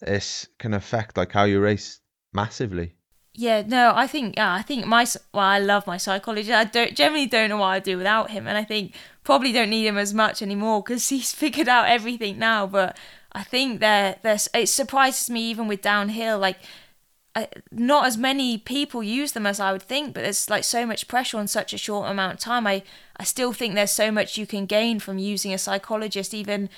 this 0.00 0.48
can 0.58 0.74
affect 0.74 1.16
like 1.16 1.32
how 1.32 1.44
you 1.44 1.60
race 1.60 2.00
massively. 2.32 2.94
Yeah 3.34 3.62
no 3.66 3.92
i 3.94 4.06
think 4.06 4.36
yeah 4.36 4.52
i 4.52 4.62
think 4.62 4.86
my 4.86 5.06
well 5.32 5.44
i 5.44 5.58
love 5.58 5.86
my 5.86 5.98
psychologist. 5.98 6.50
I 6.50 6.64
don't 6.64 6.96
generally 6.96 7.26
don't 7.26 7.48
know 7.48 7.58
what 7.58 7.68
i'd 7.68 7.84
do 7.84 7.96
without 7.96 8.30
him 8.30 8.46
and 8.48 8.58
i 8.58 8.64
think 8.64 8.94
probably 9.22 9.52
don't 9.52 9.70
need 9.70 9.86
him 9.86 9.98
as 9.98 10.12
much 10.12 10.42
anymore 10.42 10.82
because 10.82 11.08
he's 11.14 11.32
figured 11.32 11.68
out 11.68 11.88
everything 11.88 12.38
now 12.38 12.66
but 12.66 12.96
I 13.32 13.42
think 13.42 13.80
there 13.80 14.16
there's 14.22 14.48
it 14.54 14.68
surprises 14.68 15.30
me 15.30 15.42
even 15.50 15.68
with 15.68 15.82
downhill 15.82 16.38
like 16.38 16.58
uh, 17.34 17.46
not 17.70 18.06
as 18.06 18.16
many 18.16 18.58
people 18.58 19.02
use 19.02 19.32
them 19.32 19.46
as 19.46 19.60
I 19.60 19.70
would 19.70 19.82
think, 19.82 20.14
but 20.14 20.22
there's 20.24 20.50
like 20.50 20.64
so 20.64 20.84
much 20.84 21.06
pressure 21.06 21.38
on 21.38 21.46
such 21.46 21.72
a 21.72 21.78
short 21.78 22.10
amount 22.10 22.34
of 22.34 22.40
time. 22.40 22.66
I, 22.66 22.82
I 23.18 23.24
still 23.24 23.52
think 23.52 23.74
there's 23.74 23.92
so 23.92 24.10
much 24.10 24.36
you 24.36 24.46
can 24.46 24.66
gain 24.66 24.98
from 24.98 25.18
using 25.18 25.54
a 25.54 25.58
psychologist, 25.58 26.34
even 26.34 26.68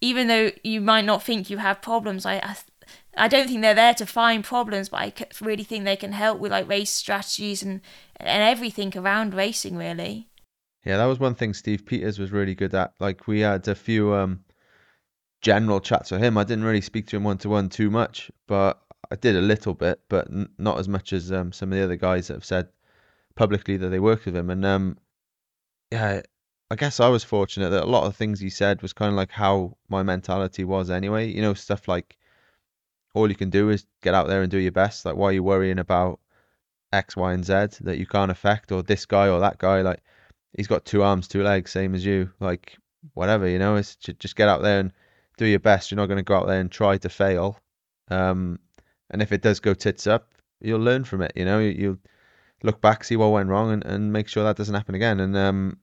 even 0.00 0.28
though 0.28 0.50
you 0.64 0.80
might 0.80 1.04
not 1.04 1.22
think 1.22 1.50
you 1.50 1.58
have 1.58 1.82
problems. 1.82 2.24
I, 2.24 2.36
I, 2.36 2.56
I 3.16 3.28
don't 3.28 3.48
think 3.48 3.60
they're 3.60 3.74
there 3.74 3.94
to 3.94 4.06
find 4.06 4.42
problems, 4.42 4.88
but 4.88 5.00
I 5.00 5.12
really 5.42 5.64
think 5.64 5.84
they 5.84 5.96
can 5.96 6.12
help 6.12 6.38
with 6.38 6.52
like 6.52 6.68
race 6.68 6.90
strategies 6.90 7.62
and 7.62 7.82
and 8.16 8.42
everything 8.42 8.96
around 8.96 9.34
racing. 9.34 9.76
Really. 9.76 10.28
Yeah, 10.86 10.96
that 10.96 11.04
was 11.04 11.18
one 11.18 11.34
thing 11.34 11.52
Steve 11.52 11.84
Peters 11.84 12.18
was 12.18 12.32
really 12.32 12.54
good 12.54 12.74
at. 12.74 12.94
Like 12.98 13.26
we 13.26 13.40
had 13.40 13.68
a 13.68 13.74
few 13.74 14.14
um 14.14 14.40
general 15.40 15.80
chats 15.80 16.10
with 16.10 16.22
him. 16.22 16.36
I 16.38 16.44
didn't 16.44 16.64
really 16.64 16.80
speak 16.80 17.06
to 17.08 17.16
him 17.16 17.24
one 17.24 17.38
to 17.38 17.48
one 17.48 17.68
too 17.68 17.90
much, 17.90 18.30
but 18.46 18.80
I 19.10 19.16
did 19.16 19.36
a 19.36 19.40
little 19.40 19.74
bit, 19.74 20.00
but 20.08 20.28
n- 20.28 20.48
not 20.58 20.78
as 20.78 20.88
much 20.88 21.12
as 21.12 21.32
um, 21.32 21.52
some 21.52 21.72
of 21.72 21.78
the 21.78 21.84
other 21.84 21.96
guys 21.96 22.28
that 22.28 22.34
have 22.34 22.44
said 22.44 22.68
publicly 23.34 23.76
that 23.76 23.88
they 23.88 24.00
worked 24.00 24.26
with 24.26 24.36
him. 24.36 24.50
And 24.50 24.64
um, 24.64 24.98
yeah, 25.90 26.22
I 26.70 26.76
guess 26.76 27.00
I 27.00 27.08
was 27.08 27.24
fortunate 27.24 27.70
that 27.70 27.84
a 27.84 27.86
lot 27.86 28.06
of 28.06 28.16
things 28.16 28.40
he 28.40 28.50
said 28.50 28.82
was 28.82 28.92
kind 28.92 29.10
of 29.10 29.16
like 29.16 29.30
how 29.30 29.76
my 29.88 30.02
mentality 30.02 30.64
was 30.64 30.90
anyway. 30.90 31.28
You 31.28 31.40
know, 31.40 31.54
stuff 31.54 31.88
like 31.88 32.16
all 33.14 33.28
you 33.28 33.36
can 33.36 33.50
do 33.50 33.70
is 33.70 33.86
get 34.02 34.14
out 34.14 34.28
there 34.28 34.42
and 34.42 34.50
do 34.50 34.58
your 34.58 34.72
best. 34.72 35.04
Like, 35.04 35.16
why 35.16 35.28
are 35.28 35.32
you 35.32 35.42
worrying 35.42 35.78
about 35.78 36.20
X, 36.92 37.16
Y, 37.16 37.32
and 37.32 37.44
Z 37.44 37.82
that 37.82 37.98
you 37.98 38.06
can't 38.06 38.30
affect, 38.30 38.72
or 38.72 38.82
this 38.82 39.06
guy 39.06 39.28
or 39.28 39.40
that 39.40 39.58
guy? 39.58 39.80
Like, 39.80 40.02
he's 40.56 40.66
got 40.66 40.84
two 40.84 41.02
arms, 41.02 41.28
two 41.28 41.42
legs, 41.42 41.70
same 41.70 41.94
as 41.94 42.04
you. 42.04 42.30
Like, 42.40 42.76
whatever, 43.14 43.48
you 43.48 43.58
know, 43.58 43.76
it's 43.76 43.96
just 43.96 44.36
get 44.36 44.48
out 44.48 44.62
there 44.62 44.80
and 44.80 44.92
do 45.38 45.46
your 45.46 45.60
best. 45.60 45.90
You're 45.90 45.96
not 45.96 46.06
going 46.06 46.18
to 46.18 46.22
go 46.22 46.36
out 46.36 46.46
there 46.46 46.60
and 46.60 46.70
try 46.70 46.98
to 46.98 47.08
fail. 47.08 47.58
Um, 48.10 48.58
and 49.10 49.22
if 49.22 49.32
it 49.32 49.42
does 49.42 49.60
go 49.60 49.74
tits 49.74 50.06
up, 50.06 50.32
you'll 50.60 50.80
learn 50.80 51.04
from 51.04 51.22
it. 51.22 51.32
You 51.34 51.44
know, 51.44 51.58
you, 51.58 51.90
will 51.90 51.98
look 52.62 52.80
back, 52.80 53.04
see 53.04 53.16
what 53.16 53.32
went 53.32 53.48
wrong, 53.48 53.72
and, 53.72 53.84
and 53.84 54.12
make 54.12 54.28
sure 54.28 54.44
that 54.44 54.56
doesn't 54.56 54.74
happen 54.74 54.94
again. 54.94 55.20
And 55.20 55.36
um, 55.36 55.78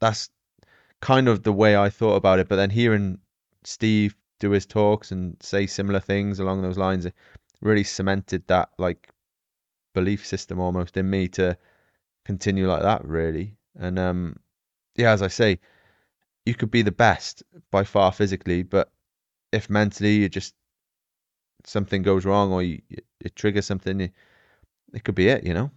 that's 0.00 0.30
kind 1.00 1.28
of 1.28 1.42
the 1.42 1.52
way 1.52 1.76
I 1.76 1.88
thought 1.88 2.16
about 2.16 2.38
it. 2.38 2.48
But 2.48 2.56
then 2.56 2.70
hearing 2.70 3.18
Steve 3.64 4.14
do 4.40 4.50
his 4.50 4.66
talks 4.66 5.12
and 5.12 5.36
say 5.40 5.66
similar 5.66 6.00
things 6.00 6.40
along 6.40 6.62
those 6.62 6.78
lines, 6.78 7.06
it 7.06 7.14
really 7.60 7.84
cemented 7.84 8.46
that 8.48 8.70
like 8.78 9.08
belief 9.94 10.26
system 10.26 10.60
almost 10.60 10.96
in 10.96 11.08
me 11.08 11.28
to 11.28 11.56
continue 12.24 12.66
like 12.66 12.82
that. 12.82 13.04
Really, 13.04 13.56
and 13.78 13.98
um, 13.98 14.36
yeah, 14.96 15.12
as 15.12 15.22
I 15.22 15.28
say, 15.28 15.58
you 16.44 16.54
could 16.54 16.70
be 16.70 16.82
the 16.82 16.92
best 16.92 17.42
by 17.70 17.84
far 17.84 18.12
physically, 18.12 18.62
but 18.62 18.90
if 19.56 19.68
mentally 19.68 20.16
you 20.16 20.28
just 20.28 20.54
something 21.64 22.02
goes 22.02 22.24
wrong 22.24 22.52
or 22.52 22.62
you, 22.62 22.80
it 23.20 23.34
triggers 23.34 23.66
something, 23.66 24.00
it 24.00 25.04
could 25.04 25.14
be 25.14 25.28
it, 25.28 25.44
you 25.44 25.52
know. 25.52 25.70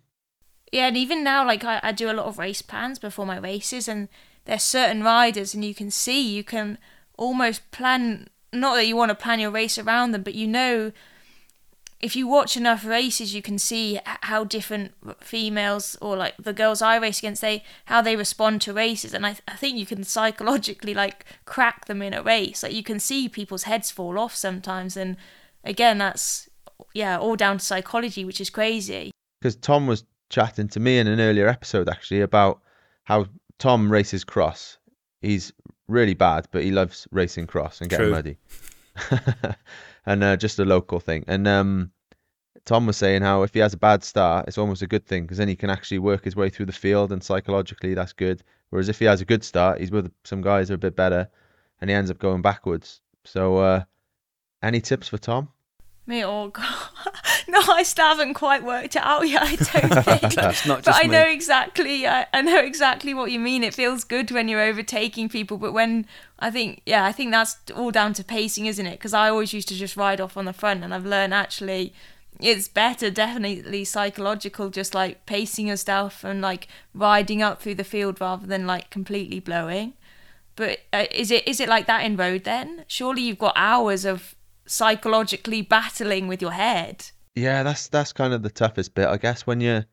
Yeah, 0.72 0.88
and 0.88 0.98
even 0.98 1.24
now, 1.24 1.46
like 1.46 1.64
I, 1.64 1.80
I 1.82 1.92
do 1.92 2.12
a 2.12 2.14
lot 2.14 2.28
of 2.28 2.38
race 2.38 2.62
plans 2.62 3.00
before 3.00 3.26
my 3.26 3.38
races, 3.38 3.88
and 3.88 4.08
there's 4.46 4.64
certain 4.64 5.04
riders, 5.04 5.56
and 5.56 5.66
you 5.66 5.74
can 5.74 5.90
see 5.90 6.22
you 6.22 6.44
can 6.44 6.78
almost 7.18 7.72
plan. 7.72 8.28
Not 8.52 8.76
that 8.76 8.88
you 8.88 8.96
want 8.96 9.10
to 9.10 9.16
plan 9.16 9.40
your 9.40 9.52
race 9.52 9.78
around 9.78 10.12
them, 10.12 10.24
but 10.24 10.36
you 10.36 10.48
know 10.48 10.92
if 12.00 12.16
you 12.16 12.28
watch 12.28 12.56
enough 12.56 12.86
races, 12.86 13.34
you 13.34 13.42
can 13.42 13.58
see 13.58 14.00
how 14.06 14.46
different 14.46 14.94
females 15.22 15.98
or 16.02 16.16
like 16.16 16.36
the 16.38 16.54
girls 16.54 16.82
I 16.82 16.96
race 16.98 17.20
against, 17.20 17.42
they 17.42 17.64
how 17.86 18.02
they 18.02 18.16
respond 18.16 18.62
to 18.62 18.74
races, 18.74 19.14
and 19.14 19.26
I, 19.26 19.36
I 19.48 19.56
think 19.56 19.78
you 19.78 19.86
can 19.86 20.04
psychologically 20.04 20.94
like 20.94 21.26
crack 21.46 21.86
them 21.86 22.02
in 22.02 22.14
a 22.14 22.24
race. 22.24 22.64
Like 22.64 22.74
you 22.74 22.84
can 22.84 23.00
see 23.00 23.28
people's 23.28 23.64
heads 23.64 23.92
fall 23.92 24.18
off 24.18 24.34
sometimes, 24.34 24.96
and 24.96 25.18
again, 25.64 25.98
that's 25.98 26.50
yeah, 26.94 27.18
all 27.18 27.36
down 27.36 27.58
to 27.58 27.66
psychology, 27.66 28.24
which 28.24 28.40
is 28.40 28.50
crazy. 28.50 29.12
Because 29.42 29.58
Tom 29.58 29.86
was 29.86 30.06
chatting 30.30 30.70
to 30.70 30.80
me 30.80 31.00
in 31.00 31.08
an 31.08 31.20
earlier 31.20 31.48
episode 31.48 31.90
actually 31.90 32.22
about 32.22 32.62
how 33.04 33.26
Tom 33.58 33.92
races 33.92 34.24
cross. 34.24 34.78
He's 35.22 35.52
really 35.90 36.14
bad, 36.14 36.48
but 36.52 36.64
he 36.64 36.72
loves 36.72 37.08
racing 37.12 37.48
cross 37.48 37.82
and 37.82 37.90
getting 37.90 38.06
True. 38.06 38.16
muddy. 38.16 38.38
and 40.06 40.24
uh, 40.24 40.38
just 40.38 40.60
a 40.60 40.66
local 40.66 41.00
thing. 41.00 41.24
And 41.28 41.48
um, 41.48 41.92
Tom 42.66 42.86
was 42.86 42.98
saying 42.98 43.22
how 43.22 43.44
if 43.44 43.54
he 43.54 43.60
has 43.60 43.74
a 43.74 43.78
bad 43.78 44.04
start, 44.04 44.48
it's 44.48 44.58
almost 44.58 44.82
a 44.82 44.88
good 44.88 45.06
thing 45.06 45.24
because 45.24 45.38
then 45.38 45.48
he 45.48 45.56
can 45.56 45.70
actually 45.70 46.00
work 46.00 46.24
his 46.24 46.36
way 46.36 46.50
through 46.50 46.68
the 46.68 46.72
field, 46.72 47.12
and 47.12 47.24
psychologically 47.24 47.94
that's 47.94 48.14
good. 48.14 48.44
Whereas 48.70 48.90
if 48.90 49.00
he 49.00 49.06
has 49.06 49.22
a 49.22 49.26
good 49.26 49.44
start, 49.44 49.80
he's 49.80 49.92
with 49.92 50.12
some 50.24 50.42
guys 50.42 50.68
who 50.68 50.74
are 50.74 50.76
a 50.76 50.80
bit 50.80 50.96
better, 50.96 51.30
and 51.82 51.90
he 51.90 51.96
ends 51.96 52.12
up 52.12 52.20
going 52.20 52.42
backwards. 52.42 53.02
So, 53.26 53.58
uh, 53.58 53.84
any 54.62 54.82
tips 54.82 55.08
for 55.08 55.18
Tom? 55.18 55.50
Me, 56.06 56.24
oh 56.26 56.48
god, 56.54 56.66
no, 57.52 57.60
I 57.74 57.84
still 57.84 58.06
haven't 58.06 58.36
quite 58.36 58.64
worked 58.64 58.96
it 58.96 59.02
out 59.02 59.28
yet. 59.28 59.44
I 59.44 59.56
don't 59.56 60.04
think. 60.04 60.34
That's 60.34 60.66
not 60.66 60.84
just 60.84 60.86
but 60.86 60.96
I 60.96 61.08
me. 61.08 61.14
know 61.14 61.24
exactly. 61.24 62.08
I, 62.08 62.28
I 62.34 62.42
know 62.42 62.60
exactly 62.60 63.14
what 63.14 63.32
you 63.32 63.40
mean. 63.40 63.64
It 63.64 63.74
feels 63.74 64.04
good 64.04 64.32
when 64.32 64.48
you're 64.48 64.62
overtaking 64.62 65.30
people, 65.30 65.58
but 65.58 65.74
when 65.74 66.06
I 66.40 66.52
think, 66.52 66.82
yeah, 66.86 67.06
I 67.06 67.12
think 67.12 67.32
that's 67.32 67.58
all 67.76 67.92
down 67.92 68.14
to 68.14 68.24
pacing, 68.24 68.66
isn't 68.68 68.86
it? 68.86 68.94
Because 68.94 69.14
I 69.14 69.30
always 69.30 69.54
used 69.54 69.68
to 69.70 69.76
just 69.76 69.98
ride 69.98 70.22
off 70.22 70.38
on 70.38 70.46
the 70.46 70.54
front, 70.54 70.84
and 70.84 70.94
I've 70.94 71.06
learned 71.06 71.34
actually 71.34 71.94
it's 72.40 72.70
better, 72.70 73.10
definitely 73.10 73.84
psychological, 73.84 74.70
just 74.70 74.94
like 74.94 75.26
pacing 75.26 75.68
yourself 75.68 76.24
and 76.24 76.42
like 76.42 76.68
riding 76.94 77.42
up 77.42 77.62
through 77.62 77.76
the 77.76 77.84
field 77.84 78.22
rather 78.22 78.48
than 78.48 78.66
like 78.66 78.90
completely 78.90 79.40
blowing. 79.40 79.94
But 80.56 80.80
uh, 80.94 81.06
is 81.12 81.32
it 81.32 81.48
is 81.48 81.60
it 81.60 81.70
like 81.70 81.88
that 81.88 82.04
in 82.06 82.16
road 82.16 82.44
then? 82.44 82.86
Surely 82.88 83.24
you've 83.24 83.40
got 83.40 83.54
hours 83.56 84.06
of 84.06 84.36
psychologically 84.66 85.62
battling 85.62 86.28
with 86.28 86.42
your 86.42 86.52
head. 86.52 87.12
Yeah, 87.40 87.64
that's 87.64 87.88
that's 87.88 88.12
kind 88.12 88.34
of 88.34 88.44
the 88.44 88.50
toughest 88.50 88.94
bit, 88.96 89.08
I 89.08 89.16
guess. 89.16 89.48
When 89.48 89.62
you're, 89.62 89.86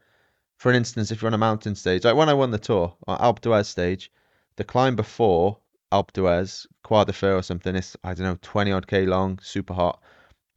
for 0.59 0.72
instance, 0.72 1.12
if 1.12 1.22
you're 1.22 1.28
on 1.28 1.34
a 1.34 1.38
mountain 1.38 1.76
stage, 1.76 2.05
like 2.05 2.16
when 2.16 2.28
I 2.28 2.34
won 2.34 2.51
the 2.51 2.59
tour, 2.59 2.97
on 3.07 3.18
Alpe 3.18 3.40
d'Huez 3.40 3.66
stage, 3.66 4.11
the 4.57 4.64
climb 4.64 4.97
before 4.97 5.57
Alpe 5.92 6.12
d'Huez, 6.12 6.66
Croix 6.82 7.05
de 7.05 7.12
Fer 7.12 7.36
or 7.36 7.42
something, 7.42 7.76
it's 7.76 7.97
I 8.03 8.14
don't 8.14 8.26
know, 8.26 8.38
twenty 8.42 8.72
odd 8.72 8.88
k 8.88 9.07
long, 9.07 9.38
super 9.40 9.74
hot. 9.74 10.03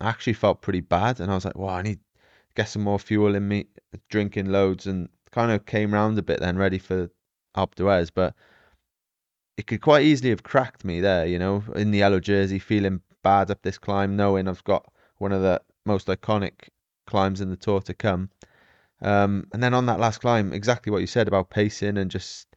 I 0.01 0.09
actually 0.09 0.33
felt 0.33 0.63
pretty 0.63 0.79
bad, 0.79 1.19
and 1.19 1.31
I 1.31 1.35
was 1.35 1.45
like, 1.45 1.55
"Well, 1.55 1.69
I 1.69 1.83
need 1.83 1.99
to 1.99 2.55
get 2.55 2.69
some 2.69 2.81
more 2.81 2.97
fuel 2.97 3.35
in 3.35 3.47
me, 3.47 3.67
drinking 4.09 4.47
loads," 4.51 4.87
and 4.87 5.09
kind 5.29 5.51
of 5.51 5.67
came 5.67 5.93
round 5.93 6.17
a 6.17 6.23
bit 6.23 6.39
then, 6.39 6.57
ready 6.57 6.79
for 6.79 7.11
Alpe 7.55 7.75
d'Huez, 7.75 8.09
but 8.11 8.33
it 9.57 9.67
could 9.67 9.81
quite 9.81 10.05
easily 10.05 10.31
have 10.31 10.41
cracked 10.41 10.83
me 10.83 11.01
there, 11.01 11.27
you 11.27 11.37
know, 11.37 11.63
in 11.75 11.91
the 11.91 11.99
yellow 11.99 12.19
jersey, 12.19 12.57
feeling 12.57 13.01
bad 13.21 13.51
up 13.51 13.61
this 13.61 13.77
climb, 13.77 14.15
knowing 14.15 14.47
I've 14.47 14.63
got 14.63 14.91
one 15.19 15.31
of 15.31 15.43
the 15.43 15.61
most 15.85 16.07
iconic 16.07 16.69
climbs 17.09 17.41
in 17.41 17.49
the 17.49 17.57
tour 17.57 17.81
to 17.81 17.93
come. 17.93 18.29
Um, 19.01 19.47
and 19.53 19.63
then 19.63 19.73
on 19.73 19.85
that 19.87 19.99
last 19.99 20.19
climb, 20.21 20.53
exactly 20.53 20.91
what 20.91 21.01
you 21.01 21.07
said 21.07 21.27
about 21.27 21.49
pacing 21.49 21.97
and 21.97 22.11
just 22.11 22.47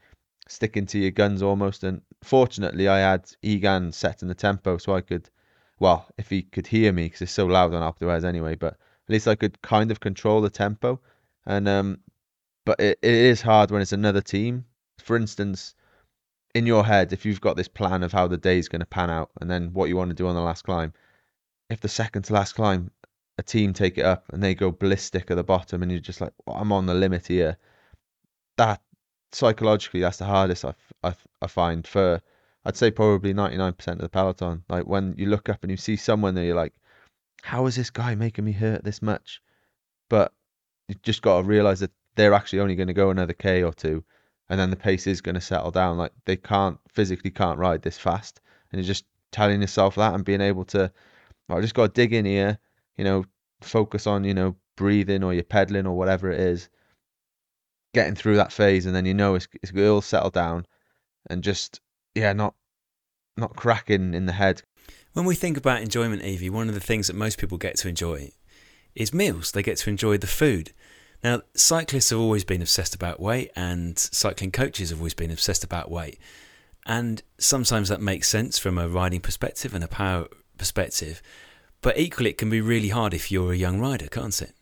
sticking 0.49 0.87
to 0.87 0.99
your 0.99 1.11
guns 1.11 1.43
almost. 1.43 1.85
And 1.85 2.03
fortunately, 2.23 2.89
I 2.89 2.99
had 2.99 3.31
Egan 3.43 3.93
setting 3.93 4.29
the 4.29 4.35
tempo 4.35 4.79
so 4.79 4.95
I 4.95 5.01
could, 5.01 5.29
well, 5.79 6.07
if 6.19 6.31
he 6.31 6.43
could 6.43 6.67
hear 6.67 6.93
me 6.93 7.05
because 7.05 7.23
it's 7.23 7.33
so 7.33 7.47
loud 7.47 7.75
on 7.75 7.83
Alpe 7.83 8.25
anyway, 8.25 8.55
but 8.55 8.75
at 8.75 9.11
least 9.11 9.29
I 9.29 9.35
could 9.35 9.61
kind 9.63 9.91
of 9.91 10.01
control 10.01 10.41
the 10.41 10.51
tempo. 10.51 11.01
And 11.47 11.69
um, 11.69 11.99
but 12.65 12.81
it, 12.81 12.99
it 13.03 13.15
is 13.15 13.43
hard 13.43 13.71
when 13.71 13.83
it's 13.83 13.93
another 13.93 14.21
team. 14.21 14.65
For 14.99 15.17
instance, 15.17 15.75
in 16.55 16.67
your 16.67 16.85
head, 16.85 17.13
if 17.13 17.25
you've 17.25 17.41
got 17.41 17.57
this 17.57 17.69
plan 17.69 18.03
of 18.03 18.13
how 18.13 18.27
the 18.27 18.37
day's 18.37 18.69
going 18.69 18.81
to 18.81 18.87
pan 18.87 19.11
out 19.11 19.31
and 19.41 19.51
then 19.51 19.73
what 19.73 19.89
you 19.89 19.97
want 19.97 20.11
to 20.11 20.15
do 20.15 20.27
on 20.27 20.35
the 20.35 20.41
last 20.41 20.63
climb, 20.63 20.93
if 21.71 21.81
the 21.81 21.89
second 21.89 22.23
to 22.25 22.35
last 22.35 22.55
climb, 22.55 22.91
a 23.43 23.45
team 23.45 23.73
take 23.73 23.99
it 23.99 24.05
up 24.05 24.25
and 24.33 24.43
they 24.43 24.55
go 24.55 24.71
ballistic 24.71 25.31
at 25.31 25.37
the 25.37 25.45
bottom 25.45 25.83
and 25.83 25.91
you're 25.91 26.01
just 26.01 26.21
like, 26.21 26.33
well, 26.47 26.57
I'm 26.57 26.73
on 26.73 26.87
the 26.87 26.95
limit 26.95 27.27
here. 27.27 27.57
That 28.57 28.81
psychologically, 29.33 30.01
that's 30.01 30.19
the 30.19 30.25
hardest 30.25 30.65
I, 30.65 30.75
I, 31.03 31.15
I 31.41 31.47
find 31.47 31.87
for, 31.87 32.21
I'd 32.65 32.77
say 32.77 32.91
probably 32.91 33.35
99% 33.35 33.89
of 33.89 33.99
the 33.99 34.09
peloton. 34.09 34.65
Like 34.69 34.87
when 34.87 35.15
you 35.19 35.27
look 35.27 35.49
up 35.49 35.63
and 35.63 35.71
you 35.71 35.77
see 35.77 35.97
someone 35.97 36.35
there, 36.35 36.45
you're 36.45 36.57
like, 36.57 36.75
how 37.43 37.67
is 37.67 37.77
this 37.77 37.91
guy 37.91 38.15
making 38.15 38.45
me 38.45 38.53
hurt 38.53 38.85
this 38.85 39.03
much? 39.03 39.43
But 40.09 40.33
you 40.89 40.95
just 41.03 41.23
got 41.23 41.43
to 41.43 41.47
realize 41.47 41.81
that 41.81 41.93
they're 42.15 42.35
actually 42.35 42.61
only 42.61 42.77
going 42.77 42.89
to 42.89 42.95
go 42.95 43.11
another 43.11 43.33
K 43.33 43.63
or 43.63 43.73
two 43.73 44.05
and 44.53 44.61
then 44.61 44.69
the 44.69 44.77
pace 44.77 45.07
is 45.07 45.23
going 45.23 45.35
to 45.35 45.41
settle 45.41 45.71
down. 45.71 45.97
Like 45.97 46.13
they 46.27 46.37
can't 46.37 46.79
physically 46.91 47.31
can't 47.31 47.59
ride 47.59 47.81
this 47.81 47.97
fast, 47.97 48.43
and 48.71 48.79
you're 48.79 48.87
just 48.87 49.07
telling 49.31 49.63
yourself 49.63 49.95
that 49.95 50.13
and 50.15 50.27
being 50.27 50.43
able 50.43 50.67
to, 50.67 50.93
I 51.49 51.61
just 51.63 51.75
got 51.75 51.95
to 51.95 52.01
dig 52.01 52.13
in 52.13 52.27
here, 52.27 52.59
you 52.99 53.05
know, 53.05 53.25
focus 53.65 54.07
on 54.07 54.25
you 54.25 54.35
know 54.35 54.57
breathing 54.77 55.23
or 55.23 55.35
you're 55.35 55.45
pedaling 55.45 55.87
or 55.87 55.97
whatever 55.97 56.31
it 56.31 56.41
is, 56.41 56.69
getting 57.95 58.15
through 58.15 58.37
that 58.37 58.53
phase, 58.53 58.87
and 58.87 58.95
then 58.95 59.07
you 59.07 59.15
know 59.15 59.35
it's 59.35 59.49
it's 59.63 59.73
will 59.73 60.01
settle 60.01 60.31
down, 60.31 60.67
and 61.29 61.43
just 61.43 61.81
yeah, 62.15 62.33
not 62.33 62.55
not 63.37 63.57
cracking 63.57 64.15
in 64.15 64.27
the 64.27 64.33
head. 64.33 64.63
When 65.13 65.27
we 65.27 65.35
think 65.35 65.57
about 65.57 65.83
enjoyment, 65.83 66.23
Evie, 66.23 66.51
one 66.51 66.69
of 66.69 66.75
the 66.75 66.81
things 66.81 67.07
that 67.07 67.17
most 67.17 67.39
people 67.39 67.59
get 67.59 67.77
to 67.79 67.89
enjoy 67.89 68.33
is 68.95 69.13
meals. 69.13 69.53
They 69.53 69.63
get 69.63 69.79
to 69.79 69.91
enjoy 69.91 70.19
the 70.19 70.27
food. 70.27 70.73
Now, 71.23 71.43
cyclists 71.55 72.11
have 72.11 72.19
always 72.19 72.45
been 72.45 72.63
obsessed 72.63 72.95
about 72.95 73.21
weight, 73.21 73.51
and 73.55 73.99
cycling 73.99 74.51
coaches 74.51 74.91
have 74.91 74.99
always 74.99 75.15
been 75.15 75.31
obsessed 75.31 75.65
about 75.65 75.91
weight. 75.91 76.19
And 76.85 77.23
sometimes 77.39 77.89
that 77.91 78.01
makes 78.01 78.29
sense 78.29 78.59
from 78.59 78.77
a 78.77 78.89
riding 78.89 79.21
perspective 79.21 79.75
and 79.75 79.85
a 79.85 79.89
power 79.89 80.27
perspective. 80.59 81.23
But 81.83 81.99
equally, 81.99 82.31
it 82.31 82.39
can 82.39 82.49
be 82.49 82.61
really 82.61 82.89
hard 82.89 83.13
if 83.13 83.31
you're 83.31 83.53
a 83.53 83.57
young 83.57 83.81
rider, 83.81 84.07
can't 84.07 84.41
it? 84.41 84.53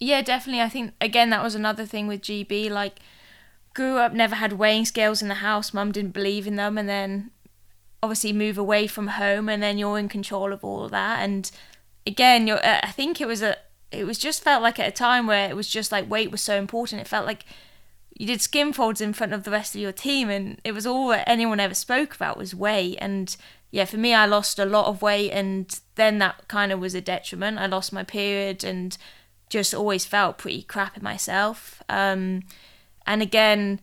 Yeah, 0.00 0.22
definitely. 0.22 0.62
I 0.62 0.68
think, 0.68 0.94
again, 1.00 1.30
that 1.30 1.42
was 1.42 1.54
another 1.54 1.86
thing 1.86 2.08
with 2.08 2.22
GB. 2.22 2.70
Like, 2.70 2.98
grew 3.74 3.98
up, 3.98 4.12
never 4.12 4.34
had 4.34 4.54
weighing 4.54 4.84
scales 4.84 5.22
in 5.22 5.28
the 5.28 5.34
house. 5.34 5.72
Mum 5.72 5.92
didn't 5.92 6.12
believe 6.12 6.46
in 6.46 6.56
them. 6.56 6.76
And 6.78 6.88
then 6.88 7.30
obviously 8.02 8.32
move 8.32 8.58
away 8.58 8.86
from 8.86 9.08
home, 9.08 9.48
and 9.48 9.62
then 9.62 9.78
you're 9.78 9.98
in 9.98 10.08
control 10.08 10.52
of 10.52 10.64
all 10.64 10.84
of 10.84 10.90
that. 10.90 11.20
And 11.20 11.50
again, 12.06 12.46
you're, 12.46 12.64
uh, 12.64 12.80
I 12.82 12.90
think 12.90 13.20
it 13.20 13.28
was 13.28 13.42
a, 13.42 13.56
it 13.92 14.04
was 14.04 14.18
just 14.18 14.42
felt 14.42 14.62
like 14.62 14.80
at 14.80 14.88
a 14.88 14.92
time 14.92 15.26
where 15.26 15.48
it 15.48 15.54
was 15.54 15.68
just 15.68 15.92
like 15.92 16.10
weight 16.10 16.32
was 16.32 16.40
so 16.40 16.56
important. 16.56 17.00
It 17.00 17.06
felt 17.06 17.26
like 17.26 17.44
you 18.18 18.26
did 18.26 18.40
skin 18.40 18.72
folds 18.72 19.00
in 19.00 19.12
front 19.12 19.32
of 19.32 19.44
the 19.44 19.50
rest 19.50 19.74
of 19.74 19.80
your 19.80 19.92
team, 19.92 20.30
and 20.30 20.60
it 20.64 20.72
was 20.72 20.86
all 20.86 21.08
that 21.08 21.28
anyone 21.28 21.60
ever 21.60 21.74
spoke 21.74 22.14
about 22.14 22.36
was 22.36 22.54
weight. 22.54 22.96
And 23.00 23.36
yeah, 23.72 23.86
for 23.86 23.96
me, 23.96 24.14
I 24.14 24.26
lost 24.26 24.60
a 24.60 24.64
lot 24.64 24.86
of 24.86 25.02
weight, 25.02 25.32
and 25.32 25.66
then 25.96 26.18
that 26.18 26.46
kind 26.46 26.70
of 26.70 26.78
was 26.78 26.94
a 26.94 27.00
detriment. 27.00 27.58
I 27.58 27.66
lost 27.66 27.92
my 27.92 28.04
period 28.04 28.62
and 28.62 28.96
just 29.50 29.74
always 29.74 30.04
felt 30.04 30.38
pretty 30.38 30.62
crap 30.62 30.96
in 30.96 31.02
myself. 31.02 31.82
Um, 31.88 32.42
and 33.06 33.20
again, 33.20 33.80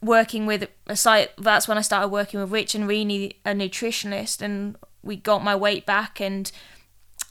working 0.00 0.46
with 0.46 0.68
a 0.86 0.96
site, 0.96 1.30
that's 1.36 1.66
when 1.66 1.78
I 1.78 1.82
started 1.82 2.08
working 2.08 2.38
with 2.38 2.52
Rich 2.52 2.74
and 2.74 2.88
Rini, 2.88 3.34
a 3.44 3.50
nutritionist, 3.50 4.40
and 4.40 4.76
we 5.02 5.16
got 5.16 5.42
my 5.42 5.56
weight 5.56 5.84
back 5.84 6.20
and 6.20 6.52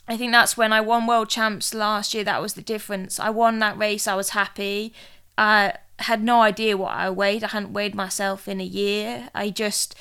I 0.08 0.16
think 0.16 0.32
that's 0.32 0.56
when 0.56 0.72
I 0.72 0.80
won 0.80 1.06
world 1.06 1.28
champs 1.28 1.72
last 1.72 2.12
year. 2.12 2.24
That 2.24 2.42
was 2.42 2.54
the 2.54 2.62
difference. 2.62 3.20
I 3.20 3.30
won 3.30 3.60
that 3.60 3.78
race. 3.78 4.06
I 4.06 4.14
was 4.14 4.30
happy. 4.30 4.92
I 5.38 5.74
had 6.00 6.22
no 6.22 6.42
idea 6.42 6.76
what 6.76 6.92
I 6.92 7.08
weighed. 7.08 7.44
I 7.44 7.48
hadn't 7.48 7.72
weighed 7.72 7.94
myself 7.94 8.48
in 8.48 8.60
a 8.60 8.64
year. 8.64 9.30
I 9.34 9.50
just, 9.50 9.94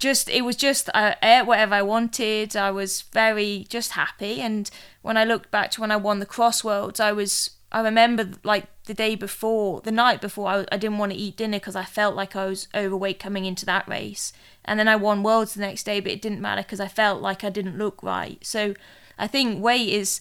just 0.00 0.28
it 0.28 0.42
was 0.44 0.56
just 0.56 0.90
I 0.94 1.14
ate 1.22 1.46
whatever 1.46 1.74
I 1.74 1.82
wanted. 1.82 2.56
I 2.56 2.70
was 2.72 3.02
very 3.12 3.66
just 3.68 3.92
happy. 3.92 4.40
And 4.40 4.68
when 5.02 5.16
I 5.16 5.24
looked 5.24 5.50
back 5.50 5.70
to 5.72 5.80
when 5.80 5.92
I 5.92 5.96
won 5.96 6.18
the 6.18 6.26
cross 6.26 6.64
worlds, 6.64 6.98
I 6.98 7.12
was. 7.12 7.50
I 7.72 7.82
remember 7.82 8.30
like 8.42 8.66
the 8.86 8.94
day 8.94 9.14
before, 9.14 9.80
the 9.82 9.92
night 9.92 10.20
before, 10.20 10.48
I, 10.48 10.66
I 10.72 10.76
didn't 10.76 10.98
want 10.98 11.12
to 11.12 11.18
eat 11.18 11.36
dinner 11.36 11.58
because 11.58 11.76
I 11.76 11.84
felt 11.84 12.16
like 12.16 12.34
I 12.34 12.46
was 12.46 12.66
overweight 12.74 13.20
coming 13.20 13.44
into 13.44 13.64
that 13.66 13.86
race. 13.86 14.32
And 14.64 14.76
then 14.80 14.88
I 14.88 14.96
won 14.96 15.22
worlds 15.22 15.54
the 15.54 15.60
next 15.60 15.84
day, 15.84 16.00
but 16.00 16.10
it 16.10 16.20
didn't 16.20 16.40
matter 16.40 16.62
because 16.62 16.80
I 16.80 16.88
felt 16.88 17.22
like 17.22 17.44
I 17.44 17.50
didn't 17.50 17.78
look 17.78 18.02
right. 18.02 18.44
So 18.44 18.74
I 19.16 19.28
think 19.28 19.62
weight 19.62 19.88
is 19.88 20.20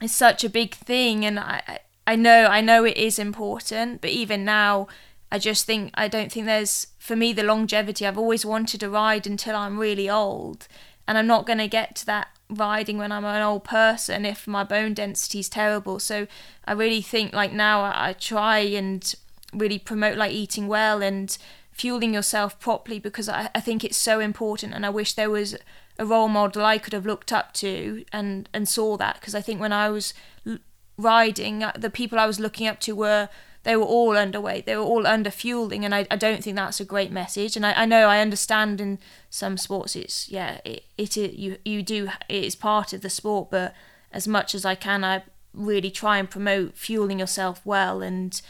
is 0.00 0.14
such 0.14 0.44
a 0.44 0.48
big 0.48 0.74
thing, 0.74 1.26
and 1.26 1.38
I 1.38 1.80
I 2.06 2.16
know 2.16 2.46
I 2.46 2.62
know 2.62 2.84
it 2.84 2.96
is 2.96 3.18
important, 3.18 4.00
but 4.00 4.10
even 4.10 4.44
now. 4.44 4.86
I 5.30 5.38
just 5.38 5.66
think 5.66 5.90
I 5.94 6.08
don't 6.08 6.30
think 6.30 6.46
there's 6.46 6.88
for 6.98 7.16
me 7.16 7.32
the 7.32 7.42
longevity. 7.42 8.06
I've 8.06 8.18
always 8.18 8.46
wanted 8.46 8.80
to 8.80 8.90
ride 8.90 9.26
until 9.26 9.56
I'm 9.56 9.78
really 9.78 10.08
old, 10.08 10.68
and 11.06 11.18
I'm 11.18 11.26
not 11.26 11.46
going 11.46 11.58
to 11.58 11.68
get 11.68 11.96
to 11.96 12.06
that 12.06 12.28
riding 12.48 12.96
when 12.98 13.10
I'm 13.10 13.24
an 13.24 13.42
old 13.42 13.64
person 13.64 14.24
if 14.24 14.46
my 14.46 14.62
bone 14.62 14.94
density 14.94 15.40
is 15.40 15.48
terrible. 15.48 15.98
So 15.98 16.26
I 16.64 16.72
really 16.72 17.02
think 17.02 17.32
like 17.32 17.52
now 17.52 17.82
I, 17.82 18.10
I 18.10 18.12
try 18.12 18.58
and 18.58 19.14
really 19.52 19.78
promote 19.78 20.16
like 20.16 20.32
eating 20.32 20.68
well 20.68 21.02
and 21.02 21.36
fueling 21.72 22.14
yourself 22.14 22.58
properly 22.58 22.98
because 22.98 23.28
I, 23.28 23.50
I 23.54 23.60
think 23.60 23.84
it's 23.84 23.96
so 23.96 24.20
important 24.20 24.74
and 24.74 24.86
I 24.86 24.90
wish 24.90 25.12
there 25.12 25.30
was 25.30 25.56
a 25.98 26.06
role 26.06 26.28
model 26.28 26.64
I 26.64 26.78
could 26.78 26.92
have 26.92 27.06
looked 27.06 27.32
up 27.32 27.52
to 27.54 28.04
and 28.12 28.48
and 28.52 28.68
saw 28.68 28.96
that 28.96 29.20
because 29.20 29.34
I 29.34 29.40
think 29.40 29.60
when 29.60 29.72
I 29.72 29.90
was 29.90 30.14
l- 30.46 30.58
riding, 30.96 31.62
uh, 31.62 31.72
the 31.78 31.90
people 31.90 32.18
I 32.18 32.26
was 32.26 32.40
looking 32.40 32.66
up 32.66 32.80
to 32.80 32.94
were 32.94 33.28
they 33.66 33.74
were 33.74 33.82
all 33.82 34.14
underweight, 34.14 34.64
they 34.64 34.76
were 34.76 34.84
all 34.84 35.08
under 35.08 35.28
fueling, 35.28 35.84
and 35.84 35.92
I, 35.92 36.06
I 36.08 36.14
don't 36.14 36.42
think 36.42 36.54
that's 36.54 36.78
a 36.78 36.84
great 36.84 37.10
message. 37.10 37.56
And 37.56 37.66
I, 37.66 37.72
I 37.72 37.84
know 37.84 38.06
I 38.06 38.20
understand 38.20 38.80
in 38.80 39.00
some 39.28 39.58
sports 39.58 39.96
it's 39.96 40.28
yeah 40.28 40.60
it, 40.64 40.84
it 40.96 41.16
you 41.16 41.58
you 41.64 41.82
do 41.82 42.08
it 42.28 42.44
is 42.44 42.54
part 42.54 42.92
of 42.92 43.00
the 43.00 43.10
sport, 43.10 43.50
but 43.50 43.74
as 44.12 44.28
much 44.28 44.54
as 44.54 44.64
I 44.64 44.76
can, 44.76 45.02
I 45.02 45.24
really 45.52 45.90
try 45.90 46.18
and 46.18 46.30
promote 46.30 46.76
fueling 46.76 47.18
yourself 47.18 47.60
well 47.64 48.02
and 48.02 48.40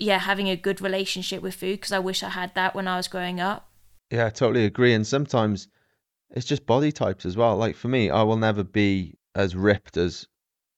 yeah 0.00 0.18
having 0.18 0.48
a 0.48 0.56
good 0.56 0.80
relationship 0.80 1.42
with 1.42 1.54
food 1.54 1.80
because 1.80 1.92
I 1.92 1.98
wish 1.98 2.22
I 2.22 2.30
had 2.30 2.54
that 2.54 2.74
when 2.74 2.88
I 2.88 2.96
was 2.96 3.06
growing 3.06 3.40
up. 3.40 3.68
Yeah, 4.10 4.26
I 4.26 4.30
totally 4.30 4.64
agree. 4.64 4.94
And 4.94 5.06
sometimes 5.06 5.68
it's 6.30 6.46
just 6.46 6.64
body 6.64 6.90
types 6.90 7.26
as 7.26 7.36
well. 7.36 7.54
Like 7.58 7.76
for 7.76 7.88
me, 7.88 8.08
I 8.08 8.22
will 8.22 8.38
never 8.38 8.64
be 8.64 9.18
as 9.34 9.54
ripped 9.54 9.98
as 9.98 10.26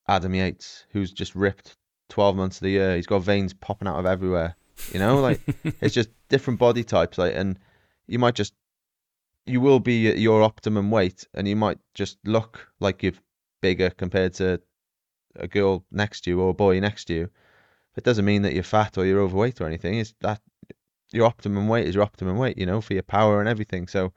Adam 0.08 0.34
Yates, 0.34 0.86
who's 0.90 1.12
just 1.12 1.36
ripped 1.36 1.76
12 2.08 2.36
months 2.36 2.56
of 2.58 2.62
the 2.62 2.70
year. 2.70 2.96
He's 2.96 3.06
got 3.06 3.22
veins 3.22 3.54
popping 3.54 3.88
out 3.88 3.98
of 3.98 4.06
everywhere. 4.06 4.56
You 4.92 4.98
know, 4.98 5.20
like 5.20 5.40
it's 5.80 5.94
just 5.94 6.10
different 6.28 6.58
body 6.58 6.84
types. 6.84 7.18
Like, 7.18 7.34
and 7.34 7.58
you 8.06 8.18
might 8.18 8.34
just, 8.34 8.54
you 9.46 9.60
will 9.60 9.80
be 9.80 10.08
at 10.08 10.18
your 10.18 10.42
optimum 10.42 10.90
weight, 10.90 11.26
and 11.34 11.46
you 11.46 11.56
might 11.56 11.78
just 11.94 12.18
look 12.24 12.68
like 12.80 13.02
you're 13.02 13.12
bigger 13.60 13.90
compared 13.90 14.34
to 14.34 14.60
a 15.36 15.48
girl 15.48 15.84
next 15.90 16.22
to 16.22 16.30
you 16.30 16.40
or 16.40 16.50
a 16.50 16.54
boy 16.54 16.80
next 16.80 17.06
to 17.06 17.14
you. 17.14 17.30
It 17.96 18.04
doesn't 18.04 18.24
mean 18.24 18.42
that 18.42 18.52
you're 18.52 18.62
fat 18.62 18.98
or 18.98 19.06
you're 19.06 19.20
overweight 19.20 19.60
or 19.60 19.66
anything. 19.66 19.98
It's 19.98 20.14
that 20.20 20.40
your 21.12 21.26
optimum 21.26 21.68
weight 21.68 21.86
is 21.86 21.94
your 21.94 22.04
optimum 22.04 22.36
weight, 22.36 22.58
you 22.58 22.66
know, 22.66 22.80
for 22.80 22.92
your 22.92 23.02
power 23.02 23.40
and 23.40 23.48
everything. 23.48 23.88
So 23.88 24.12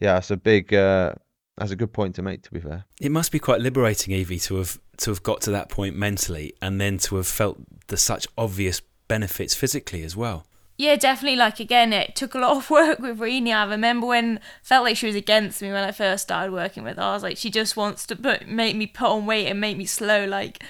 yeah, 0.00 0.18
it's 0.18 0.30
a 0.30 0.36
big. 0.36 0.74
Uh, 0.74 1.14
that's 1.56 1.70
a 1.70 1.76
good 1.76 1.92
point 1.92 2.14
to 2.16 2.22
make. 2.22 2.42
To 2.42 2.52
be 2.52 2.60
fair, 2.60 2.84
it 3.00 3.10
must 3.10 3.32
be 3.32 3.38
quite 3.38 3.60
liberating, 3.60 4.14
Evie, 4.14 4.38
to 4.40 4.56
have 4.56 4.78
to 4.98 5.10
have 5.10 5.22
got 5.22 5.40
to 5.42 5.50
that 5.52 5.68
point 5.68 5.96
mentally, 5.96 6.54
and 6.60 6.80
then 6.80 6.98
to 6.98 7.16
have 7.16 7.26
felt 7.26 7.58
the 7.88 7.96
such 7.96 8.26
obvious 8.36 8.80
benefits 9.08 9.54
physically 9.54 10.02
as 10.02 10.16
well. 10.16 10.46
Yeah, 10.76 10.96
definitely. 10.96 11.36
Like 11.36 11.60
again, 11.60 11.92
it 11.92 12.16
took 12.16 12.34
a 12.34 12.38
lot 12.38 12.56
of 12.56 12.70
work 12.70 12.98
with 12.98 13.18
Rini. 13.18 13.54
I 13.54 13.64
remember 13.64 14.06
when 14.06 14.40
felt 14.62 14.84
like 14.84 14.96
she 14.96 15.06
was 15.06 15.14
against 15.14 15.62
me 15.62 15.70
when 15.70 15.84
I 15.84 15.92
first 15.92 16.24
started 16.24 16.52
working 16.52 16.82
with 16.82 16.96
her. 16.96 17.02
I 17.02 17.12
was 17.12 17.22
like, 17.22 17.36
she 17.36 17.50
just 17.50 17.76
wants 17.76 18.06
to 18.06 18.16
put 18.16 18.48
make 18.48 18.76
me 18.76 18.86
put 18.86 19.08
on 19.08 19.26
weight 19.26 19.46
and 19.46 19.60
make 19.60 19.76
me 19.76 19.86
slow. 19.86 20.24
Like, 20.24 20.62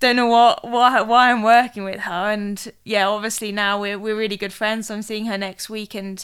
don't 0.00 0.16
know 0.16 0.26
what 0.26 0.68
why 0.68 1.00
why 1.00 1.30
I'm 1.30 1.42
working 1.42 1.84
with 1.84 2.00
her. 2.00 2.30
And 2.30 2.72
yeah, 2.84 3.08
obviously 3.08 3.52
now 3.52 3.80
we're 3.80 3.98
we're 3.98 4.16
really 4.16 4.36
good 4.36 4.52
friends. 4.52 4.88
So 4.88 4.94
I'm 4.94 5.02
seeing 5.02 5.26
her 5.26 5.38
next 5.38 5.70
week, 5.70 5.94
and 5.94 6.22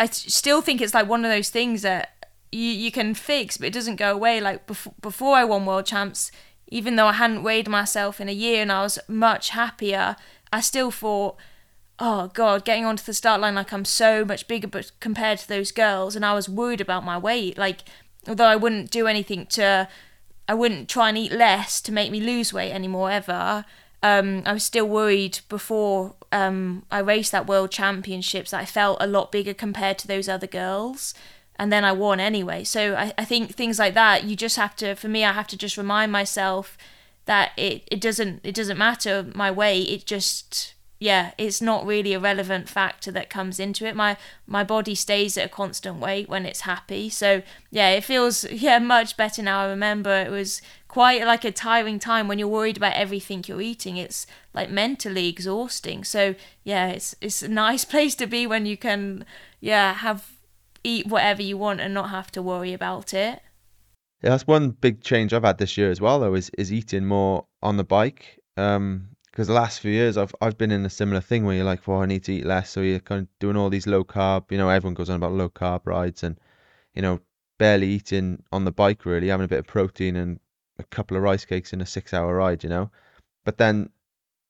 I 0.00 0.06
still 0.06 0.62
think 0.62 0.80
it's 0.80 0.94
like 0.94 1.08
one 1.08 1.24
of 1.24 1.30
those 1.30 1.50
things 1.50 1.82
that 1.82 2.17
you, 2.52 2.60
you 2.60 2.90
can 2.90 3.14
fix, 3.14 3.56
but 3.56 3.66
it 3.68 3.74
doesn't 3.74 3.96
go 3.96 4.12
away. 4.12 4.40
Like 4.40 4.66
before, 4.66 4.94
before 5.00 5.36
I 5.36 5.44
won 5.44 5.66
world 5.66 5.86
champs, 5.86 6.30
even 6.68 6.96
though 6.96 7.06
I 7.06 7.14
hadn't 7.14 7.42
weighed 7.42 7.68
myself 7.68 8.20
in 8.20 8.28
a 8.28 8.32
year 8.32 8.62
and 8.62 8.70
I 8.72 8.82
was 8.82 8.98
much 9.08 9.50
happier, 9.50 10.16
I 10.52 10.60
still 10.60 10.90
thought, 10.90 11.36
oh 11.98 12.30
god, 12.34 12.64
getting 12.64 12.84
onto 12.84 13.04
the 13.04 13.14
start 13.14 13.40
line 13.40 13.54
like 13.54 13.72
I'm 13.72 13.84
so 13.84 14.24
much 14.24 14.46
bigger, 14.48 14.68
but 14.68 14.92
compared 15.00 15.38
to 15.40 15.48
those 15.48 15.72
girls, 15.72 16.14
and 16.14 16.24
I 16.24 16.34
was 16.34 16.48
worried 16.48 16.80
about 16.80 17.04
my 17.04 17.18
weight. 17.18 17.58
Like 17.58 17.80
although 18.26 18.44
I 18.44 18.56
wouldn't 18.56 18.90
do 18.90 19.06
anything 19.06 19.46
to, 19.46 19.88
I 20.46 20.54
wouldn't 20.54 20.88
try 20.88 21.08
and 21.08 21.18
eat 21.18 21.32
less 21.32 21.80
to 21.82 21.92
make 21.92 22.10
me 22.10 22.20
lose 22.20 22.52
weight 22.52 22.72
anymore 22.72 23.10
ever. 23.10 23.64
um, 24.02 24.42
I 24.46 24.52
was 24.52 24.64
still 24.64 24.86
worried 24.86 25.40
before 25.48 26.14
um, 26.30 26.84
I 26.90 27.00
raced 27.00 27.32
that 27.32 27.46
World 27.46 27.70
Championships 27.70 28.52
I 28.52 28.64
felt 28.64 28.98
a 29.00 29.06
lot 29.06 29.32
bigger 29.32 29.54
compared 29.54 29.98
to 29.98 30.08
those 30.08 30.28
other 30.28 30.46
girls. 30.46 31.14
And 31.58 31.72
then 31.72 31.84
I 31.84 31.92
won 31.92 32.20
anyway. 32.20 32.62
So 32.64 32.94
I, 32.94 33.12
I 33.18 33.24
think 33.24 33.54
things 33.54 33.78
like 33.78 33.94
that, 33.94 34.24
you 34.24 34.36
just 34.36 34.56
have 34.56 34.76
to, 34.76 34.94
for 34.94 35.08
me, 35.08 35.24
I 35.24 35.32
have 35.32 35.48
to 35.48 35.56
just 35.56 35.76
remind 35.76 36.12
myself 36.12 36.78
that 37.28 37.52
it, 37.58 37.86
it 37.92 38.00
doesn't 38.00 38.40
it 38.42 38.54
doesn't 38.54 38.78
matter 38.78 39.26
my 39.34 39.50
weight. 39.50 39.88
It 39.90 40.06
just 40.06 40.74
yeah, 40.98 41.32
it's 41.38 41.60
not 41.60 41.86
really 41.86 42.12
a 42.14 42.18
relevant 42.18 42.68
factor 42.68 43.12
that 43.12 43.30
comes 43.30 43.60
into 43.60 43.86
it. 43.86 43.94
My 43.94 44.16
my 44.46 44.64
body 44.64 44.94
stays 44.94 45.36
at 45.36 45.46
a 45.46 45.48
constant 45.48 45.96
weight 46.00 46.28
when 46.28 46.46
it's 46.46 46.62
happy. 46.62 47.10
So 47.10 47.42
yeah, 47.70 47.90
it 47.90 48.02
feels 48.02 48.44
yeah 48.50 48.78
much 48.78 49.16
better 49.16 49.42
now. 49.42 49.60
I 49.60 49.68
remember 49.68 50.10
it 50.10 50.30
was 50.30 50.62
quite 50.88 51.22
like 51.24 51.44
a 51.44 51.52
tiring 51.52 51.98
time 51.98 52.28
when 52.28 52.38
you're 52.38 52.48
worried 52.48 52.78
about 52.78 52.94
everything 52.94 53.44
you're 53.46 53.60
eating. 53.60 53.98
It's 53.98 54.26
like 54.54 54.70
mentally 54.70 55.28
exhausting. 55.28 56.04
So 56.04 56.34
yeah, 56.64 56.88
it's 56.88 57.14
it's 57.20 57.42
a 57.42 57.48
nice 57.48 57.84
place 57.92 58.14
to 58.16 58.26
be 58.26 58.46
when 58.46 58.64
you 58.64 58.78
can 58.78 59.26
yeah 59.60 59.92
have 59.92 60.37
eat 60.84 61.06
whatever 61.06 61.42
you 61.42 61.56
want 61.56 61.80
and 61.80 61.94
not 61.94 62.10
have 62.10 62.30
to 62.32 62.42
worry 62.42 62.72
about 62.72 63.14
it. 63.14 63.40
Yeah, 64.22 64.30
that's 64.30 64.46
one 64.46 64.70
big 64.70 65.02
change 65.02 65.32
I've 65.32 65.44
had 65.44 65.58
this 65.58 65.76
year 65.76 65.90
as 65.90 66.00
well. 66.00 66.20
Though 66.20 66.34
is 66.34 66.50
is 66.58 66.72
eating 66.72 67.06
more 67.06 67.46
on 67.62 67.76
the 67.76 67.84
bike. 67.84 68.40
Um, 68.56 69.10
because 69.30 69.46
the 69.46 69.54
last 69.54 69.78
few 69.78 69.92
years 69.92 70.16
I've 70.16 70.34
I've 70.40 70.58
been 70.58 70.72
in 70.72 70.84
a 70.84 70.90
similar 70.90 71.20
thing 71.20 71.44
where 71.44 71.54
you're 71.54 71.64
like, 71.64 71.86
well, 71.86 72.00
I 72.00 72.06
need 72.06 72.24
to 72.24 72.32
eat 72.32 72.44
less, 72.44 72.70
so 72.70 72.80
you're 72.80 72.98
kind 72.98 73.22
of 73.22 73.28
doing 73.38 73.56
all 73.56 73.70
these 73.70 73.86
low 73.86 74.02
carb. 74.02 74.50
You 74.50 74.58
know, 74.58 74.68
everyone 74.68 74.94
goes 74.94 75.08
on 75.10 75.16
about 75.16 75.32
low 75.32 75.48
carb 75.48 75.82
rides, 75.84 76.24
and 76.24 76.36
you 76.94 77.02
know, 77.02 77.20
barely 77.56 77.86
eating 77.86 78.42
on 78.50 78.64
the 78.64 78.72
bike 78.72 79.04
really, 79.06 79.28
having 79.28 79.44
a 79.44 79.48
bit 79.48 79.60
of 79.60 79.66
protein 79.68 80.16
and 80.16 80.40
a 80.80 80.84
couple 80.84 81.16
of 81.16 81.22
rice 81.22 81.44
cakes 81.44 81.72
in 81.72 81.80
a 81.80 81.86
six-hour 81.86 82.34
ride. 82.34 82.64
You 82.64 82.70
know, 82.70 82.90
but 83.44 83.58
then 83.58 83.90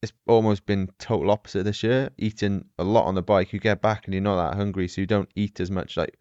it's 0.02 0.12
almost 0.26 0.66
been 0.66 0.90
total 0.98 1.30
opposite 1.30 1.64
this 1.64 1.82
year. 1.82 2.10
Eating 2.18 2.64
a 2.78 2.84
lot 2.84 3.06
on 3.06 3.14
the 3.14 3.22
bike, 3.22 3.52
you 3.52 3.58
get 3.58 3.82
back 3.82 4.04
and 4.04 4.14
you're 4.14 4.22
not 4.22 4.50
that 4.50 4.56
hungry, 4.56 4.88
so 4.88 5.00
you 5.00 5.06
don't 5.06 5.30
eat 5.34 5.60
as 5.60 5.70
much. 5.70 5.96
Like 5.96 6.18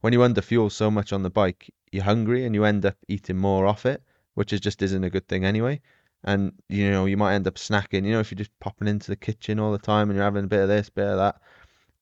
when 0.00 0.12
you 0.12 0.22
under 0.22 0.42
fuel 0.42 0.70
so 0.70 0.90
much 0.90 1.12
on 1.12 1.22
the 1.22 1.30
bike, 1.30 1.72
you're 1.92 2.04
hungry 2.04 2.44
and 2.44 2.54
you 2.54 2.64
end 2.64 2.84
up 2.84 2.96
eating 3.08 3.38
more 3.38 3.66
off 3.66 3.86
it, 3.86 4.02
which 4.34 4.52
is 4.52 4.60
just 4.60 4.82
isn't 4.82 5.04
a 5.04 5.10
good 5.10 5.28
thing 5.28 5.44
anyway 5.44 5.80
and 6.24 6.52
you 6.68 6.90
know 6.90 7.04
you 7.04 7.16
might 7.16 7.34
end 7.34 7.46
up 7.46 7.54
snacking. 7.54 8.04
You 8.04 8.12
know, 8.12 8.20
if 8.20 8.30
you're 8.30 8.36
just 8.36 8.58
popping 8.58 8.88
into 8.88 9.08
the 9.08 9.16
kitchen 9.16 9.60
all 9.60 9.72
the 9.72 9.78
time 9.78 10.08
and 10.08 10.16
you're 10.16 10.24
having 10.24 10.44
a 10.44 10.48
bit 10.48 10.62
of 10.62 10.68
this, 10.68 10.90
bit 10.90 11.06
of 11.06 11.18
that, 11.18 11.40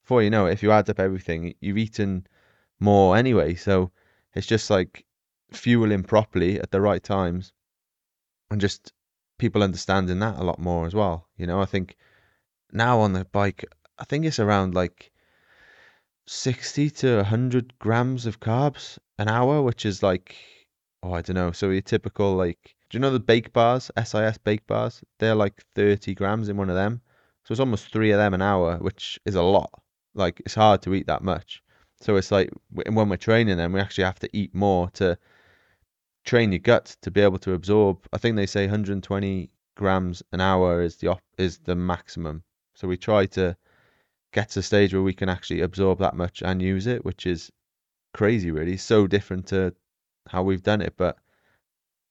before 0.03 0.23
you 0.23 0.31
know 0.31 0.47
it, 0.47 0.53
if 0.53 0.63
you 0.63 0.71
add 0.71 0.89
up 0.89 1.01
everything, 1.01 1.55
you've 1.61 1.79
eaten 1.79 2.27
more 2.81 3.17
anyway. 3.17 3.55
So 3.55 3.91
it's 4.35 4.47
just 4.47 4.71
like 4.71 5.05
fueling 5.53 6.05
properly 6.05 6.61
at 6.61 6.71
the 6.71 6.81
right 6.81 7.03
times, 7.03 7.53
and 8.51 8.61
just 8.61 8.93
people 9.43 9.65
understanding 9.65 10.21
that 10.21 10.39
a 10.39 10.45
lot 10.45 10.61
more 10.61 10.87
as 10.87 10.95
well. 10.95 11.27
You 11.37 11.49
know, 11.49 11.61
I 11.61 11.65
think 11.65 11.97
now 12.71 13.01
on 13.01 13.13
the 13.13 13.25
bike, 13.25 13.65
I 13.99 14.05
think 14.05 14.25
it's 14.25 14.39
around 14.39 14.73
like 14.73 15.11
60 16.29 16.91
to 16.91 17.17
100 17.17 17.77
grams 17.81 18.25
of 18.25 18.39
carbs 18.39 19.01
an 19.19 19.29
hour, 19.29 19.61
which 19.61 19.85
is 19.85 20.01
like, 20.01 20.37
oh, 21.03 21.13
I 21.13 21.23
don't 21.23 21.35
know. 21.35 21.51
So 21.51 21.71
your 21.71 21.83
typical 21.83 22.35
like 22.37 22.77
do 22.89 22.97
you 22.97 23.01
know 23.01 23.11
the 23.11 23.19
bake 23.19 23.53
bars, 23.53 23.91
SIS 23.97 24.39
bake 24.39 24.65
bars? 24.69 25.03
They're 25.19 25.35
like 25.35 25.61
30 25.75 26.15
grams 26.15 26.49
in 26.49 26.57
one 26.57 26.71
of 26.71 26.77
them. 26.77 27.01
So 27.43 27.51
it's 27.51 27.59
almost 27.59 27.93
three 27.93 28.13
of 28.13 28.19
them 28.19 28.35
an 28.35 28.43
hour, 28.43 28.77
which 28.77 29.19
is 29.27 29.35
a 29.35 29.43
lot. 29.43 29.73
Like 30.15 30.41
it's 30.45 30.55
hard 30.55 30.83
to 30.83 30.95
eat 30.95 31.09
that 31.09 31.25
much. 31.25 31.65
So 32.01 32.15
it's 32.15 32.31
like 32.31 32.51
when 32.71 33.09
we're 33.09 33.17
training 33.17 33.57
then 33.57 33.73
we 33.73 33.81
actually 33.81 34.05
have 34.05 34.21
to 34.21 34.31
eat 34.33 34.55
more 34.55 34.89
to 34.91 35.19
train 36.25 36.53
your 36.53 36.61
gut 36.61 36.97
to 37.03 37.11
be 37.11 37.21
able 37.21 37.39
to 37.39 37.55
absorb. 37.55 38.07
I 38.13 38.19
think 38.19 38.37
they 38.37 38.47
say 38.47 38.63
120 38.63 39.51
grams 39.75 40.23
an 40.33 40.41
hour 40.41 40.83
is 40.83 40.97
the 40.97 41.09
op- 41.09 41.23
is 41.39 41.59
the 41.59 41.75
maximum. 41.75 42.43
So 42.75 42.89
we 42.89 42.97
try 42.97 43.27
to 43.27 43.57
get 44.33 44.51
to 44.51 44.61
a 44.61 44.63
stage 44.63 44.93
where 44.95 45.03
we 45.03 45.13
can 45.13 45.29
actually 45.29 45.61
absorb 45.61 45.99
that 45.99 46.17
much 46.17 46.43
and 46.43 46.63
use 46.63 46.87
it, 46.87 47.05
which 47.05 47.27
is 47.27 47.51
crazy, 48.15 48.51
really. 48.51 48.77
So 48.77 49.07
different 49.07 49.47
to 49.49 49.75
how 50.29 50.43
we've 50.43 50.63
done 50.63 50.81
it, 50.81 50.95
but 50.97 51.19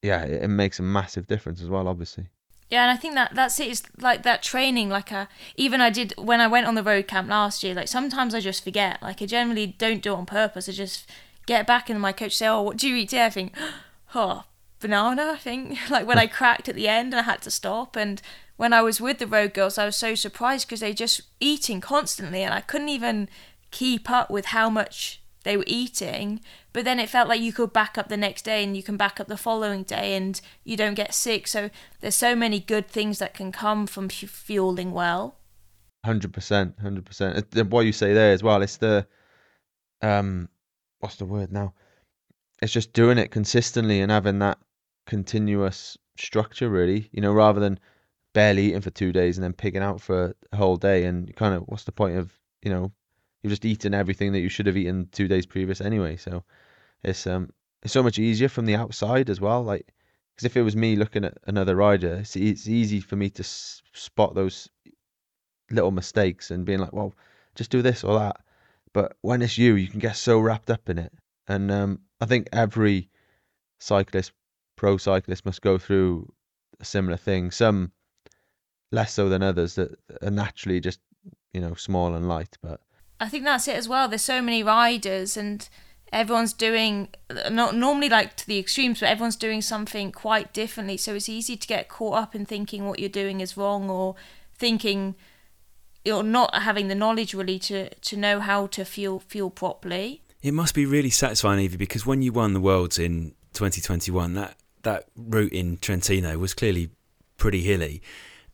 yeah, 0.02 0.24
it, 0.24 0.50
makes 0.50 0.80
a 0.80 0.84
massive 0.84 1.28
difference 1.28 1.62
as 1.62 1.70
well, 1.70 1.88
obviously. 1.88 2.28
Yeah, 2.70 2.84
and 2.84 2.92
I 2.92 3.00
think 3.00 3.16
that 3.16 3.36
that's 3.36 3.60
it. 3.60 3.68
It's 3.70 3.84
like 4.00 4.24
that 4.24 4.42
training. 4.42 4.90
Like, 4.90 5.12
uh, 5.12 5.26
even 5.58 5.82
I 5.82 5.90
did 5.90 6.14
when 6.18 6.40
I 6.40 6.48
went 6.48 6.68
on 6.68 6.76
the 6.76 6.84
road 6.84 7.08
camp 7.08 7.30
last 7.30 7.64
year. 7.64 7.74
Like, 7.74 7.88
sometimes 7.88 8.34
I 8.34 8.40
just 8.40 8.64
forget. 8.64 9.02
Like, 9.02 9.22
I 9.22 9.26
generally 9.26 9.68
don't 9.68 10.02
do 10.02 10.14
it 10.14 10.18
on 10.18 10.26
purpose. 10.26 10.70
I 10.70 10.72
just 10.72 11.10
get 11.46 11.68
back 11.68 11.90
and 11.90 12.00
my 12.00 12.14
coach 12.14 12.36
say, 12.36 12.48
"Oh, 12.48 12.62
what 12.62 12.78
do 12.78 12.88
you 12.88 12.96
eat 12.96 13.10
today?" 13.10 13.26
I 13.26 13.30
think, 13.30 13.54
"Oh, 14.14 14.44
banana." 14.80 15.32
I 15.34 15.38
think. 15.38 15.78
Like 15.90 16.08
when 16.08 16.18
I 16.18 16.28
cracked 16.40 16.70
at 16.70 16.76
the 16.76 16.88
end 16.88 17.14
and 17.14 17.20
I 17.20 17.24
had 17.24 17.42
to 17.44 17.52
stop. 17.52 17.96
And 17.96 18.22
when 18.58 18.74
I 18.74 18.82
was 18.82 19.02
with 19.02 19.20
the 19.20 19.28
road 19.28 19.54
girls, 19.54 19.78
I 19.78 19.86
was 19.86 19.98
so 19.98 20.16
surprised 20.16 20.68
because 20.68 20.82
they 20.82 20.94
just 20.94 21.22
eating 21.40 21.82
constantly, 21.82 22.44
and 22.44 22.54
I 22.54 22.62
couldn't 22.62 22.90
even 22.90 23.30
keep 23.72 24.10
up 24.10 24.30
with 24.30 24.48
how 24.48 24.70
much 24.70 25.22
they 25.44 25.58
were 25.58 25.64
eating. 25.68 26.42
But 26.74 26.86
then 26.86 27.00
it 27.00 27.10
felt 27.10 27.28
like 27.28 27.42
you 27.42 27.52
could 27.52 27.74
back 27.74 27.98
up 27.98 28.10
the 28.10 28.18
next 28.18 28.44
day 28.44 28.64
and 28.64 28.78
you 28.78 28.84
can 28.84 28.98
back 28.98 29.20
up 29.20 29.28
the 29.28 29.38
following 29.38 29.84
day 29.84 30.16
and 30.16 30.40
you 30.64 30.78
don't 30.78 30.94
get 30.94 31.14
sick. 31.14 31.48
So 31.48 31.70
there's 32.00 32.16
so 32.16 32.36
many 32.36 32.60
good 32.60 32.88
things 32.88 33.20
that 33.20 33.34
can 33.34 33.52
come 33.52 33.88
from 33.88 34.10
fueling 34.10 34.92
well. 34.92 35.36
100% 36.06 36.82
100% 36.82 37.70
what 37.70 37.86
you 37.86 37.92
say 37.92 38.12
there 38.12 38.34
as 38.34 38.42
well 38.42 38.64
it's 38.64 38.78
the 38.78 39.06
um 40.02 40.50
what's 41.00 41.18
the 41.18 41.26
word 41.26 41.52
now 41.52 41.76
it's 42.62 42.72
just 42.72 42.94
doing 42.94 43.18
it 43.18 43.32
consistently 43.32 44.02
and 44.02 44.12
having 44.12 44.40
that 44.40 44.58
continuous 45.08 45.98
structure 46.18 46.70
really 46.70 47.10
you 47.12 47.22
know 47.22 47.34
rather 47.34 47.60
than 47.60 47.80
barely 48.34 48.68
eating 48.68 48.82
for 48.82 48.92
two 48.92 49.12
days 49.12 49.38
and 49.38 49.44
then 49.44 49.54
pigging 49.54 49.82
out 49.82 50.00
for 50.00 50.34
a 50.52 50.56
whole 50.58 50.78
day 50.78 51.06
and 51.06 51.36
kind 51.36 51.54
of 51.54 51.64
what's 51.64 51.84
the 51.84 51.92
point 51.92 52.18
of 52.18 52.32
you 52.62 52.72
know 52.72 52.92
you've 53.42 53.52
just 53.52 53.66
eaten 53.66 53.94
everything 53.94 54.32
that 54.32 54.40
you 54.40 54.50
should 54.50 54.68
have 54.68 54.78
eaten 54.78 55.08
two 55.12 55.28
days 55.28 55.46
previous 55.46 55.82
anyway. 55.82 56.16
So 56.16 56.44
it's 57.04 57.26
um 57.28 57.52
it's 57.84 57.94
so 57.94 58.04
much 58.04 58.20
easier 58.20 58.50
from 58.50 58.66
the 58.66 58.76
outside 58.76 59.30
as 59.30 59.42
well. 59.42 59.64
Like 59.64 59.94
because 60.36 60.46
if 60.46 60.58
it 60.58 60.62
was 60.62 60.76
me 60.76 60.96
looking 60.96 61.26
at 61.26 61.38
another 61.48 61.76
rider, 61.76 62.16
it's, 62.16 62.36
it's 62.36 62.68
easy 62.68 63.00
for 63.00 63.16
me 63.16 63.30
to 63.32 63.44
s- 63.44 63.82
spot 63.94 64.36
those 64.36 64.70
little 65.72 65.92
mistakes 65.92 66.52
and 66.52 66.66
being 66.66 66.80
like, 66.80 66.94
well, 66.94 67.16
just 67.56 67.72
do 67.72 67.82
this 67.82 68.04
or 68.04 68.18
that. 68.20 68.38
But 68.94 69.18
when 69.22 69.42
it's 69.42 69.58
you, 69.58 69.76
you 69.76 69.88
can 69.88 70.00
get 70.00 70.16
so 70.16 70.40
wrapped 70.40 70.70
up 70.70 70.90
in 70.90 70.98
it. 70.98 71.12
And 71.48 71.72
um, 71.72 72.00
I 72.22 72.26
think 72.26 72.48
every 72.54 73.10
cyclist, 73.80 74.32
pro 74.76 74.98
cyclist, 74.98 75.46
must 75.46 75.62
go 75.62 75.78
through 75.78 76.32
a 76.80 76.86
similar 76.86 77.18
thing. 77.18 77.52
Some 77.52 77.92
less 78.92 79.14
so 79.14 79.28
than 79.28 79.42
others 79.42 79.76
that 79.76 79.98
are 80.22 80.32
naturally 80.32 80.80
just 80.80 81.00
you 81.54 81.62
know 81.62 81.74
small 81.74 82.14
and 82.14 82.28
light, 82.28 82.58
but 82.62 82.82
I 83.20 83.28
think 83.28 83.44
that's 83.44 83.68
it 83.68 83.76
as 83.76 83.90
well. 83.90 84.08
There's 84.08 84.22
so 84.22 84.42
many 84.42 84.64
riders 84.64 85.36
and 85.36 85.68
everyone's 86.12 86.54
doing 86.54 87.10
not 87.50 87.76
normally 87.76 88.10
like 88.10 88.36
to 88.38 88.48
the 88.48 88.60
extremes, 88.60 89.00
but 89.00 89.10
everyone's 89.10 89.36
doing 89.36 89.62
something 89.62 90.12
quite 90.12 90.54
differently. 90.54 90.98
So 90.98 91.16
it's 91.16 91.30
easy 91.30 91.56
to 91.56 91.68
get 91.68 91.88
caught 91.88 92.18
up 92.18 92.36
in 92.36 92.46
thinking 92.46 92.86
what 92.86 93.00
you're 93.00 93.10
doing 93.10 93.42
is 93.42 93.56
wrong 93.58 93.90
or 93.90 94.16
thinking 94.58 95.16
you're 96.04 96.24
not 96.24 96.56
having 96.56 96.88
the 96.88 96.96
knowledge 96.96 97.34
really 97.34 97.60
to 97.60 97.90
to 97.90 98.18
know 98.18 98.40
how 98.40 98.68
to 98.68 98.84
feel 98.84 99.20
feel 99.20 99.50
properly. 99.50 100.21
It 100.42 100.54
must 100.54 100.74
be 100.74 100.86
really 100.86 101.10
satisfying, 101.10 101.60
Evie, 101.60 101.78
because 101.78 102.06
when 102.06 102.22
you 102.22 102.32
won 102.32 102.54
the 102.54 102.60
worlds 102.60 102.98
in 102.98 103.36
2021, 103.54 104.34
that 104.34 104.58
that 104.84 105.06
route 105.16 105.54
in 105.54 105.78
Trentino 105.78 106.38
was 106.38 106.54
clearly 106.54 106.90
pretty 107.38 107.62
hilly, 107.62 108.02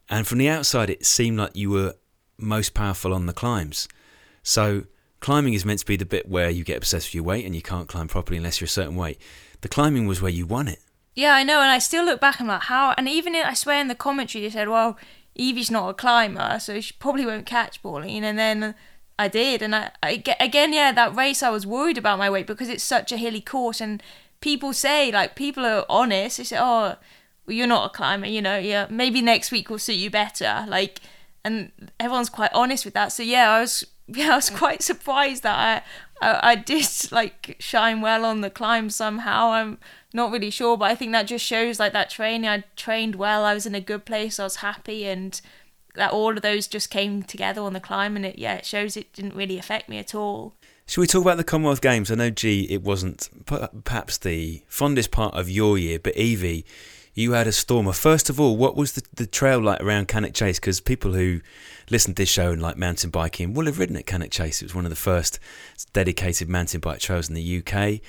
and 0.09 0.27
from 0.27 0.37
the 0.37 0.49
outside, 0.49 0.89
it 0.89 1.05
seemed 1.05 1.37
like 1.37 1.55
you 1.55 1.69
were 1.69 1.95
most 2.37 2.73
powerful 2.73 3.13
on 3.13 3.25
the 3.25 3.33
climbs. 3.33 3.87
So 4.43 4.85
climbing 5.19 5.53
is 5.53 5.65
meant 5.65 5.79
to 5.79 5.85
be 5.85 5.97
the 5.97 6.05
bit 6.05 6.29
where 6.29 6.49
you 6.49 6.63
get 6.63 6.77
obsessed 6.77 7.07
with 7.07 7.15
your 7.15 7.23
weight 7.23 7.45
and 7.45 7.55
you 7.55 7.61
can't 7.61 7.87
climb 7.87 8.07
properly 8.07 8.37
unless 8.37 8.61
you're 8.61 8.65
a 8.65 8.69
certain 8.69 8.95
weight. 8.95 9.19
The 9.61 9.67
climbing 9.67 10.07
was 10.07 10.21
where 10.21 10.31
you 10.31 10.45
won 10.45 10.67
it. 10.67 10.79
Yeah, 11.15 11.33
I 11.33 11.43
know, 11.43 11.61
and 11.61 11.71
I 11.71 11.79
still 11.79 12.05
look 12.05 12.21
back 12.21 12.39
and 12.39 12.49
I'm 12.49 12.55
like, 12.55 12.63
how? 12.63 12.93
And 12.97 13.09
even 13.09 13.35
in, 13.35 13.43
I 13.43 13.53
swear 13.53 13.81
in 13.81 13.87
the 13.87 13.95
commentary 13.95 14.43
they 14.43 14.51
said, 14.51 14.69
well, 14.69 14.97
Evie's 15.35 15.71
not 15.71 15.89
a 15.89 15.93
climber, 15.93 16.57
so 16.59 16.79
she 16.79 16.93
probably 16.99 17.25
won't 17.25 17.45
catch 17.45 17.81
Pauline. 17.81 18.23
And 18.23 18.37
then 18.37 18.75
I 19.19 19.27
did, 19.27 19.61
and 19.61 19.75
I, 19.75 19.91
I 20.03 20.23
again, 20.39 20.73
yeah, 20.73 20.91
that 20.91 21.15
race 21.15 21.41
I 21.41 21.49
was 21.49 21.65
worried 21.65 21.97
about 21.97 22.19
my 22.19 22.29
weight 22.29 22.47
because 22.47 22.69
it's 22.69 22.83
such 22.83 23.11
a 23.11 23.17
hilly 23.17 23.41
course, 23.41 23.81
and 23.81 24.01
people 24.41 24.73
say 24.73 25.11
like 25.11 25.35
people 25.35 25.65
are 25.65 25.85
honest. 25.89 26.37
They 26.37 26.43
say, 26.43 26.57
oh, 26.59 26.95
well, 27.45 27.55
you're 27.55 27.67
not 27.67 27.87
a 27.87 27.97
climber, 27.97 28.27
you 28.27 28.41
know, 28.41 28.57
yeah, 28.57 28.87
maybe 28.89 29.21
next 29.21 29.51
week 29.51 29.69
will 29.69 29.79
suit 29.79 29.93
you 29.93 30.09
better, 30.09 30.65
like, 30.67 30.99
and 31.43 31.71
everyone's 31.99 32.29
quite 32.29 32.51
honest 32.53 32.85
with 32.85 32.93
that. 32.93 33.11
So 33.11 33.23
yeah, 33.23 33.51
I 33.51 33.61
was 33.61 33.83
yeah, 34.07 34.33
I 34.33 34.35
was 34.35 34.49
quite 34.49 34.81
surprised 34.81 35.43
that 35.43 35.83
I, 36.21 36.25
I, 36.25 36.51
I 36.51 36.55
did 36.55 36.87
like 37.11 37.57
shine 37.59 38.01
well 38.01 38.23
on 38.23 38.41
the 38.41 38.49
climb 38.49 38.89
somehow. 38.89 39.51
I'm 39.51 39.77
not 40.13 40.31
really 40.31 40.49
sure, 40.49 40.77
but 40.77 40.85
I 40.85 40.95
think 40.95 41.11
that 41.11 41.27
just 41.27 41.45
shows 41.45 41.79
like 41.79 41.93
that 41.93 42.09
training. 42.09 42.49
I 42.49 42.63
trained 42.75 43.15
well. 43.15 43.43
I 43.43 43.53
was 43.53 43.65
in 43.65 43.75
a 43.75 43.81
good 43.81 44.05
place. 44.05 44.39
I 44.39 44.43
was 44.45 44.57
happy, 44.57 45.05
and 45.05 45.39
that 45.97 46.11
all 46.11 46.35
of 46.35 46.41
those 46.41 46.67
just 46.67 46.89
came 46.89 47.23
together 47.23 47.61
on 47.61 47.73
the 47.73 47.79
climb. 47.79 48.15
And 48.15 48.25
it 48.25 48.39
yeah, 48.39 48.55
it 48.55 48.65
shows 48.65 48.95
it 48.95 49.13
didn't 49.13 49.35
really 49.35 49.57
affect 49.57 49.89
me 49.89 49.97
at 49.97 50.15
all. 50.15 50.53
Should 50.87 51.01
we 51.01 51.07
talk 51.07 51.21
about 51.21 51.35
the 51.35 51.43
Commonwealth 51.43 51.81
Games? 51.81 52.09
I 52.09 52.15
know, 52.15 52.29
G, 52.29 52.61
it 52.69 52.81
wasn't 52.81 53.29
perhaps 53.83 54.17
the 54.17 54.63
fondest 54.69 55.11
part 55.11 55.35
of 55.35 55.49
your 55.49 55.77
year, 55.77 55.99
but 55.99 56.15
Evie, 56.15 56.65
you 57.13 57.33
had 57.33 57.45
a 57.45 57.51
stormer. 57.51 57.91
First 57.91 58.29
of 58.29 58.39
all, 58.39 58.55
what 58.55 58.77
was 58.77 58.93
the, 58.93 59.03
the 59.13 59.27
trail 59.27 59.59
like 59.59 59.81
around 59.81 60.07
Cannock 60.07 60.33
Chase? 60.33 60.59
Because 60.59 60.79
people 60.79 61.11
who 61.11 61.41
listen 61.89 62.13
to 62.13 62.21
this 62.21 62.29
show 62.29 62.53
and 62.53 62.61
like 62.61 62.77
mountain 62.77 63.09
biking 63.09 63.53
will 63.53 63.65
have 63.65 63.79
ridden 63.79 63.97
at 63.97 64.05
Cannock 64.05 64.31
Chase. 64.31 64.61
It 64.61 64.65
was 64.65 64.75
one 64.75 64.85
of 64.85 64.89
the 64.89 64.95
first 64.95 65.39
dedicated 65.91 66.47
mountain 66.47 66.79
bike 66.79 66.99
trails 66.99 67.27
in 67.27 67.35
the 67.35 67.57
UK. 67.57 67.99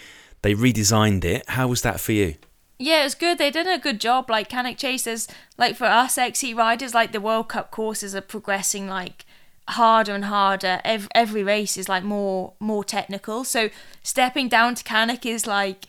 They 0.43 0.55
redesigned 0.55 1.25
it. 1.25 1.49
How 1.49 1.67
was 1.67 1.83
that 1.83 1.99
for 1.99 2.13
you? 2.13 2.37
Yeah, 2.79 3.01
it 3.01 3.05
was 3.05 3.15
good. 3.17 3.39
They 3.39 3.51
did 3.51 3.67
a 3.67 3.79
good 3.79 4.01
job. 4.01 4.31
Like 4.31 4.49
Cannock 4.49 4.77
Chasers, 4.77 5.27
like 5.57 5.77
for 5.77 5.87
us 5.87 6.17
XC 6.17 6.55
riders, 6.55 6.95
like 6.95 7.13
the 7.13 7.21
World 7.21 7.49
Cup 7.49 7.71
courses 7.71 8.15
are 8.15 8.21
progressing 8.21 8.89
like 8.89 9.25
harder 9.69 10.15
and 10.15 10.27
harder. 10.27 10.81
Every, 10.85 11.09
every 11.15 11.43
race 11.43 11.77
is 11.77 11.89
like 11.89 12.05
more 12.05 12.55
more 12.61 12.85
technical. 12.85 13.45
So 13.45 13.71
stepping 14.03 14.49
down 14.49 14.77
to 14.77 14.85
Cannock 14.85 15.27
is 15.27 15.47
like 15.47 15.87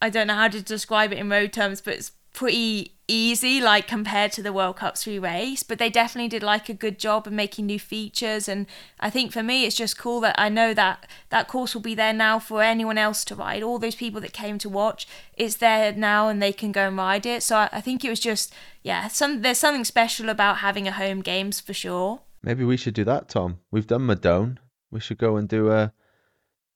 I 0.00 0.08
don't 0.08 0.28
know 0.28 0.36
how 0.36 0.48
to 0.48 0.62
describe 0.62 1.12
it 1.12 1.18
in 1.18 1.28
road 1.28 1.52
terms, 1.52 1.80
but 1.80 1.94
it's 1.94 2.12
pretty 2.32 2.94
easy 3.10 3.60
like 3.60 3.88
compared 3.88 4.30
to 4.30 4.42
the 4.42 4.52
World 4.52 4.76
Cup 4.76 4.96
3 4.96 5.18
race 5.18 5.64
but 5.64 5.78
they 5.78 5.90
definitely 5.90 6.28
did 6.28 6.44
like 6.44 6.68
a 6.68 6.74
good 6.74 6.96
job 6.96 7.26
of 7.26 7.32
making 7.32 7.66
new 7.66 7.78
features 7.78 8.48
and 8.48 8.66
I 9.00 9.10
think 9.10 9.32
for 9.32 9.42
me 9.42 9.66
it's 9.66 9.76
just 9.76 9.98
cool 9.98 10.20
that 10.20 10.36
I 10.38 10.48
know 10.48 10.72
that 10.74 11.06
that 11.30 11.48
course 11.48 11.74
will 11.74 11.82
be 11.82 11.96
there 11.96 12.12
now 12.12 12.38
for 12.38 12.62
anyone 12.62 12.98
else 12.98 13.24
to 13.24 13.34
ride. 13.34 13.64
All 13.64 13.80
those 13.80 13.96
people 13.96 14.20
that 14.20 14.32
came 14.32 14.58
to 14.58 14.68
watch 14.68 15.08
it's 15.34 15.56
there 15.56 15.92
now 15.92 16.28
and 16.28 16.40
they 16.40 16.52
can 16.52 16.70
go 16.70 16.86
and 16.86 16.96
ride 16.96 17.26
it. 17.26 17.42
So 17.42 17.56
I, 17.56 17.68
I 17.72 17.80
think 17.80 18.04
it 18.04 18.10
was 18.10 18.20
just 18.20 18.54
yeah 18.84 19.08
some 19.08 19.42
there's 19.42 19.58
something 19.58 19.84
special 19.84 20.28
about 20.28 20.58
having 20.58 20.86
a 20.86 20.92
home 20.92 21.20
games 21.20 21.58
for 21.58 21.74
sure. 21.74 22.20
Maybe 22.42 22.64
we 22.64 22.76
should 22.76 22.94
do 22.94 23.04
that 23.04 23.28
Tom. 23.28 23.58
We've 23.72 23.88
done 23.88 24.06
Madone. 24.06 24.58
We 24.92 25.00
should 25.00 25.18
go 25.18 25.36
and 25.36 25.48
do 25.48 25.72
a 25.72 25.92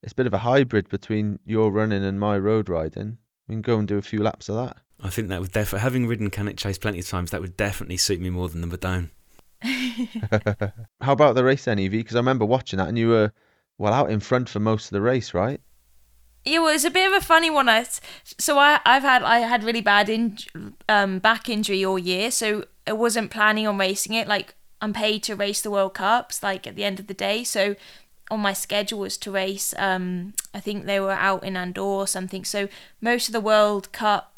it's 0.03 0.13
a 0.13 0.17
bit 0.17 0.27
of 0.27 0.35
a 0.35 0.39
hybrid 0.39 0.89
between 0.89 1.39
your 1.47 1.71
running 1.71 2.05
and 2.05 2.19
my 2.19 2.37
road 2.39 2.69
riding. 2.69 3.19
We 3.47 3.55
can 3.55 3.63
go 3.63 3.79
and 3.79 3.87
do 3.87 3.99
a 3.99 4.03
few 4.03 4.21
laps 4.21 4.49
of 4.49 4.57
that 4.57 4.79
I 5.05 5.11
think 5.11 5.29
that 5.29 5.41
would 5.41 5.53
definitely, 5.53 5.83
having 5.83 6.07
ridden 6.07 6.31
Cannock 6.31 6.57
Chase 6.57 6.79
plenty 6.79 6.99
of 6.99 7.07
times, 7.07 7.31
that 7.31 7.43
would 7.43 7.59
definitely 7.59 7.99
suit 7.99 8.21
me 8.21 8.31
more 8.31 8.49
than 8.49 8.63
the 8.63 8.67
Madone. 8.67 9.11
How 11.03 11.13
about 11.13 11.35
the 11.35 11.45
race 11.45 11.67
then, 11.67 11.79
Evie? 11.79 11.99
Because 11.99 12.17
I 12.17 12.21
remember 12.21 12.47
watching 12.47 12.79
that 12.79 12.89
and 12.89 12.99
you 12.99 13.09
were, 13.09 13.33
well, 13.77 13.93
out 13.93 14.11
in 14.11 14.19
front 14.21 14.49
for 14.49 14.61
most 14.61 14.87
of 14.87 14.91
the 14.93 15.03
race, 15.03 15.35
right? 15.35 15.61
Yeah, 16.47 16.61
well, 16.61 16.75
it's 16.75 16.85
a 16.85 16.91
bit 16.91 17.07
of 17.07 17.23
a 17.23 17.25
funny 17.25 17.51
one. 17.51 17.69
I, 17.69 17.87
so 18.39 18.59
I, 18.59 18.81
I've 18.87 19.03
had 19.03 19.23
I 19.23 19.41
had 19.41 19.63
really 19.63 19.81
bad 19.83 20.09
in, 20.09 20.39
um, 20.89 21.19
back 21.19 21.49
injury 21.51 21.85
all 21.85 21.99
year, 21.99 22.31
so 22.31 22.65
I 22.87 22.93
wasn't 22.93 23.31
planning 23.31 23.67
on 23.67 23.79
racing 23.79 24.15
it. 24.15 24.27
Like 24.27 24.55
I'm 24.81 24.93
paid 24.93 25.23
to 25.25 25.37
race 25.37 25.61
the 25.61 25.71
World 25.71 25.95
Cups, 25.95 26.43
like 26.43 26.67
at 26.67 26.77
the 26.77 26.85
end 26.85 26.99
of 26.99 27.07
the 27.07 27.15
day. 27.15 27.45
So 27.45 27.77
on 28.31 28.41
my 28.41 28.53
schedule 28.53 29.01
was 29.01 29.17
to 29.19 29.31
race. 29.31 29.75
Um, 29.79 30.35
I 30.53 30.61
think 30.61 30.85
they 30.85 31.01
were 31.01 31.13
out 31.13 31.45
in 31.45 31.57
Andorra 31.57 32.01
or 32.01 32.07
something. 32.07 32.45
So 32.45 32.69
most 33.01 33.29
of 33.29 33.33
the 33.33 33.41
World 33.41 33.93
Cup 33.93 34.34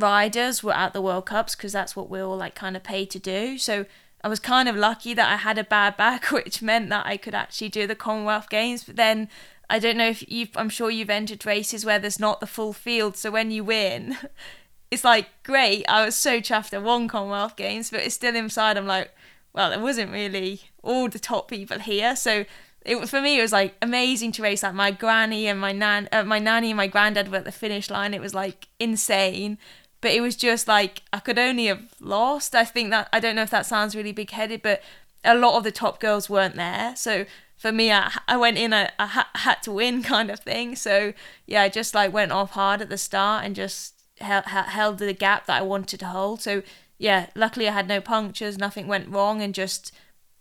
riders 0.00 0.62
were 0.62 0.74
at 0.74 0.92
the 0.92 1.00
World 1.00 1.26
Cups 1.26 1.54
because 1.54 1.72
that's 1.72 1.94
what 1.94 2.08
we're 2.08 2.24
all 2.24 2.36
like 2.36 2.54
kind 2.54 2.76
of 2.76 2.82
paid 2.82 3.10
to 3.10 3.18
do. 3.18 3.58
So 3.58 3.86
I 4.22 4.28
was 4.28 4.40
kind 4.40 4.68
of 4.68 4.76
lucky 4.76 5.14
that 5.14 5.32
I 5.32 5.36
had 5.36 5.58
a 5.58 5.64
bad 5.64 5.96
back, 5.96 6.24
which 6.30 6.62
meant 6.62 6.88
that 6.90 7.06
I 7.06 7.16
could 7.16 7.34
actually 7.34 7.68
do 7.68 7.86
the 7.86 7.94
Commonwealth 7.94 8.48
Games. 8.48 8.84
But 8.84 8.96
then 8.96 9.28
I 9.68 9.78
don't 9.78 9.96
know 9.96 10.08
if 10.08 10.28
you've, 10.30 10.50
I'm 10.56 10.68
sure 10.68 10.90
you've 10.90 11.10
entered 11.10 11.46
races 11.46 11.84
where 11.84 11.98
there's 11.98 12.20
not 12.20 12.40
the 12.40 12.46
full 12.46 12.72
field. 12.72 13.16
So 13.16 13.30
when 13.30 13.50
you 13.50 13.64
win, 13.64 14.16
it's 14.90 15.04
like, 15.04 15.28
great, 15.42 15.84
I 15.88 16.04
was 16.04 16.16
so 16.16 16.40
chuffed 16.40 16.74
I 16.74 16.78
won 16.78 17.08
Commonwealth 17.08 17.56
Games, 17.56 17.90
but 17.90 18.00
it's 18.00 18.14
still 18.14 18.36
inside. 18.36 18.76
I'm 18.76 18.86
like, 18.86 19.10
well, 19.52 19.70
there 19.70 19.80
wasn't 19.80 20.12
really 20.12 20.62
all 20.82 21.08
the 21.08 21.18
top 21.18 21.48
people 21.48 21.78
here. 21.78 22.16
So 22.16 22.44
it 22.84 23.08
for 23.08 23.20
me 23.20 23.38
it 23.38 23.42
was 23.42 23.52
like 23.52 23.76
amazing 23.82 24.32
to 24.32 24.42
race 24.42 24.62
like 24.62 24.74
my 24.74 24.90
granny 24.90 25.46
and 25.46 25.60
my 25.60 25.72
nan 25.72 26.08
uh, 26.12 26.24
my 26.24 26.38
nanny 26.38 26.70
and 26.70 26.76
my 26.76 26.86
granddad 26.86 27.30
were 27.30 27.36
at 27.36 27.44
the 27.44 27.52
finish 27.52 27.90
line 27.90 28.14
it 28.14 28.20
was 28.20 28.34
like 28.34 28.68
insane 28.78 29.58
but 30.00 30.12
it 30.12 30.20
was 30.20 30.36
just 30.36 30.66
like 30.66 31.02
I 31.12 31.18
could 31.20 31.38
only 31.38 31.66
have 31.66 31.94
lost. 32.00 32.54
I 32.54 32.64
think 32.64 32.90
that 32.90 33.08
I 33.12 33.20
don't 33.20 33.36
know 33.36 33.42
if 33.42 33.50
that 33.50 33.66
sounds 33.66 33.96
really 33.96 34.12
big 34.12 34.30
headed, 34.30 34.62
but 34.62 34.82
a 35.24 35.34
lot 35.34 35.56
of 35.56 35.64
the 35.64 35.72
top 35.72 36.00
girls 36.00 36.30
weren't 36.30 36.56
there. 36.56 36.94
So 36.96 37.26
for 37.56 37.72
me, 37.72 37.92
I, 37.92 38.10
I 38.26 38.38
went 38.38 38.56
in, 38.56 38.72
I, 38.72 38.90
I 38.98 39.06
ha- 39.06 39.30
had 39.34 39.62
to 39.64 39.72
win 39.72 40.02
kind 40.14 40.30
of 40.30 40.40
thing. 40.40 40.76
So 40.76 41.12
yeah, 41.46 41.62
I 41.62 41.68
just 41.68 41.94
like 41.94 42.12
went 42.12 42.32
off 42.32 42.52
hard 42.52 42.80
at 42.80 42.88
the 42.88 42.98
start 42.98 43.44
and 43.44 43.54
just 43.54 43.94
held, 44.18 44.44
held 44.46 44.98
the 44.98 45.12
gap 45.12 45.46
that 45.46 45.58
I 45.58 45.62
wanted 45.62 46.00
to 46.00 46.06
hold. 46.06 46.40
So 46.40 46.62
yeah, 46.98 47.26
luckily 47.34 47.68
I 47.68 47.72
had 47.72 47.88
no 47.88 48.00
punctures, 48.00 48.58
nothing 48.58 48.86
went 48.86 49.08
wrong, 49.08 49.42
and 49.42 49.54
just 49.54 49.92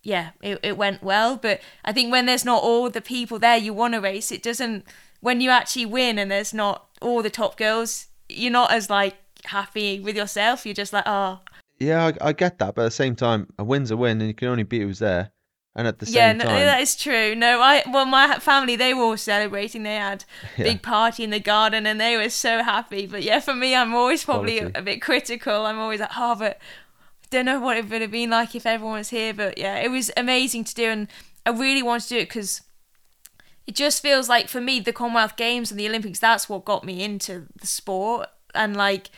yeah, 0.02 0.32
it, 0.42 0.60
it 0.64 0.78
went 0.78 1.04
well. 1.04 1.36
But 1.36 1.62
I 1.84 1.92
think 1.92 2.12
when 2.12 2.26
there's 2.26 2.46
not 2.46 2.64
all 2.64 2.90
the 2.90 3.02
people 3.02 3.40
there 3.40 3.58
you 3.58 3.74
want 3.74 3.94
to 3.94 4.02
race, 4.02 4.32
it 4.32 4.44
doesn't. 4.44 4.86
When 5.22 5.42
you 5.42 5.50
actually 5.50 5.86
win 5.86 6.18
and 6.18 6.32
there's 6.32 6.54
not 6.54 6.88
all 7.02 7.22
the 7.22 7.30
top 7.30 7.58
girls, 7.58 8.08
you're 8.30 8.52
not 8.52 8.72
as 8.72 8.90
like 8.90 9.16
happy 9.46 10.00
with 10.00 10.16
yourself. 10.16 10.66
You're 10.66 10.76
just 10.76 10.94
like, 10.94 11.06
oh. 11.06 11.40
Yeah, 11.80 12.12
I, 12.22 12.30
I 12.30 12.34
get 12.34 12.60
that, 12.60 12.76
but 12.76 12.82
at 12.82 12.86
the 12.86 12.92
same 12.92 13.16
time, 13.16 13.48
a 13.58 13.64
win's 13.64 13.92
a 13.92 13.98
win, 13.98 14.20
and 14.20 14.28
you 14.28 14.34
can 14.34 14.50
only 14.50 14.64
beat 14.64 14.82
who's 14.82 15.00
there. 15.00 15.32
And 15.76 15.88
at 15.88 16.00
the 16.00 16.08
same 16.08 16.16
yeah, 16.16 16.34
time, 16.34 16.40
no, 16.40 16.66
that 16.66 16.82
is 16.82 16.96
true. 16.96 17.36
No, 17.36 17.62
I 17.62 17.84
well, 17.90 18.06
my 18.06 18.40
family 18.40 18.76
they 18.76 18.94
were 18.94 19.04
all 19.04 19.18
celebrating. 19.18 19.84
They 19.84 19.96
had 19.96 20.26
yeah. 20.58 20.66
big 20.66 20.82
party 20.82 21.24
in 21.24 21.30
the 21.30 21.40
garden, 21.40 21.86
and 21.86 22.02
they 22.02 22.18
were 22.18 22.30
so 22.30 22.64
happy. 22.64 23.06
But 23.06 23.24
yeah, 23.24 23.40
for 23.40 23.54
me, 23.54 23.76
I'm 23.76 23.94
always 23.94 24.24
probably 24.24 24.60
a, 24.60 24.72
a, 24.76 24.82
bit 24.82 25.02
critical. 25.02 25.66
I'm 25.66 25.80
always 25.80 26.00
like, 26.00 26.10
oh, 26.18 26.36
but 26.36 26.58
I 27.24 27.28
don't 27.30 27.46
know 27.46 27.60
what 27.60 27.78
it 27.78 27.88
would 27.88 28.02
have 28.02 28.12
been 28.12 28.32
like 28.32 28.56
if 28.56 28.66
everyone 28.66 28.98
was 28.98 29.12
here. 29.12 29.34
But 29.34 29.58
yeah, 29.58 29.78
it 29.78 29.90
was 29.90 30.12
amazing 30.18 30.66
to 30.66 30.76
do, 30.76 30.86
and 30.86 31.08
I 31.46 31.52
really 31.52 31.84
want 31.84 32.04
to 32.04 32.10
do 32.10 32.18
it 32.18 32.30
because 32.30 32.62
it 33.68 33.76
just 33.76 34.02
feels 34.02 34.28
like 34.28 34.50
for 34.50 34.60
me 34.60 34.80
the 34.80 34.92
Commonwealth 34.92 35.38
Games 35.38 35.70
and 35.70 35.80
the 35.80 35.88
Olympics. 35.88 36.20
That's 36.20 36.50
what 36.50 36.66
got 36.66 36.84
me 36.84 37.04
into 37.04 37.46
the 37.62 37.68
sport, 37.68 38.28
and 38.56 38.76
like 38.76 39.12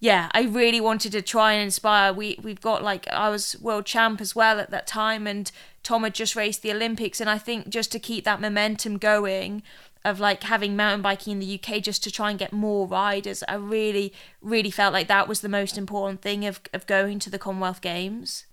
yeah, 0.00 0.28
I 0.32 0.42
really 0.42 0.80
wanted 0.80 1.12
to 1.12 1.22
try 1.22 1.54
and 1.54 1.64
inspire. 1.64 2.12
We 2.12 2.38
we've 2.42 2.60
got 2.60 2.82
like 2.84 3.08
I 3.08 3.30
was 3.30 3.56
world 3.60 3.84
champ 3.84 4.20
as 4.20 4.34
well 4.34 4.60
at 4.60 4.70
that 4.70 4.86
time, 4.86 5.26
and 5.26 5.50
Tom 5.82 6.04
had 6.04 6.14
just 6.14 6.36
raced 6.36 6.62
the 6.62 6.72
Olympics, 6.72 7.20
and 7.20 7.28
I 7.28 7.38
think 7.38 7.68
just 7.68 7.90
to 7.92 7.98
keep 7.98 8.24
that 8.24 8.40
momentum 8.40 8.98
going 8.98 9.62
of 10.04 10.20
like 10.20 10.44
having 10.44 10.76
mountain 10.76 11.02
biking 11.02 11.32
in 11.32 11.38
the 11.40 11.60
UK, 11.60 11.82
just 11.82 12.04
to 12.04 12.12
try 12.12 12.30
and 12.30 12.38
get 12.38 12.52
more 12.52 12.86
riders, 12.86 13.42
I 13.48 13.56
really 13.56 14.12
really 14.40 14.70
felt 14.70 14.92
like 14.92 15.08
that 15.08 15.26
was 15.26 15.40
the 15.40 15.48
most 15.48 15.76
important 15.76 16.22
thing 16.22 16.46
of 16.46 16.60
of 16.72 16.86
going 16.86 17.18
to 17.20 17.30
the 17.30 17.38
Commonwealth 17.38 17.80
Games. 17.80 18.46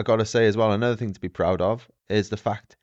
I 0.00 0.02
got 0.02 0.16
to 0.16 0.24
say 0.24 0.46
as 0.46 0.56
well, 0.56 0.72
another 0.72 0.96
thing 0.96 1.12
to 1.12 1.20
be 1.20 1.28
proud 1.28 1.60
of 1.60 1.88
is 2.08 2.28
the 2.28 2.36
fact 2.36 2.76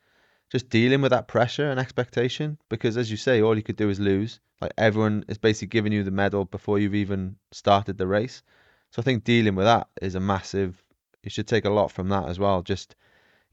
just 0.51 0.69
dealing 0.69 1.01
with 1.01 1.11
that 1.11 1.27
pressure 1.27 1.69
and 1.69 1.79
expectation 1.79 2.57
because 2.69 2.97
as 2.97 3.09
you 3.09 3.17
say 3.17 3.41
all 3.41 3.55
you 3.55 3.63
could 3.63 3.75
do 3.75 3.89
is 3.89 3.99
lose. 3.99 4.39
Like 4.61 4.73
everyone 4.77 5.25
is 5.27 5.37
basically 5.37 5.67
giving 5.67 5.91
you 5.91 6.03
the 6.03 6.11
medal 6.11 6.45
before 6.45 6.79
you've 6.79 6.95
even 6.95 7.35
started 7.51 7.97
the 7.97 8.07
race. 8.07 8.41
So 8.91 9.01
i 9.01 9.03
think 9.03 9.23
dealing 9.23 9.55
with 9.55 9.65
that 9.65 9.87
is 10.01 10.15
a 10.15 10.19
massive 10.19 10.81
you 11.23 11.29
should 11.29 11.47
take 11.47 11.65
a 11.65 11.69
lot 11.69 11.91
from 11.91 12.09
that 12.09 12.29
as 12.29 12.39
well. 12.39 12.61
Just 12.61 12.95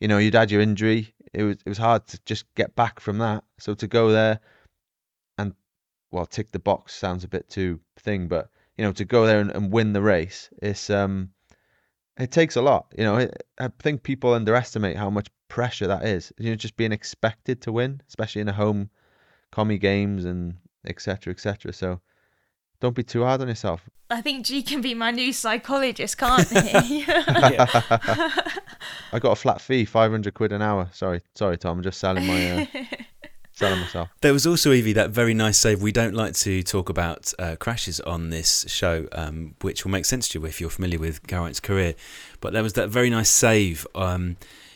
you 0.00 0.08
know 0.08 0.18
you'd 0.18 0.34
had 0.34 0.50
your 0.50 0.60
injury. 0.60 1.14
It 1.32 1.42
was 1.42 1.56
it 1.64 1.68
was 1.68 1.78
hard 1.78 2.06
to 2.08 2.20
just 2.26 2.44
get 2.54 2.74
back 2.76 3.00
from 3.00 3.18
that. 3.18 3.44
So 3.58 3.74
to 3.74 3.86
go 3.86 4.12
there 4.12 4.40
and 5.38 5.54
well 6.10 6.26
tick 6.26 6.52
the 6.52 6.58
box 6.58 6.94
sounds 6.94 7.24
a 7.24 7.28
bit 7.28 7.48
too 7.48 7.80
thing 7.98 8.28
but 8.28 8.50
you 8.76 8.84
know 8.84 8.92
to 8.92 9.04
go 9.04 9.26
there 9.26 9.40
and, 9.40 9.50
and 9.52 9.72
win 9.72 9.92
the 9.94 10.02
race 10.02 10.50
it's 10.60 10.90
um 10.90 11.30
it 12.18 12.30
takes 12.30 12.56
a 12.56 12.62
lot. 12.62 12.92
You 12.96 13.04
know, 13.04 13.28
I 13.58 13.68
think 13.78 14.02
people 14.02 14.34
underestimate 14.34 14.96
how 14.96 15.10
much 15.10 15.28
pressure 15.52 15.86
that 15.86 16.06
is. 16.06 16.32
You 16.38 16.48
know, 16.48 16.56
just 16.56 16.78
being 16.78 16.92
expected 16.92 17.60
to 17.62 17.72
win, 17.72 18.00
especially 18.08 18.40
in 18.40 18.48
a 18.48 18.54
home 18.54 18.88
commie 19.50 19.76
games 19.76 20.24
and 20.24 20.54
etc. 20.86 21.30
etc. 21.30 21.74
So 21.74 22.00
don't 22.80 22.96
be 22.96 23.02
too 23.02 23.22
hard 23.22 23.42
on 23.42 23.48
yourself. 23.48 23.82
I 24.08 24.22
think 24.22 24.46
G 24.46 24.62
can 24.62 24.80
be 24.80 24.94
my 24.94 25.10
new 25.10 25.30
psychologist, 25.30 26.16
can't 26.16 26.48
he? 26.48 27.04
I 27.06 27.68
got 29.20 29.32
a 29.32 29.36
flat 29.36 29.60
fee, 29.60 29.84
five 29.84 30.10
hundred 30.10 30.32
quid 30.32 30.52
an 30.52 30.62
hour. 30.62 30.88
Sorry, 30.92 31.20
sorry, 31.34 31.58
Tom. 31.58 31.78
I'm 31.78 31.82
just 31.82 32.00
selling 32.00 32.26
my. 32.26 32.62
Uh, 32.62 32.66
selling 33.52 33.80
myself. 33.80 34.08
There 34.22 34.32
was 34.32 34.46
also 34.46 34.72
Evie 34.72 34.94
that 34.94 35.10
very 35.10 35.34
nice 35.34 35.58
save. 35.58 35.82
We 35.82 35.92
don't 35.92 36.14
like 36.14 36.32
to 36.36 36.62
talk 36.62 36.88
about 36.88 37.30
uh, 37.38 37.56
crashes 37.60 38.00
on 38.00 38.30
this 38.30 38.64
show, 38.68 39.06
um, 39.12 39.54
which 39.60 39.84
will 39.84 39.92
make 39.92 40.06
sense 40.06 40.30
to 40.30 40.40
you 40.40 40.46
if 40.46 40.62
you're 40.62 40.70
familiar 40.70 40.98
with 40.98 41.26
Geraint's 41.26 41.60
career. 41.60 41.94
But 42.40 42.54
there 42.54 42.62
was 42.62 42.72
that 42.72 42.88
very 42.88 43.10
nice 43.10 43.28
save 43.28 43.86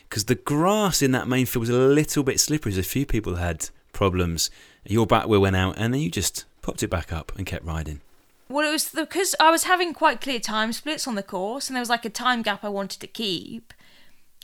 because 0.09 0.25
the 0.25 0.35
grass 0.35 1.01
in 1.01 1.11
that 1.11 1.27
main 1.27 1.45
field 1.45 1.61
was 1.61 1.69
a 1.69 1.73
little 1.73 2.23
bit 2.23 2.39
slippery. 2.39 2.71
So 2.73 2.79
a 2.79 2.83
few 2.83 3.05
people 3.05 3.35
had 3.35 3.69
problems. 3.93 4.49
Your 4.85 5.05
back 5.05 5.27
wheel 5.27 5.41
went 5.41 5.55
out, 5.55 5.75
and 5.77 5.93
then 5.93 6.01
you 6.01 6.09
just 6.09 6.45
popped 6.61 6.83
it 6.83 6.89
back 6.89 7.11
up 7.11 7.31
and 7.37 7.45
kept 7.45 7.65
riding. 7.65 8.01
Well, 8.49 8.67
it 8.67 8.71
was 8.71 8.89
because 8.89 9.35
I 9.39 9.51
was 9.51 9.65
having 9.65 9.93
quite 9.93 10.21
clear 10.21 10.39
time 10.39 10.71
splits 10.71 11.07
on 11.07 11.15
the 11.15 11.23
course, 11.23 11.67
and 11.67 11.75
there 11.75 11.81
was 11.81 11.89
like 11.89 12.05
a 12.05 12.09
time 12.09 12.41
gap 12.41 12.63
I 12.63 12.69
wanted 12.69 13.01
to 13.01 13.07
keep. 13.07 13.73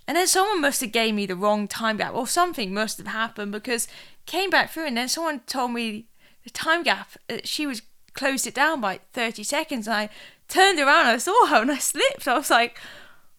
And 0.05 0.18
then 0.18 0.28
someone 0.28 0.59
must 0.59 0.82
have 0.82 0.91
gave 0.91 1.14
me 1.14 1.26
the 1.26 1.38
wrong 1.38 1.68
time 1.68 1.97
gap, 1.97 2.14
or 2.14 2.28
something 2.28 2.74
must 2.74 2.97
have 2.97 3.07
happened 3.07 3.53
because 3.53 3.88
came 4.26 4.49
back 4.49 4.72
through, 4.72 4.88
and 4.88 4.97
then 4.97 5.07
someone 5.07 5.39
told 5.41 5.72
me 5.72 6.07
the 6.43 6.49
time 6.49 6.84
gap. 6.84 7.11
Uh, 7.30 7.38
she 7.45 7.66
was 7.66 7.82
closed 8.14 8.45
it 8.45 8.53
down 8.53 8.82
by 8.82 8.99
thirty 9.14 9.43
seconds. 9.43 9.88
And 9.88 9.95
I 9.95 10.09
turned 10.49 10.80
around, 10.80 11.07
I 11.07 11.18
saw 11.18 11.45
her, 11.45 11.61
and 11.61 11.72
I 11.72 11.78
slipped. 11.78 12.28
I 12.28 12.38
was 12.38 12.49
like, 12.49 12.78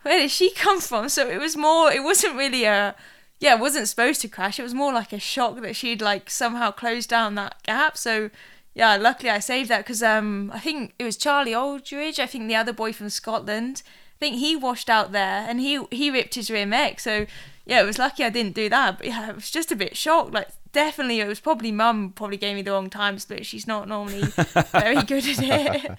"Where 0.04 0.18
did 0.18 0.30
she 0.30 0.50
come 0.54 0.80
from?" 0.80 1.08
So 1.08 1.28
it 1.28 1.38
was 1.38 1.56
more. 1.56 1.90
It 1.90 2.02
wasn't 2.02 2.36
really 2.36 2.64
a. 2.64 2.94
Yeah, 3.40 3.56
it 3.56 3.60
wasn't 3.60 3.88
supposed 3.88 4.20
to 4.22 4.28
crash. 4.28 4.58
It 4.58 4.62
was 4.62 4.74
more 4.74 4.92
like 4.92 5.12
a 5.12 5.18
shock 5.18 5.60
that 5.60 5.76
she'd 5.76 6.00
like 6.00 6.30
somehow 6.30 6.70
closed 6.70 7.10
down 7.10 7.34
that 7.34 7.62
gap. 7.64 7.98
So 7.98 8.30
yeah, 8.74 8.96
luckily 8.96 9.30
I 9.30 9.38
saved 9.38 9.70
that 9.70 9.84
because 9.84 10.02
um, 10.02 10.50
I 10.52 10.58
think 10.58 10.94
it 10.98 11.04
was 11.04 11.16
Charlie 11.16 11.54
Aldridge. 11.54 12.18
I 12.18 12.26
think 12.26 12.48
the 12.48 12.56
other 12.56 12.72
boy 12.72 12.92
from 12.92 13.08
Scotland. 13.08 13.82
I 13.86 14.18
think 14.18 14.36
he 14.36 14.56
washed 14.56 14.90
out 14.90 15.12
there 15.12 15.44
and 15.48 15.60
he 15.60 15.84
he 15.90 16.10
ripped 16.10 16.34
his 16.34 16.50
rear 16.50 16.66
mech. 16.66 17.00
So 17.00 17.26
yeah, 17.66 17.80
it 17.82 17.86
was 17.86 17.98
lucky 17.98 18.24
I 18.24 18.30
didn't 18.30 18.54
do 18.54 18.68
that. 18.68 18.98
But 18.98 19.06
yeah, 19.06 19.28
I 19.30 19.32
was 19.32 19.50
just 19.50 19.72
a 19.72 19.76
bit 19.76 19.96
shocked. 19.96 20.32
Like 20.32 20.48
definitely, 20.72 21.20
it 21.20 21.28
was 21.28 21.40
probably 21.40 21.72
mum 21.72 22.12
probably 22.14 22.36
gave 22.36 22.56
me 22.56 22.62
the 22.62 22.72
wrong 22.72 22.90
time 22.90 23.18
split. 23.18 23.46
She's 23.46 23.66
not 23.66 23.88
normally 23.88 24.22
very 24.72 25.02
good 25.02 25.26
at 25.26 25.38
it. 25.40 25.98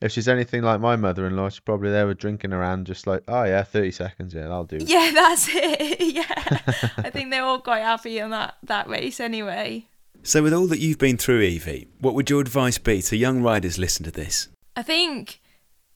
If 0.00 0.12
she's 0.12 0.28
anything 0.28 0.62
like 0.62 0.80
my 0.80 0.94
mother-in-law, 0.94 1.48
she's 1.48 1.60
probably 1.60 1.90
there 1.90 2.06
with 2.06 2.18
drinking 2.18 2.52
around, 2.52 2.86
just 2.86 3.06
like, 3.06 3.24
oh 3.26 3.42
yeah, 3.44 3.62
thirty 3.64 3.90
seconds, 3.90 4.32
yeah, 4.32 4.42
that'll 4.42 4.64
do. 4.64 4.78
Yeah, 4.80 5.10
that's 5.14 5.48
it. 5.50 6.00
yeah, 6.14 6.24
I 6.98 7.10
think 7.10 7.30
they're 7.30 7.44
all 7.44 7.60
quite 7.60 7.80
happy 7.80 8.20
on 8.20 8.30
that 8.30 8.56
that 8.62 8.88
race 8.88 9.18
anyway. 9.18 9.86
So, 10.22 10.42
with 10.42 10.52
all 10.52 10.66
that 10.68 10.78
you've 10.78 10.98
been 10.98 11.16
through, 11.16 11.40
Evie, 11.40 11.88
what 12.00 12.14
would 12.14 12.30
your 12.30 12.40
advice 12.40 12.78
be 12.78 13.02
to 13.02 13.16
young 13.16 13.42
riders 13.42 13.78
listen 13.78 14.04
to 14.04 14.10
this? 14.10 14.48
I 14.76 14.82
think 14.82 15.40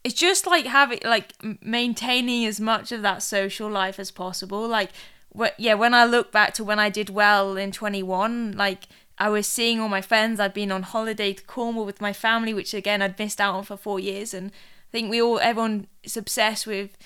it's 0.05 0.15
just 0.15 0.47
like 0.47 0.67
having 0.67 1.01
like 1.05 1.35
maintaining 1.63 2.45
as 2.47 2.61
much 2.61 2.93
of 2.93 3.03
that 3.03 3.23
social 3.23 3.69
life 3.69 3.99
as 4.01 4.11
possible. 4.11 4.67
Like, 4.67 4.91
wh- 5.37 5.55
yeah, 5.59 5.75
when 5.75 5.95
I 5.95 6.05
look 6.05 6.33
back 6.33 6.55
to 6.55 6.65
when 6.65 6.79
I 6.79 6.89
did 6.89 7.11
well 7.11 7.57
in 7.57 7.73
21, 7.73 8.53
like 8.57 8.89
I 9.19 9.29
was 9.29 9.47
seeing 9.47 9.81
all 9.81 9.89
my 9.89 10.01
friends. 10.01 10.41
I'd 10.41 10.55
been 10.55 10.73
on 10.73 10.83
holiday 10.83 11.33
to 11.33 11.43
Cornwall 11.45 11.85
with 11.85 12.01
my 12.01 12.13
family, 12.13 12.55
which 12.55 12.75
again 12.75 13.03
I'd 13.03 13.19
missed 13.19 13.41
out 13.41 13.55
on 13.55 13.65
for 13.65 13.77
four 13.77 14.01
years. 14.01 14.35
And 14.35 14.51
I 14.51 14.91
think 14.91 15.11
we 15.11 15.21
all, 15.23 15.39
everyone 15.41 15.87
is 16.03 16.17
obsessed 16.17 16.67
with, 16.67 16.97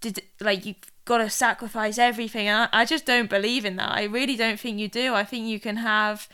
did 0.00 0.22
like 0.40 0.64
you've 0.64 0.76
got 1.04 1.18
to 1.18 1.30
sacrifice 1.30 1.98
everything. 1.98 2.46
And 2.46 2.68
I, 2.72 2.80
I 2.80 2.84
just 2.84 3.06
don't 3.06 3.30
believe 3.30 3.64
in 3.64 3.76
that. 3.76 3.92
I 3.92 4.04
really 4.04 4.36
don't 4.36 4.60
think 4.60 4.78
you 4.78 4.88
do. 4.88 5.14
I 5.14 5.24
think 5.24 5.46
you 5.46 5.60
can 5.60 5.78
have 5.78 6.28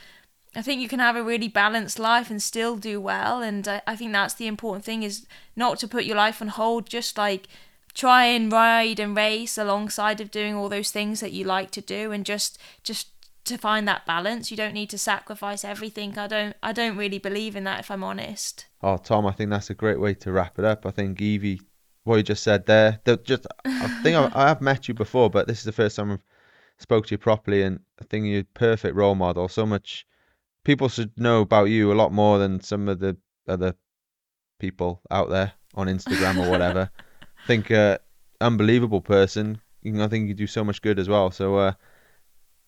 I 0.57 0.63
think 0.63 0.81
you 0.81 0.89
can 0.89 1.01
have 1.01 1.17
a 1.17 1.23
really 1.23 1.49
balanced 1.49 1.99
life 1.99 2.31
and 2.31 2.43
still 2.43 2.77
do 2.77 2.99
well. 2.99 3.43
And 3.43 3.69
I, 3.69 3.83
I 3.87 3.95
think 3.95 4.13
that's 4.13 4.33
the 4.33 4.47
important 4.47 4.87
thing 4.87 5.03
is 5.03 5.27
not 5.55 5.79
to 5.81 5.89
put 5.89 6.07
your 6.07 6.17
life 6.17 6.41
on 6.41 6.49
hold. 6.49 6.89
Just 6.89 7.19
like 7.19 7.47
try 7.93 8.25
and 8.25 8.51
ride 8.51 8.99
and 8.99 9.15
race 9.15 9.59
alongside 9.59 10.21
of 10.21 10.31
doing 10.31 10.55
all 10.55 10.71
those 10.71 10.91
things 10.91 11.21
that 11.21 11.33
you 11.33 11.45
like 11.45 11.71
to 11.73 11.83
do, 11.83 12.11
and 12.11 12.25
just 12.25 12.59
just 12.83 13.09
to 13.47 13.57
find 13.57 13.87
that 13.89 14.07
balance. 14.07 14.51
You 14.51 14.57
don't 14.57 14.75
need 14.75 14.91
to 14.91 14.99
sacrifice 14.99 15.65
everything. 15.65 16.19
I 16.19 16.27
don't 16.27 16.57
I 16.63 16.73
don't 16.73 16.97
really 16.97 17.19
believe 17.19 17.57
in 17.57 17.65
that 17.65 17.81
if 17.81 17.91
I'm 17.91 18.05
honest. 18.05 18.67
Oh, 18.83 18.97
Tom, 18.97 19.27
I 19.27 19.33
think 19.33 19.51
that's 19.51 19.71
a 19.71 19.75
great 19.75 20.01
way 20.01 20.15
to 20.15 20.33
wrap 20.33 20.59
it 20.59 20.65
up. 20.65 20.87
I 20.87 20.91
think 20.91 21.21
Evie, 21.21 21.61
what 22.05 22.17
you 22.17 22.23
just 22.23 22.43
said 22.43 22.67
there, 22.67 23.01
just 23.25 23.47
I 23.65 23.89
think 24.03 24.17
I, 24.17 24.31
I 24.35 24.49
have 24.49 24.61
met 24.61 24.89
you 24.89 24.95
before, 24.95 25.31
but 25.31 25.47
this 25.47 25.59
is 25.59 25.65
the 25.65 25.73
first 25.73 25.97
time 25.97 26.13
I've 26.13 26.23
spoke 26.79 27.07
to 27.07 27.15
you 27.15 27.19
properly, 27.19 27.63
and 27.63 27.81
I 28.01 28.05
think 28.05 28.27
you're 28.27 28.41
a 28.41 28.45
perfect 28.55 28.95
role 28.95 29.15
model. 29.15 29.49
So 29.49 29.67
much 29.67 30.07
people 30.65 30.89
should 30.89 31.19
know 31.19 31.43
about 31.43 31.65
you 31.65 31.93
a 31.93 31.95
lot 31.95 32.13
more 32.13 32.39
than 32.39 32.61
some 32.61 32.89
of 32.89 32.99
the 32.99 33.17
other 33.49 33.75
people 34.59 35.01
out 35.11 35.31
there 35.31 35.53
on 35.75 35.87
Instagram 35.87 36.45
or 36.45 36.51
whatever. 36.51 36.91
I 37.45 37.47
think 37.47 37.71
uh, 37.71 37.99
unbelievable 38.41 39.01
person. 39.01 39.61
I 39.85 40.09
think 40.09 40.27
you 40.27 40.35
do 40.35 40.49
so 40.49 40.65
much 40.65 40.83
good 40.83 40.99
as 40.99 41.09
well. 41.09 41.31
So 41.31 41.57
uh, 41.57 41.73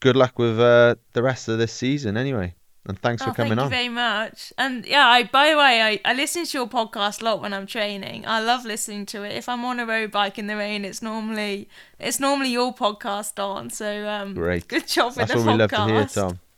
good 0.01 0.17
luck 0.17 0.39
with 0.39 0.59
uh, 0.61 0.97
the 1.13 1.23
rest 1.23 1.49
of 1.49 1.59
this 1.59 1.73
season, 1.73 2.17
anyway. 2.17 2.55
And 2.89 2.99
thanks 2.99 3.23
oh, 3.23 3.27
for 3.27 3.35
coming 3.35 3.51
thank 3.51 3.61
on. 3.61 3.71
Thank 3.71 3.91
you 3.91 3.95
very 3.95 4.09
much. 4.09 4.53
And 4.57 4.87
yeah, 4.87 5.07
I 5.07 5.25
by 5.25 5.51
the 5.51 5.59
way, 5.59 5.83
I, 5.83 6.01
I 6.07 6.15
listen 6.15 6.47
to 6.47 6.59
your 6.59 6.67
podcast 6.67 7.21
a 7.21 7.27
lot 7.27 7.43
when 7.43 7.53
I'm 7.53 7.67
training. 7.67 8.27
I 8.27 8.41
love 8.41 8.65
listening 8.65 9.05
to 9.07 9.25
it. 9.25 9.37
If 9.37 9.47
I'm 9.47 9.63
on 9.67 9.79
a 9.79 9.85
road 9.85 10.11
bike 10.11 10.39
in 10.39 10.47
the 10.47 10.57
rain, 10.57 10.87
it's 10.87 11.03
normally 11.03 11.69
it's 12.01 12.19
normally 12.19 12.51
your 12.51 12.75
podcast 12.75 13.39
on. 13.43 13.69
So 13.69 14.09
um, 14.09 14.33
great. 14.33 14.69
Good 14.69 14.89
job 14.89 15.15
That's 15.15 15.35
with 15.35 15.45
what 15.45 15.59
the 15.59 15.65
we 15.65 15.69
podcast. 15.69 15.79
love 15.79 15.89
to 15.89 15.95
hear, 15.95 16.07
Tom. 16.07 16.41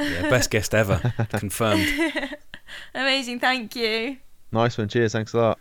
Yeah, 0.00 0.30
best 0.30 0.50
guest 0.50 0.76
ever. 0.76 1.12
Confirmed. 1.32 1.84
Amazing, 2.94 3.40
thank 3.40 3.74
you. 3.74 4.18
Nice 4.52 4.78
one. 4.78 4.86
Cheers. 4.86 5.10
Thanks 5.10 5.32
a 5.32 5.38
lot. 5.38 5.58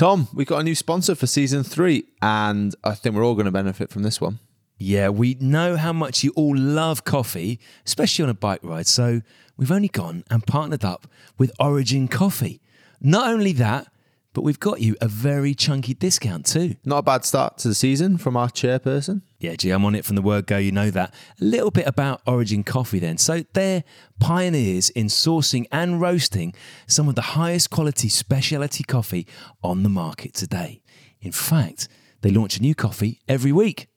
Tom, 0.00 0.28
we 0.32 0.46
got 0.46 0.60
a 0.60 0.62
new 0.62 0.74
sponsor 0.74 1.14
for 1.14 1.26
season 1.26 1.62
three, 1.62 2.04
and 2.22 2.74
I 2.82 2.94
think 2.94 3.14
we're 3.14 3.22
all 3.22 3.34
going 3.34 3.44
to 3.44 3.50
benefit 3.50 3.90
from 3.90 4.02
this 4.02 4.18
one. 4.18 4.38
Yeah, 4.78 5.10
we 5.10 5.36
know 5.42 5.76
how 5.76 5.92
much 5.92 6.24
you 6.24 6.32
all 6.36 6.56
love 6.56 7.04
coffee, 7.04 7.60
especially 7.84 8.22
on 8.22 8.30
a 8.30 8.34
bike 8.34 8.60
ride. 8.62 8.86
So 8.86 9.20
we've 9.58 9.70
only 9.70 9.88
gone 9.88 10.24
and 10.30 10.46
partnered 10.46 10.86
up 10.86 11.06
with 11.36 11.52
Origin 11.60 12.08
Coffee. 12.08 12.62
Not 13.02 13.28
only 13.28 13.52
that, 13.52 13.92
but 14.32 14.42
we've 14.42 14.60
got 14.60 14.80
you 14.80 14.96
a 15.00 15.08
very 15.08 15.54
chunky 15.54 15.94
discount 15.94 16.46
too. 16.46 16.76
Not 16.84 16.98
a 16.98 17.02
bad 17.02 17.24
start 17.24 17.58
to 17.58 17.68
the 17.68 17.74
season 17.74 18.16
from 18.16 18.36
our 18.36 18.48
chairperson. 18.48 19.22
Yeah, 19.38 19.56
gee, 19.56 19.70
I'm 19.70 19.84
on 19.84 19.94
it 19.94 20.04
from 20.04 20.16
the 20.16 20.22
word 20.22 20.46
go, 20.46 20.58
you 20.58 20.72
know 20.72 20.90
that. 20.90 21.14
A 21.40 21.44
little 21.44 21.70
bit 21.70 21.86
about 21.86 22.20
Origin 22.26 22.62
Coffee 22.62 22.98
then. 22.98 23.18
So 23.18 23.44
they're 23.54 23.84
pioneers 24.20 24.90
in 24.90 25.06
sourcing 25.06 25.66
and 25.72 26.00
roasting 26.00 26.54
some 26.86 27.08
of 27.08 27.14
the 27.14 27.22
highest 27.22 27.70
quality 27.70 28.08
specialty 28.08 28.84
coffee 28.84 29.26
on 29.62 29.82
the 29.82 29.88
market 29.88 30.34
today. 30.34 30.82
In 31.20 31.32
fact, 31.32 31.88
they 32.22 32.30
launch 32.30 32.56
a 32.58 32.62
new 32.62 32.74
coffee 32.74 33.20
every 33.28 33.52
week. 33.52 33.88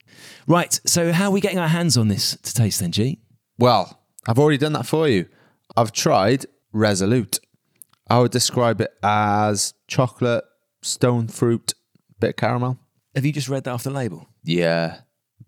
Right, 0.47 0.79
so 0.86 1.11
how 1.11 1.25
are 1.25 1.31
we 1.31 1.41
getting 1.41 1.59
our 1.59 1.67
hands 1.67 1.97
on 1.97 2.07
this 2.07 2.38
to 2.38 2.53
taste 2.53 2.79
then, 2.79 2.91
G? 2.91 3.19
Well, 3.57 3.99
I've 4.27 4.39
already 4.39 4.57
done 4.57 4.73
that 4.73 4.86
for 4.86 5.07
you. 5.07 5.27
I've 5.75 5.91
tried 5.91 6.45
Resolute. 6.71 7.39
I 8.14 8.20
would 8.20 8.32
describe 8.32 8.80
it 8.80 8.93
as 9.01 9.74
chocolate, 9.88 10.43
stone 10.84 11.28
fruit, 11.30 11.74
bit 12.20 12.30
of 12.30 12.36
caramel. 12.36 12.78
Have 13.16 13.26
you 13.26 13.34
just 13.34 13.49
read 13.49 13.64
that 13.64 13.72
off 13.72 13.82
the 13.86 13.89
label? 13.89 14.30
Yeah. 14.43 14.99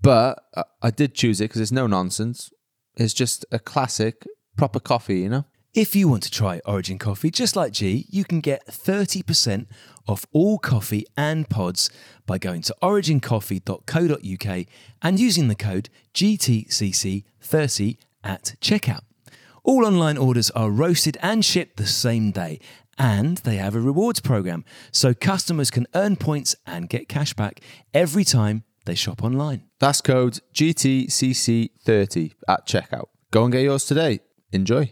But 0.01 0.43
I, 0.55 0.63
I 0.82 0.89
did 0.89 1.13
choose 1.13 1.39
it 1.39 1.43
because 1.43 1.61
it's 1.61 1.72
no 1.72 1.86
nonsense. 1.86 2.49
It's 2.97 3.13
just 3.13 3.45
a 3.51 3.59
classic, 3.59 4.26
proper 4.57 4.80
coffee, 4.80 5.20
you 5.20 5.30
know? 5.30 5.45
If 5.76 5.95
you 5.95 6.07
want 6.07 6.24
to 6.24 6.32
try 6.32 6.59
Origin 6.66 6.97
Coffee, 6.97 7.30
just 7.30 7.55
like 7.55 7.72
G, 7.72 8.07
you 8.09 8.26
can 8.26 8.39
get 8.39 8.66
30% 8.66 9.68
off 10.07 10.26
all 10.32 10.57
coffee 10.57 11.05
and 11.16 11.47
pods 11.47 11.91
by 12.26 12.39
going 12.39 12.63
to 12.63 12.76
origincoffee.co.uk 12.82 14.66
and 15.03 15.20
using 15.20 15.49
the 15.49 15.55
code 15.55 15.89
GTCC30 16.16 17.97
at 18.24 18.55
checkout. 18.59 19.01
All 19.66 19.84
online 19.84 20.16
orders 20.16 20.51
are 20.51 20.70
roasted 20.70 21.18
and 21.24 21.43
shipped 21.43 21.78
the 21.78 21.88
same 21.88 22.30
day, 22.30 22.59
and 22.99 23.39
they 23.39 23.55
have 23.55 23.74
a 23.74 23.80
rewards 23.80 24.20
program 24.20 24.63
so 24.91 25.16
customers 25.16 25.72
can 25.72 25.88
earn 25.95 26.18
points 26.18 26.55
and 26.68 26.88
get 26.88 27.09
cash 27.09 27.34
back 27.34 27.61
every 27.91 28.24
time 28.24 28.63
they 28.86 28.93
shop 28.93 29.24
online. 29.24 29.63
That's 29.80 30.01
code 30.01 30.39
GTCC30 30.53 32.34
at 32.47 32.68
checkout. 32.68 33.07
Go 33.32 33.45
and 33.45 33.51
get 33.51 33.63
yours 33.63 33.86
today. 33.86 34.20
Enjoy. 34.51 34.91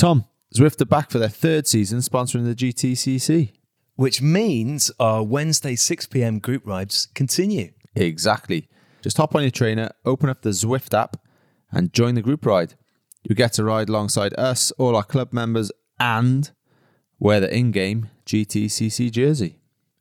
Tom, 0.00 0.24
Zwift 0.56 0.80
are 0.80 0.86
back 0.86 1.10
for 1.10 1.18
their 1.18 1.28
third 1.28 1.66
season 1.66 1.98
sponsoring 1.98 2.46
the 2.46 2.54
GTCC. 2.54 3.52
Which 3.96 4.22
means 4.22 4.90
our 4.98 5.22
Wednesday 5.22 5.76
6 5.76 6.06
pm 6.06 6.38
group 6.38 6.66
rides 6.66 7.08
continue. 7.14 7.72
Exactly. 7.94 8.66
Just 9.02 9.18
hop 9.18 9.34
on 9.34 9.42
your 9.42 9.50
trainer, 9.50 9.90
open 10.06 10.30
up 10.30 10.40
the 10.40 10.54
Zwift 10.54 10.98
app, 10.98 11.18
and 11.70 11.92
join 11.92 12.14
the 12.14 12.22
group 12.22 12.46
ride. 12.46 12.76
You 13.24 13.34
get 13.34 13.52
to 13.52 13.64
ride 13.64 13.90
alongside 13.90 14.32
us, 14.38 14.70
all 14.78 14.96
our 14.96 15.02
club 15.02 15.34
members, 15.34 15.70
and 15.98 16.50
wear 17.18 17.38
the 17.38 17.54
in 17.54 17.70
game 17.70 18.08
GTCC 18.24 19.10
jersey. 19.10 19.58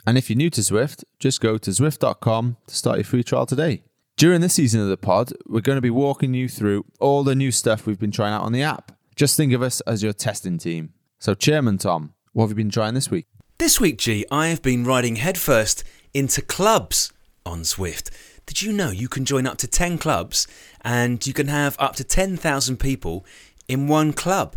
And 0.08 0.18
if 0.18 0.30
you're 0.30 0.38
new 0.38 0.50
to 0.52 0.62
Zwift, 0.62 1.04
just 1.20 1.41
go 1.41 1.58
to 1.58 1.72
Zwift.com 1.72 2.56
to 2.68 2.74
start 2.74 3.00
your 3.00 3.04
free 3.04 3.26
trial 3.26 3.45
today. 3.45 3.84
During 4.16 4.39
this 4.39 4.54
season 4.54 4.80
of 4.80 4.88
the 4.88 4.95
pod, 4.95 5.34
we're 5.45 5.60
going 5.60 5.76
to 5.76 5.82
be 5.82 5.89
walking 5.89 6.34
you 6.34 6.47
through 6.47 6.86
all 7.02 7.26
the 7.26 7.36
new 7.36 7.52
stuff 7.52 7.86
we've 7.86 8.00
been 8.00 8.12
trying 8.12 8.32
out 8.32 8.43
on 8.43 8.54
the 8.54 8.64
app. 8.64 8.93
Just 9.20 9.36
think 9.36 9.52
of 9.52 9.62
us 9.62 9.82
as 9.82 10.02
your 10.02 10.14
testing 10.14 10.58
team. 10.58 10.94
So, 11.20 11.34
Chairman 11.34 11.78
Tom, 11.78 12.14
what 12.32 12.46
have 12.46 12.52
you 12.52 12.56
been 12.56 12.70
trying 12.70 12.94
this 12.94 13.12
week? 13.12 13.26
This 13.58 13.78
week, 13.78 13.98
G, 13.98 14.26
I 14.32 14.48
have 14.48 14.62
been 14.62 14.86
riding 14.86 15.18
headfirst 15.18 15.84
into 16.14 16.42
clubs 16.42 17.12
on 17.46 17.64
Zwift. 17.64 18.12
Did 18.46 18.62
you 18.62 18.72
know 18.72 18.92
you 18.92 19.10
can 19.10 19.26
join 19.26 19.46
up 19.46 19.58
to 19.58 19.68
10 19.68 19.98
clubs 19.98 20.48
and 20.86 21.28
you 21.28 21.34
can 21.34 21.50
have 21.50 21.76
up 21.80 21.98
to 21.98 22.06
10,000 22.06 22.78
people 22.78 23.26
in 23.68 23.90
one 23.90 24.14
club? 24.14 24.56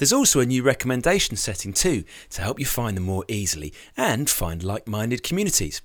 There's 0.00 0.14
also 0.14 0.40
a 0.40 0.46
new 0.46 0.62
recommendation 0.62 1.36
setting 1.36 1.74
too 1.74 2.04
to 2.30 2.40
help 2.40 2.58
you 2.58 2.64
find 2.64 2.96
them 2.96 3.04
more 3.04 3.26
easily 3.28 3.74
and 3.98 4.30
find 4.30 4.62
like 4.62 4.88
minded 4.88 5.22
communities. 5.22 5.82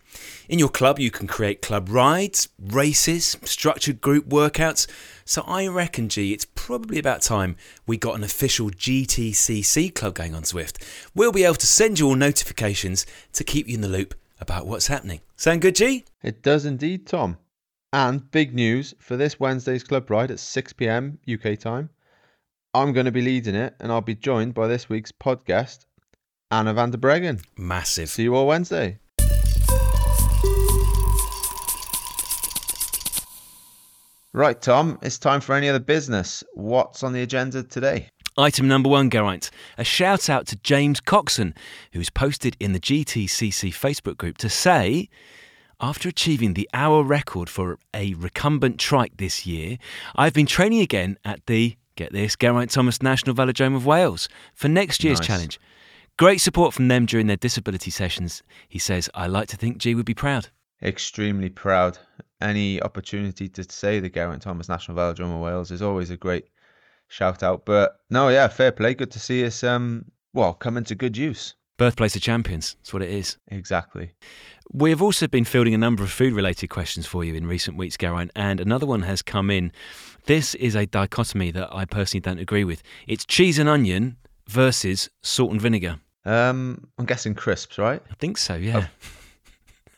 In 0.47 0.57
your 0.57 0.69
club, 0.69 0.99
you 0.99 1.11
can 1.11 1.27
create 1.27 1.61
club 1.61 1.89
rides, 1.89 2.47
races, 2.57 3.35
structured 3.43 3.99
group 3.99 4.29
workouts. 4.29 4.87
So 5.25 5.43
I 5.45 5.67
reckon, 5.67 6.07
G, 6.07 6.31
it's 6.31 6.45
probably 6.45 6.97
about 6.97 7.23
time 7.23 7.57
we 7.85 7.97
got 7.97 8.15
an 8.15 8.23
official 8.23 8.69
GTCC 8.69 9.93
club 9.93 10.13
going 10.13 10.33
on 10.33 10.43
Zwift. 10.43 10.81
We'll 11.13 11.33
be 11.33 11.43
able 11.43 11.55
to 11.55 11.67
send 11.67 11.99
you 11.99 12.07
all 12.07 12.15
notifications 12.15 13.05
to 13.33 13.43
keep 13.43 13.67
you 13.67 13.73
in 13.73 13.81
the 13.81 13.89
loop 13.89 14.15
about 14.39 14.65
what's 14.65 14.87
happening. 14.87 15.19
Sound 15.35 15.61
good, 15.61 15.75
G? 15.75 16.05
It 16.23 16.41
does 16.41 16.65
indeed, 16.65 17.05
Tom. 17.05 17.37
And 17.91 18.31
big 18.31 18.53
news 18.53 18.95
for 18.97 19.17
this 19.17 19.41
Wednesday's 19.41 19.83
club 19.83 20.09
ride 20.09 20.31
at 20.31 20.39
6 20.39 20.71
pm 20.71 21.19
UK 21.29 21.59
time. 21.59 21.89
I'm 22.75 22.91
going 22.91 23.05
to 23.05 23.11
be 23.11 23.21
leading 23.21 23.55
it 23.55 23.73
and 23.79 23.89
I'll 23.89 24.01
be 24.01 24.15
joined 24.15 24.53
by 24.53 24.67
this 24.67 24.89
week's 24.89 25.13
podcast, 25.13 25.85
Anna 26.51 26.73
van 26.73 26.91
der 26.91 26.97
Breggen. 26.97 27.41
Massive. 27.57 28.09
See 28.09 28.23
you 28.23 28.35
all 28.35 28.47
Wednesday. 28.47 28.99
Right, 34.33 34.61
Tom, 34.61 34.99
it's 35.01 35.17
time 35.17 35.39
for 35.39 35.55
any 35.55 35.69
other 35.69 35.79
business. 35.79 36.43
What's 36.53 37.01
on 37.01 37.13
the 37.13 37.21
agenda 37.21 37.63
today? 37.63 38.09
Item 38.37 38.67
number 38.67 38.89
one, 38.89 39.09
Geraint. 39.09 39.51
A 39.77 39.85
shout 39.85 40.29
out 40.29 40.45
to 40.47 40.57
James 40.57 40.99
Coxon, 40.99 41.53
who's 41.93 42.09
posted 42.09 42.57
in 42.59 42.73
the 42.73 42.81
GTCC 42.81 43.69
Facebook 43.69 44.17
group 44.17 44.37
to 44.39 44.49
say, 44.49 45.07
after 45.79 46.09
achieving 46.09 46.55
the 46.55 46.69
hour 46.73 47.03
record 47.03 47.49
for 47.49 47.79
a 47.93 48.15
recumbent 48.15 48.81
trike 48.81 49.15
this 49.15 49.45
year, 49.45 49.77
I've 50.17 50.33
been 50.33 50.45
training 50.45 50.81
again 50.81 51.17
at 51.23 51.45
the, 51.45 51.77
get 51.95 52.11
this, 52.13 52.35
Geraint 52.35 52.71
Thomas 52.71 53.01
National 53.01 53.35
Velodrome 53.35 53.75
of 53.75 53.85
Wales 53.85 54.27
for 54.53 54.67
next 54.67 55.03
year's 55.03 55.19
Nice. 55.19 55.27
challenge. 55.27 55.59
Great 56.17 56.39
support 56.39 56.73
from 56.73 56.87
them 56.87 57.05
during 57.05 57.27
their 57.27 57.35
disability 57.37 57.91
sessions. 57.91 58.41
He 58.69 58.79
says, 58.79 59.09
I 59.13 59.27
like 59.27 59.47
to 59.49 59.57
think 59.57 59.77
G 59.79 59.95
would 59.95 60.05
be 60.05 60.13
proud. 60.13 60.47
Extremely 60.81 61.49
proud. 61.49 61.97
Any 62.41 62.81
opportunity 62.81 63.47
to 63.49 63.63
say 63.69 63.99
the 63.99 64.09
Geraint 64.09 64.41
Thomas 64.41 64.69
National 64.69 64.97
Velodrome 64.97 65.35
of 65.35 65.41
Wales 65.41 65.71
is 65.71 65.81
always 65.81 66.09
a 66.11 66.17
great 66.17 66.45
shout 67.07 67.43
out. 67.43 67.65
But 67.65 67.97
no, 68.09 68.29
yeah, 68.29 68.47
fair 68.47 68.71
play. 68.71 68.93
Good 68.93 69.11
to 69.11 69.19
see 69.19 69.45
us, 69.45 69.63
um, 69.63 70.05
well, 70.33 70.53
come 70.53 70.77
into 70.77 70.95
good 70.95 71.17
use. 71.17 71.55
Birthplace 71.77 72.15
of 72.15 72.21
champions, 72.21 72.75
that's 72.79 72.93
what 72.93 73.01
it 73.01 73.09
is. 73.09 73.37
Exactly. 73.49 74.11
We 74.71 74.89
have 74.91 75.01
also 75.01 75.27
been 75.27 75.43
fielding 75.43 75.73
a 75.73 75.77
number 75.77 76.03
of 76.03 76.11
food 76.11 76.33
related 76.33 76.69
questions 76.69 77.05
for 77.05 77.23
you 77.23 77.35
in 77.35 77.45
recent 77.47 77.77
weeks, 77.77 77.97
Geraint, 77.97 78.31
and 78.35 78.59
another 78.59 78.85
one 78.85 79.01
has 79.01 79.21
come 79.21 79.51
in. 79.51 79.71
This 80.25 80.55
is 80.55 80.75
a 80.75 80.85
dichotomy 80.85 81.51
that 81.51 81.73
I 81.75 81.85
personally 81.85 82.21
don't 82.21 82.39
agree 82.39 82.63
with. 82.63 82.81
It's 83.07 83.25
cheese 83.25 83.59
and 83.59 83.67
onion 83.67 84.15
versus 84.47 85.09
salt 85.21 85.51
and 85.51 85.61
vinegar. 85.61 85.99
Um, 86.23 86.87
I'm 86.97 87.05
guessing 87.05 87.35
crisps, 87.35 87.77
right? 87.77 88.01
I 88.09 88.13
think 88.15 88.37
so, 88.37 88.55
yeah. 88.55 88.87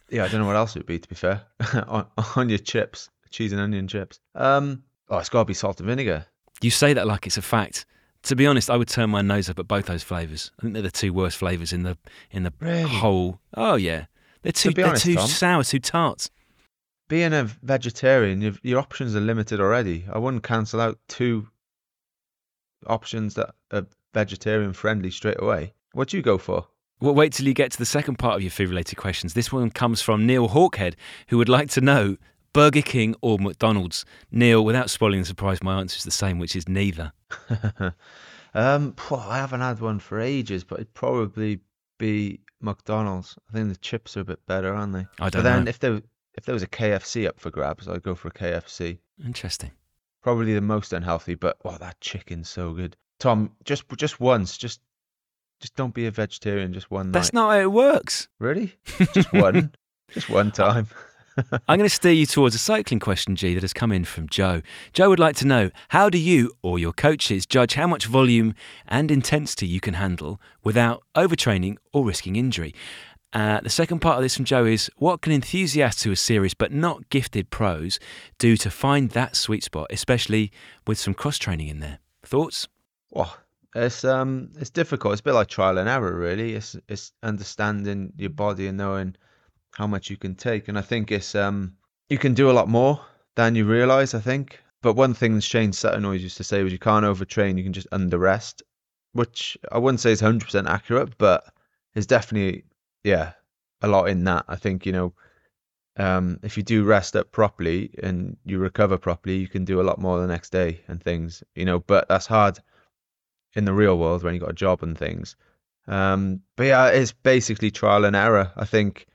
Yeah, 0.09 0.23
I 0.23 0.27
don't 0.29 0.41
know 0.41 0.47
what 0.47 0.55
else 0.55 0.75
it 0.75 0.79
would 0.79 0.85
be, 0.87 0.99
to 0.99 1.07
be 1.07 1.15
fair. 1.15 1.43
on, 1.87 2.07
on 2.35 2.49
your 2.49 2.57
chips, 2.57 3.09
cheese 3.29 3.51
and 3.51 3.61
onion 3.61 3.87
chips. 3.87 4.19
Um, 4.35 4.83
oh, 5.09 5.17
it's 5.17 5.29
got 5.29 5.39
to 5.39 5.45
be 5.45 5.53
salt 5.53 5.79
and 5.79 5.87
vinegar. 5.87 6.25
You 6.61 6.71
say 6.71 6.93
that 6.93 7.05
like 7.05 7.27
it's 7.27 7.37
a 7.37 7.41
fact. 7.41 7.85
To 8.27 8.35
be 8.35 8.45
honest, 8.45 8.69
I 8.69 8.77
would 8.77 8.87
turn 8.89 9.09
my 9.09 9.21
nose 9.21 9.49
up 9.49 9.57
at 9.59 9.67
both 9.67 9.85
those 9.87 10.03
flavours. 10.03 10.51
I 10.59 10.61
think 10.63 10.73
they're 10.73 10.83
the 10.83 10.91
two 10.91 11.11
worst 11.13 11.37
flavours 11.37 11.71
in 11.73 11.83
the 11.83 11.97
in 12.31 12.43
the 12.43 12.53
Really? 12.59 12.83
whole. 12.83 13.39
Oh 13.55 13.75
yeah, 13.75 14.05
they're 14.41 14.51
too 14.51 14.69
To 14.69 14.75
they're 14.75 14.87
honest, 14.87 15.05
too 15.05 15.15
Tom- 15.15 15.27
sour, 15.27 15.63
too 15.63 15.79
tart. 15.79 16.29
Being 17.07 17.33
a 17.33 17.43
vegetarian, 17.63 18.41
your 18.41 18.53
your 18.63 18.79
options 18.79 19.15
are 19.15 19.21
limited 19.21 19.59
already. 19.61 20.05
I 20.11 20.17
wouldn't 20.19 20.43
cancel 20.43 20.81
out 20.81 20.99
two 21.07 21.47
options 22.85 23.33
that 23.35 23.55
are 23.71 23.85
vegetarian 24.13 24.73
friendly 24.73 25.09
straight 25.11 25.41
away. 25.41 25.73
What 25.93 26.09
do 26.09 26.17
you 26.17 26.23
go 26.23 26.37
for? 26.37 26.67
Well, 26.99 27.13
wait 27.15 27.33
till 27.33 27.47
you 27.47 27.53
get 27.53 27.71
to 27.71 27.77
the 27.77 27.85
second 27.85 28.17
part 28.17 28.35
of 28.35 28.41
your 28.41 28.51
food 28.51 28.69
related 28.69 28.95
questions. 28.97 29.35
This 29.35 29.51
one 29.51 29.69
comes 29.69 30.01
from 30.01 30.25
Neil 30.25 30.49
Hawkhead, 30.49 30.95
who 31.29 31.37
would 31.37 31.49
like 31.49 31.69
to 31.71 31.81
know 31.81 32.17
Burger 32.57 32.81
King 32.81 33.15
or 33.21 33.37
McDonald's. 33.37 34.03
Neil, 34.31 34.65
without 34.65 34.89
spoiling 34.89 35.19
the 35.19 35.25
surprise, 35.25 35.61
my 35.61 35.79
answer 35.79 35.97
is 35.97 36.03
the 36.03 36.11
same, 36.11 36.39
which 36.39 36.55
is 36.55 36.67
neither. 36.67 37.13
um, 38.53 38.93
phew, 38.93 39.17
I 39.17 39.37
haven't 39.37 39.61
had 39.61 39.79
one 39.79 39.99
for 39.99 40.19
ages, 40.19 40.63
but 40.63 40.79
it'd 40.79 40.93
probably 40.93 41.59
be 41.99 42.39
McDonald's. 42.61 43.37
I 43.49 43.53
think 43.53 43.69
the 43.69 43.77
chips 43.77 44.17
are 44.17 44.21
a 44.21 44.25
bit 44.25 44.39
better, 44.47 44.73
aren't 44.73 44.93
they? 44.93 45.01
I 45.19 45.25
But 45.25 45.33
don't 45.33 45.43
then 45.43 45.63
know. 45.65 45.69
if 45.69 45.79
there 45.79 46.01
if 46.35 46.45
there 46.45 46.53
was 46.53 46.63
a 46.63 46.67
KFC 46.67 47.27
up 47.27 47.39
for 47.39 47.49
grabs, 47.51 47.87
I'd 47.87 48.03
go 48.03 48.15
for 48.15 48.27
a 48.29 48.31
KFC. 48.31 48.97
Interesting. 49.23 49.71
Probably 50.23 50.53
the 50.53 50.61
most 50.61 50.93
unhealthy, 50.93 51.35
but 51.35 51.57
oh, 51.63 51.77
that 51.77 51.99
chicken's 52.01 52.49
so 52.49 52.73
good. 52.73 52.95
Tom, 53.19 53.51
just 53.65 53.83
just 53.97 54.19
once, 54.19 54.57
just 54.57 54.81
just 55.59 55.75
don't 55.75 55.93
be 55.93 56.07
a 56.07 56.11
vegetarian. 56.11 56.73
Just 56.73 56.89
one 56.91 57.07
night. 57.07 57.13
That's 57.19 57.33
night. 57.33 57.41
not 57.41 57.51
how 57.53 57.59
it 57.59 57.71
works. 57.71 58.27
really. 58.39 58.75
Just 59.13 59.31
one. 59.33 59.73
just 60.11 60.29
one 60.29 60.51
time. 60.51 60.87
I'm 61.67 61.77
going 61.77 61.89
to 61.89 61.89
steer 61.89 62.11
you 62.11 62.25
towards 62.25 62.55
a 62.55 62.59
cycling 62.59 62.99
question, 62.99 63.35
G, 63.35 63.53
that 63.53 63.63
has 63.63 63.73
come 63.73 63.91
in 63.91 64.05
from 64.05 64.27
Joe. 64.27 64.61
Joe 64.93 65.09
would 65.09 65.19
like 65.19 65.35
to 65.37 65.47
know 65.47 65.69
how 65.89 66.09
do 66.09 66.17
you 66.17 66.51
or 66.61 66.79
your 66.79 66.93
coaches 66.93 67.45
judge 67.45 67.75
how 67.75 67.87
much 67.87 68.05
volume 68.05 68.55
and 68.87 69.11
intensity 69.11 69.67
you 69.67 69.79
can 69.79 69.95
handle 69.95 70.41
without 70.63 71.03
overtraining 71.15 71.77
or 71.93 72.05
risking 72.05 72.35
injury? 72.35 72.73
Uh, 73.33 73.59
the 73.61 73.69
second 73.69 73.99
part 73.99 74.17
of 74.17 74.23
this 74.23 74.35
from 74.35 74.45
Joe 74.45 74.65
is 74.65 74.89
what 74.95 75.21
can 75.21 75.31
enthusiasts 75.31 76.03
who 76.03 76.11
are 76.11 76.15
serious 76.15 76.53
but 76.53 76.71
not 76.71 77.09
gifted 77.09 77.49
pros 77.49 77.99
do 78.39 78.55
to 78.57 78.69
find 78.69 79.11
that 79.11 79.35
sweet 79.35 79.63
spot, 79.63 79.87
especially 79.89 80.51
with 80.87 80.97
some 80.97 81.13
cross 81.13 81.37
training 81.37 81.67
in 81.67 81.79
there? 81.79 81.99
Thoughts? 82.23 82.67
Well, 83.11 83.35
it's 83.75 84.03
um, 84.03 84.49
it's 84.57 84.69
difficult. 84.69 85.13
It's 85.13 85.19
a 85.19 85.23
bit 85.23 85.33
like 85.33 85.49
trial 85.49 85.77
and 85.77 85.89
error, 85.89 86.15
really. 86.15 86.55
It's 86.55 86.75
it's 86.87 87.11
understanding 87.21 88.13
your 88.17 88.29
body 88.29 88.67
and 88.67 88.77
knowing 88.77 89.15
how 89.77 89.85
much 89.85 90.09
you 90.09 90.17
can 90.17 90.33
take. 90.33 90.67
And 90.67 90.77
I 90.77 90.81
think 90.81 91.11
it's 91.11 91.35
um, 91.35 91.75
you 92.09 92.17
can 92.17 92.33
do 92.33 92.49
a 92.49 92.57
lot 92.59 92.67
more 92.67 92.99
than 93.35 93.53
you 93.53 93.65
realize. 93.65 94.15
I 94.15 94.19
think. 94.19 94.59
But 94.81 94.93
one 94.93 95.13
thing 95.13 95.39
Shane 95.39 95.71
always 95.85 96.23
used 96.23 96.37
to 96.37 96.43
say 96.43 96.63
was 96.63 96.71
you 96.71 96.79
can't 96.79 97.05
overtrain. 97.05 97.57
You 97.57 97.63
can 97.63 97.73
just 97.73 97.89
underrest, 97.91 98.61
which 99.13 99.57
I 99.71 99.77
wouldn't 99.77 99.99
say 99.99 100.11
is 100.11 100.19
hundred 100.19 100.45
percent 100.45 100.67
accurate, 100.67 101.17
but 101.19 101.45
it's 101.93 102.07
definitely 102.07 102.63
yeah 103.03 103.33
a 103.81 103.87
lot 103.87 104.09
in 104.09 104.23
that. 104.23 104.45
I 104.47 104.55
think 104.55 104.85
you 104.85 104.91
know. 104.91 105.13
Um, 105.99 106.39
if 106.43 106.57
you 106.57 106.61
do 106.61 106.83
rest 106.83 107.15
up 107.15 107.31
properly 107.31 107.89
and 108.03 108.37
you 108.45 108.59
recover 108.59 108.99
properly, 108.99 109.37
you 109.37 109.47
can 109.47 109.65
do 109.65 109.81
a 109.81 109.87
lot 109.89 109.99
more 109.99 110.19
the 110.19 110.27
next 110.27 110.51
day 110.51 110.81
and 110.87 111.01
things, 111.01 111.43
you 111.55 111.65
know. 111.65 111.79
But 111.79 112.07
that's 112.07 112.27
hard 112.27 112.59
in 113.55 113.65
the 113.65 113.73
real 113.73 113.97
world 113.97 114.21
when 114.21 114.35
you 114.35 114.39
got 114.39 114.51
a 114.51 114.63
job 114.65 114.83
and 114.83 114.95
things. 114.95 115.35
Um, 115.87 116.41
but 116.55 116.67
yeah, 116.67 116.89
it's 116.89 117.13
basically 117.13 117.71
trial 117.71 118.05
and 118.05 118.15
error. 118.15 118.51
I 118.55 118.65
think, 118.65 119.07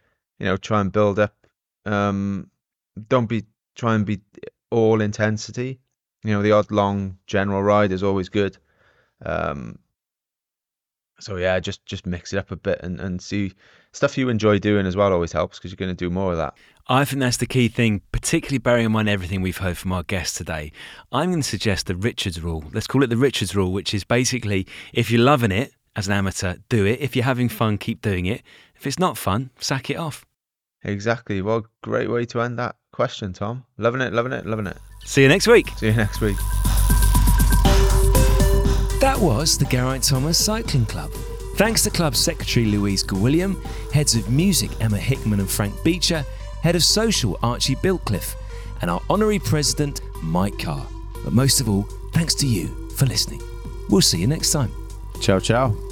you 0.43 0.49
know, 0.49 0.57
try 0.57 0.81
and 0.81 0.91
build 0.91 1.21
up. 1.21 1.37
Um, 1.87 2.51
don't 3.09 3.27
be 3.27 3.45
try 3.77 3.95
and 3.95 4.05
be 4.05 4.21
all 4.73 5.01
intensity. 5.01 5.79
You 6.25 6.33
know, 6.33 6.43
the 6.43 6.51
odd 6.51 6.73
long 6.73 7.19
general 7.29 7.63
ride 7.63 7.93
is 7.93 8.03
always 8.03 8.29
good. 8.29 8.59
Um, 9.25 9.79
so 11.21 11.37
yeah, 11.37 11.61
just 11.61 11.87
just 11.87 12.07
mix 12.07 12.33
it 12.33 12.39
up 12.39 12.51
a 12.51 12.57
bit 12.57 12.81
and, 12.83 13.01
and 13.01 13.23
see 13.23 13.53
stuff 13.93 14.19
you 14.19 14.29
enjoy 14.31 14.59
doing 14.59 14.85
as 14.85 14.97
well. 14.97 15.13
Always 15.13 15.31
helps 15.31 15.59
because 15.59 15.71
you're 15.71 15.77
going 15.77 15.97
to 15.97 16.05
do 16.05 16.11
more 16.11 16.33
of 16.33 16.39
that. 16.39 16.55
I 16.89 17.05
think 17.05 17.21
that's 17.21 17.37
the 17.37 17.47
key 17.47 17.69
thing, 17.69 18.03
particularly 18.11 18.59
bearing 18.59 18.87
in 18.87 18.91
mind 18.91 19.09
everything 19.09 19.43
we've 19.43 19.59
heard 19.59 19.79
from 19.79 19.93
our 19.93 20.03
guests 20.03 20.37
today. 20.37 20.73
I'm 21.13 21.31
going 21.31 21.43
to 21.43 21.49
suggest 21.49 21.87
the 21.87 21.95
Richards 21.95 22.43
rule. 22.43 22.65
Let's 22.73 22.89
call 22.89 23.05
it 23.05 23.11
the 23.11 23.17
Richards 23.17 23.55
rule, 23.55 23.71
which 23.71 23.95
is 23.95 24.03
basically 24.03 24.67
if 24.93 25.09
you're 25.09 25.23
loving 25.23 25.53
it 25.53 25.73
as 25.95 26.09
an 26.09 26.15
amateur, 26.15 26.57
do 26.69 26.85
it. 26.85 27.01
If 27.01 27.15
you're 27.15 27.25
having 27.25 27.49
fun, 27.49 27.79
keep 27.79 28.03
doing 28.03 28.27
it. 28.27 28.43
If 28.75 28.89
it's 28.89 28.99
not 28.99 29.17
fun, 29.17 29.51
sack 29.61 29.89
it 29.89 29.97
off. 29.97 30.27
Exactly. 30.85 31.43
Well, 31.43 31.67
great 31.83 32.11
way 32.11 32.25
to 32.27 32.41
end 32.41 32.59
that 32.59 32.77
question, 32.93 33.33
Tom. 33.33 33.65
Loving 33.79 34.01
it, 34.01 34.13
loving 34.13 34.33
it, 34.33 34.47
loving 34.47 34.67
it. 34.67 34.77
See 35.05 35.23
you 35.23 35.29
next 35.29 35.47
week. 35.47 35.69
See 35.77 35.87
you 35.87 35.95
next 35.95 36.21
week. 36.21 36.37
That 39.01 39.17
was 39.19 39.59
the 39.59 39.65
Geraint 39.65 40.05
Thomas 40.05 40.43
Cycling 40.43 40.87
Club. 40.87 41.11
Thanks 41.57 41.83
to 41.83 41.91
club 41.91 42.17
secretary 42.17 42.67
Louise 42.67 43.05
Gawilliam, 43.05 43.63
heads 43.93 44.15
of 44.15 44.31
music 44.31 44.71
Emma 44.81 44.97
Hickman 44.97 45.41
and 45.41 45.51
Frank 45.51 45.75
Beecher, 45.85 46.25
head 46.63 46.77
of 46.77 46.83
social 46.83 47.39
Archie 47.43 47.75
Biltcliffe, 47.77 48.35
and 48.81 48.91
our 48.91 49.03
honorary 49.11 49.39
president 49.39 50.01
Mike 50.23 50.59
Carr. 50.59 50.87
But 51.25 51.33
most 51.33 51.61
of 51.61 51.69
all, 51.69 51.83
thanks 52.13 52.35
to 52.37 52.47
you 52.47 52.69
for 52.91 53.07
listening. 53.07 53.43
We'll 53.91 54.01
see 54.01 54.19
you 54.19 54.27
next 54.27 54.51
time. 54.51 54.73
Ciao, 55.21 55.39
ciao. 55.39 55.92